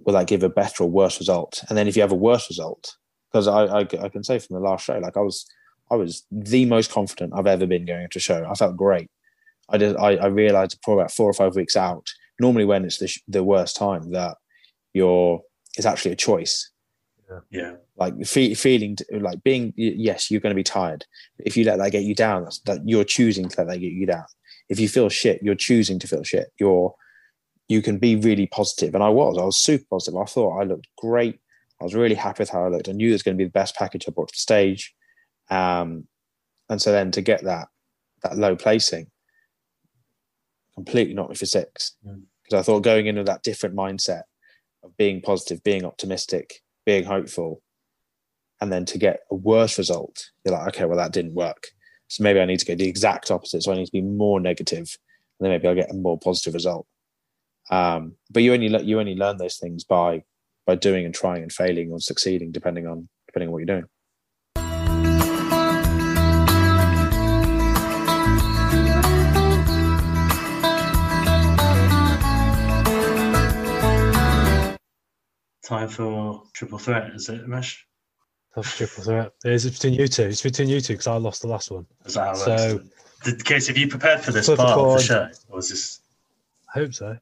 will 0.05 0.15
that 0.15 0.29
give 0.29 0.43
a 0.43 0.49
better 0.49 0.85
or 0.85 0.91
worse 0.91 1.19
result? 1.19 1.65
And 1.69 1.77
then 1.77 1.89
if 1.89 1.97
you 1.97 2.03
have 2.03 2.13
a 2.13 2.17
worse 2.17 2.49
result, 2.49 2.97
because 3.31 3.49
I, 3.49 3.65
I, 3.65 3.81
I 3.81 4.09
can 4.09 4.23
say 4.23 4.39
from 4.39 4.55
the 4.55 4.61
last 4.61 4.85
show, 4.85 4.99
like 4.99 5.17
I 5.17 5.21
was 5.21 5.47
I 5.91 5.97
was 5.97 6.25
the 6.31 6.65
most 6.67 6.91
confident 6.93 7.33
I've 7.35 7.47
ever 7.47 7.67
been 7.67 7.85
going 7.87 8.03
into 8.05 8.19
a 8.19 8.23
show. 8.23 8.47
I 8.49 8.55
felt 8.55 8.77
great. 8.77 9.09
I 9.69 9.79
did. 9.79 9.97
I, 9.97 10.17
I 10.17 10.27
realized 10.27 10.79
probably 10.83 11.03
about 11.03 11.13
four 11.13 11.29
or 11.29 11.33
five 11.35 11.55
weeks 11.57 11.77
out. 11.77 12.07
Normally, 12.41 12.65
when 12.65 12.85
it's 12.85 12.99
the, 12.99 13.09
sh- 13.09 13.21
the 13.29 13.45
worst 13.45 13.77
time, 13.77 14.11
that 14.13 14.37
you're 14.93 15.41
it's 15.77 15.87
actually 15.87 16.11
a 16.13 16.17
choice 16.17 16.71
Yeah. 17.51 17.75
like 17.97 18.15
fe- 18.27 18.55
feeling 18.55 18.97
t- 18.97 19.05
like 19.19 19.41
being 19.45 19.73
yes 19.77 20.29
you're 20.31 20.41
going 20.41 20.51
to 20.51 20.57
be 20.59 20.65
tired 20.65 21.05
if 21.39 21.57
you 21.57 21.63
let 21.65 21.79
that 21.79 21.93
get 21.93 22.03
you 22.03 22.15
down 22.15 22.43
that's 22.43 22.59
that 22.63 22.81
you're 22.85 23.05
choosing 23.05 23.49
to 23.49 23.55
let 23.61 23.69
that 23.69 23.79
get 23.79 23.93
you 23.93 24.05
down 24.05 24.25
if 24.69 24.81
you 24.81 24.89
feel 24.89 25.09
shit 25.09 25.41
you're 25.45 25.55
choosing 25.55 26.01
to 26.01 26.09
feel 26.09 26.25
shit 26.25 26.49
you're 26.59 26.93
you 27.69 27.81
can 27.83 27.99
be 27.99 28.17
really 28.17 28.49
positive 28.49 28.97
and 28.97 29.05
i 29.05 29.09
was 29.09 29.39
i 29.39 29.45
was 29.45 29.57
super 29.57 29.85
positive 29.91 30.19
i 30.21 30.25
thought 30.25 30.59
i 30.61 30.65
looked 30.65 30.89
great 30.99 31.39
i 31.81 31.85
was 31.85 31.95
really 31.95 32.17
happy 32.17 32.43
with 32.43 32.51
how 32.51 32.65
i 32.65 32.69
looked 32.69 32.89
i 32.89 32.93
knew 32.93 33.11
it 33.11 33.13
was 33.13 33.23
going 33.23 33.37
to 33.37 33.39
be 33.39 33.45
the 33.45 33.51
best 33.51 33.77
package 33.77 34.05
i 34.09 34.11
brought 34.11 34.27
to 34.29 34.33
the 34.35 34.39
stage 34.41 34.93
um 35.51 36.07
and 36.69 36.81
so 36.81 36.93
then 36.93 37.11
to 37.11 37.21
get 37.21 37.45
that 37.45 37.69
that 38.23 38.37
low 38.37 38.55
placing 38.57 39.07
completely 40.75 41.15
knocked 41.15 41.31
me 41.31 41.37
for 41.37 41.47
six. 41.47 41.97
Mm. 42.07 42.23
because 42.43 42.61
i 42.61 42.63
thought 42.63 42.81
going 42.83 43.07
in 43.07 43.17
with 43.17 43.27
that 43.27 43.43
different 43.43 43.75
mindset 43.75 44.23
of 44.83 44.97
being 44.97 45.21
positive 45.21 45.63
being 45.63 45.85
optimistic 45.85 46.63
being 46.87 47.05
hopeful 47.05 47.63
and 48.61 48.73
then 48.73 48.85
to 48.85 48.99
get 48.99 49.21
a 49.31 49.35
worse 49.35 49.79
result 49.79 50.31
you're 50.45 50.55
like 50.55 50.69
okay 50.69 50.85
well 50.85 50.99
that 50.99 51.13
didn't 51.13 51.35
work. 51.35 51.69
So 52.09 52.25
maybe 52.25 52.41
i 52.41 52.45
need 52.45 52.61
to 52.61 52.67
go 52.67 52.75
the 52.75 52.89
exact 52.89 53.31
opposite. 53.31 53.63
So 53.63 53.73
i 53.73 53.77
need 53.77 53.87
to 53.87 53.93
be 53.93 54.03
more 54.03 54.41
negative 54.41 54.97
and 55.39 55.45
then 55.45 55.51
maybe 55.51 55.69
i'll 55.69 55.75
get 55.75 55.91
a 55.91 55.95
more 55.95 56.19
positive 56.19 56.55
result. 56.55 56.87
Um, 57.71 58.17
but 58.31 58.43
you 58.43 58.53
only 58.53 58.67
you 58.85 58.99
only 58.99 59.15
learn 59.15 59.37
those 59.37 59.59
things 59.59 59.85
by 59.85 60.25
by 60.67 60.75
doing 60.75 61.05
and 61.05 61.15
trying 61.15 61.43
and 61.43 61.53
failing 61.53 61.93
or 61.93 62.01
succeeding 62.01 62.51
depending 62.53 62.87
on 62.87 63.09
depending 63.29 63.49
on 63.49 63.53
what 63.53 63.59
you're 63.59 63.77
doing 63.77 63.89
Time 75.71 75.89
for 75.89 76.43
triple 76.53 76.79
threat, 76.79 77.13
is 77.15 77.29
it, 77.29 77.47
Mesh? 77.47 77.87
That's 78.57 78.77
triple 78.77 79.05
threat. 79.05 79.31
Is 79.45 79.67
it 79.67 79.75
between 79.75 79.95
you 79.95 80.09
two? 80.09 80.25
It's 80.25 80.43
between 80.43 80.69
you 80.69 80.81
two 80.81 80.95
because 80.95 81.07
I 81.07 81.15
lost 81.15 81.43
the 81.43 81.47
last 81.47 81.71
one. 81.71 81.87
That 82.07 82.37
So- 82.37 82.81
the 83.25 83.37
Case, 83.37 83.69
have 83.69 83.77
you 83.79 83.87
prepared 83.87 84.21
for 84.21 84.33
this 84.33 84.49
part 84.49 84.61
of 84.61 84.95
the 84.97 85.01
show? 85.01 85.29
Or 85.49 85.57
was 85.59 85.69
this 85.69 86.01
I 86.75 86.81
hope 86.81 86.93
so. 86.93 87.17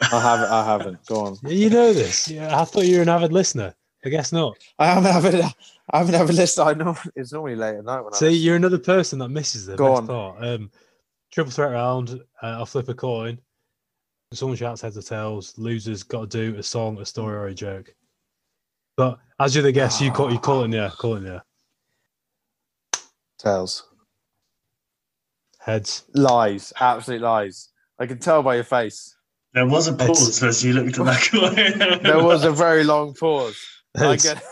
i 0.00 0.06
haven't 0.20 0.50
i 0.50 0.64
haven't 0.64 1.06
go 1.06 1.20
on 1.26 1.36
You 1.44 1.70
know 1.70 1.92
this. 1.92 2.28
Yeah, 2.28 2.60
I 2.60 2.64
thought 2.64 2.86
you 2.86 2.96
were 2.96 3.02
an 3.02 3.08
avid 3.08 3.32
listener. 3.32 3.72
I 4.04 4.08
guess 4.08 4.32
not. 4.32 4.56
i 4.80 4.86
haven't 4.86 5.12
having 5.12 5.42
i 5.90 5.98
haven't 5.98 6.14
having 6.14 6.34
a 6.36 6.40
list 6.40 6.58
i 6.58 6.72
know 6.72 6.96
it's 7.14 7.32
normally 7.32 7.54
late 7.54 7.76
at 7.76 7.84
night 7.84 8.00
when 8.00 8.12
See, 8.14 8.30
you're 8.30 8.56
another 8.56 8.78
person 8.80 9.20
that 9.20 9.28
misses 9.28 9.66
the 9.66 9.76
Go 9.76 9.90
best 9.90 10.00
on. 10.00 10.06
part. 10.08 10.44
Um, 10.44 10.70
triple 11.30 11.52
threat 11.52 11.70
round. 11.70 12.20
Uh, 12.42 12.46
I'll 12.46 12.66
flip 12.66 12.88
a 12.88 12.94
coin. 12.94 13.38
Someone 14.32 14.56
shouts 14.56 14.80
heads 14.82 14.98
or 14.98 15.02
tails. 15.02 15.54
Losers 15.56 16.02
got 16.02 16.30
to 16.30 16.52
do 16.52 16.58
a 16.58 16.62
song, 16.62 16.98
a 16.98 17.04
story, 17.06 17.34
or 17.36 17.46
a 17.46 17.54
joke. 17.54 17.94
But 18.96 19.18
as 19.38 19.54
you're 19.54 19.62
the 19.62 19.72
guest, 19.72 20.00
you 20.00 20.10
call 20.10 20.32
you 20.32 20.38
call 20.38 20.62
it 20.62 20.66
in 20.66 20.70
the. 20.72 20.92
Call 20.98 21.14
it 21.14 21.18
in 21.18 21.24
the 21.24 21.42
tails 23.38 23.86
Heads. 25.60 26.04
lies 26.14 26.72
absolute 26.80 27.20
lies 27.20 27.68
i 27.98 28.06
can 28.06 28.18
tell 28.18 28.42
by 28.42 28.54
your 28.54 28.64
face 28.64 29.14
There 29.52 29.66
was 29.66 29.88
a 29.88 29.92
pause 29.92 30.42
as 30.42 30.64
you 30.64 30.72
looked 30.72 30.98
at 30.98 31.04
that 31.04 31.28
coin. 31.30 32.02
there 32.02 32.24
was 32.24 32.44
a 32.44 32.50
very 32.50 32.82
long 32.82 33.12
pause 33.12 33.62
I 33.94 34.04
Heads. 34.04 34.22
get 34.24 34.42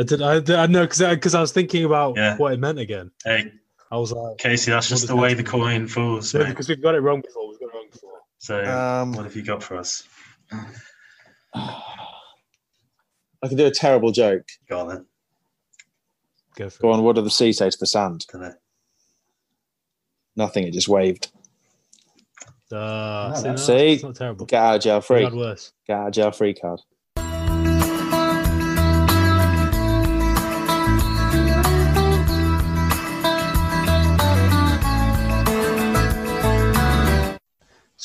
I 0.00 0.04
did. 0.04 0.22
I, 0.22 0.62
I 0.62 0.66
know 0.68 0.82
because 0.86 1.00
because 1.00 1.34
I 1.34 1.40
was 1.40 1.50
thinking 1.50 1.84
about 1.84 2.14
Yeah. 2.16 2.36
what 2.36 2.52
it 2.52 2.60
meant 2.60 2.78
again. 2.78 3.10
Hey, 3.24 3.50
I 3.90 3.96
was 3.96 4.12
like, 4.12 4.38
Casey, 4.38 4.70
that's 4.70 4.88
just 4.88 5.08
the 5.08 5.16
way 5.16 5.34
the 5.34 5.42
coin 5.42 5.88
falls, 5.88 6.32
no, 6.32 6.40
mate. 6.44 6.50
because 6.50 6.68
we've 6.68 6.80
got 6.80 6.94
it 6.94 7.00
wrong 7.00 7.20
before. 7.20 7.48
We've 7.48 7.58
got 7.58 7.66
it 7.66 7.74
wrong 7.74 7.86
before. 7.90 8.17
So, 8.38 8.64
um 8.64 9.12
what 9.12 9.24
have 9.24 9.36
you 9.36 9.42
got 9.44 9.62
for 9.62 9.76
us? 9.76 10.04
I 11.52 13.46
can 13.46 13.56
do 13.56 13.66
a 13.66 13.70
terrible 13.70 14.10
joke. 14.12 14.46
Go 14.68 14.80
on 14.80 14.88
then. 14.88 15.06
Go 16.56 16.70
for 16.70 16.82
Go 16.82 16.92
on, 16.92 17.02
what 17.02 17.14
did 17.16 17.24
the 17.24 17.30
sea 17.30 17.52
say 17.52 17.70
to 17.70 17.78
the 17.78 17.86
sand? 17.86 18.26
Dunno. 18.32 18.52
Nothing, 20.36 20.64
it 20.66 20.72
just 20.72 20.88
waved. 20.88 21.30
Uh, 22.70 23.30
No, 23.32 23.34
see, 23.36 23.42
no. 23.44 23.50
no, 23.50 23.56
See? 23.56 23.92
it's 23.94 24.02
not 24.02 24.14
terrible. 24.16 24.46
Get 24.46 24.62
out 24.62 24.76
of 24.76 24.82
jail 24.82 25.00
free. 25.00 25.24
had 25.24 25.34
worse. 25.34 25.72
Get 25.86 25.96
out 25.98 26.08
of 26.08 26.12
jail 26.12 26.30
free 26.32 26.54
card. 26.54 26.80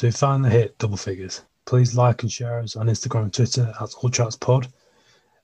So 0.04 0.08
if 0.08 0.16
you 0.16 0.18
finally 0.18 0.50
hit 0.50 0.78
double 0.80 0.98
figures, 0.98 1.44
please 1.64 1.96
like 1.96 2.24
and 2.24 2.30
share 2.30 2.60
us 2.60 2.76
on 2.76 2.88
Instagram 2.88 3.24
and 3.24 3.34
Twitter 3.34 3.74
at 3.80 3.94
All 3.94 4.10
Chats 4.10 4.36
Pod. 4.36 4.68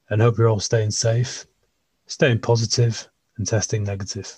And 0.09 0.21
hope 0.21 0.37
you're 0.37 0.49
all 0.49 0.59
staying 0.59 0.91
safe, 0.91 1.45
staying 2.07 2.39
positive, 2.39 3.07
and 3.37 3.47
testing 3.47 3.85
negative. 3.85 4.35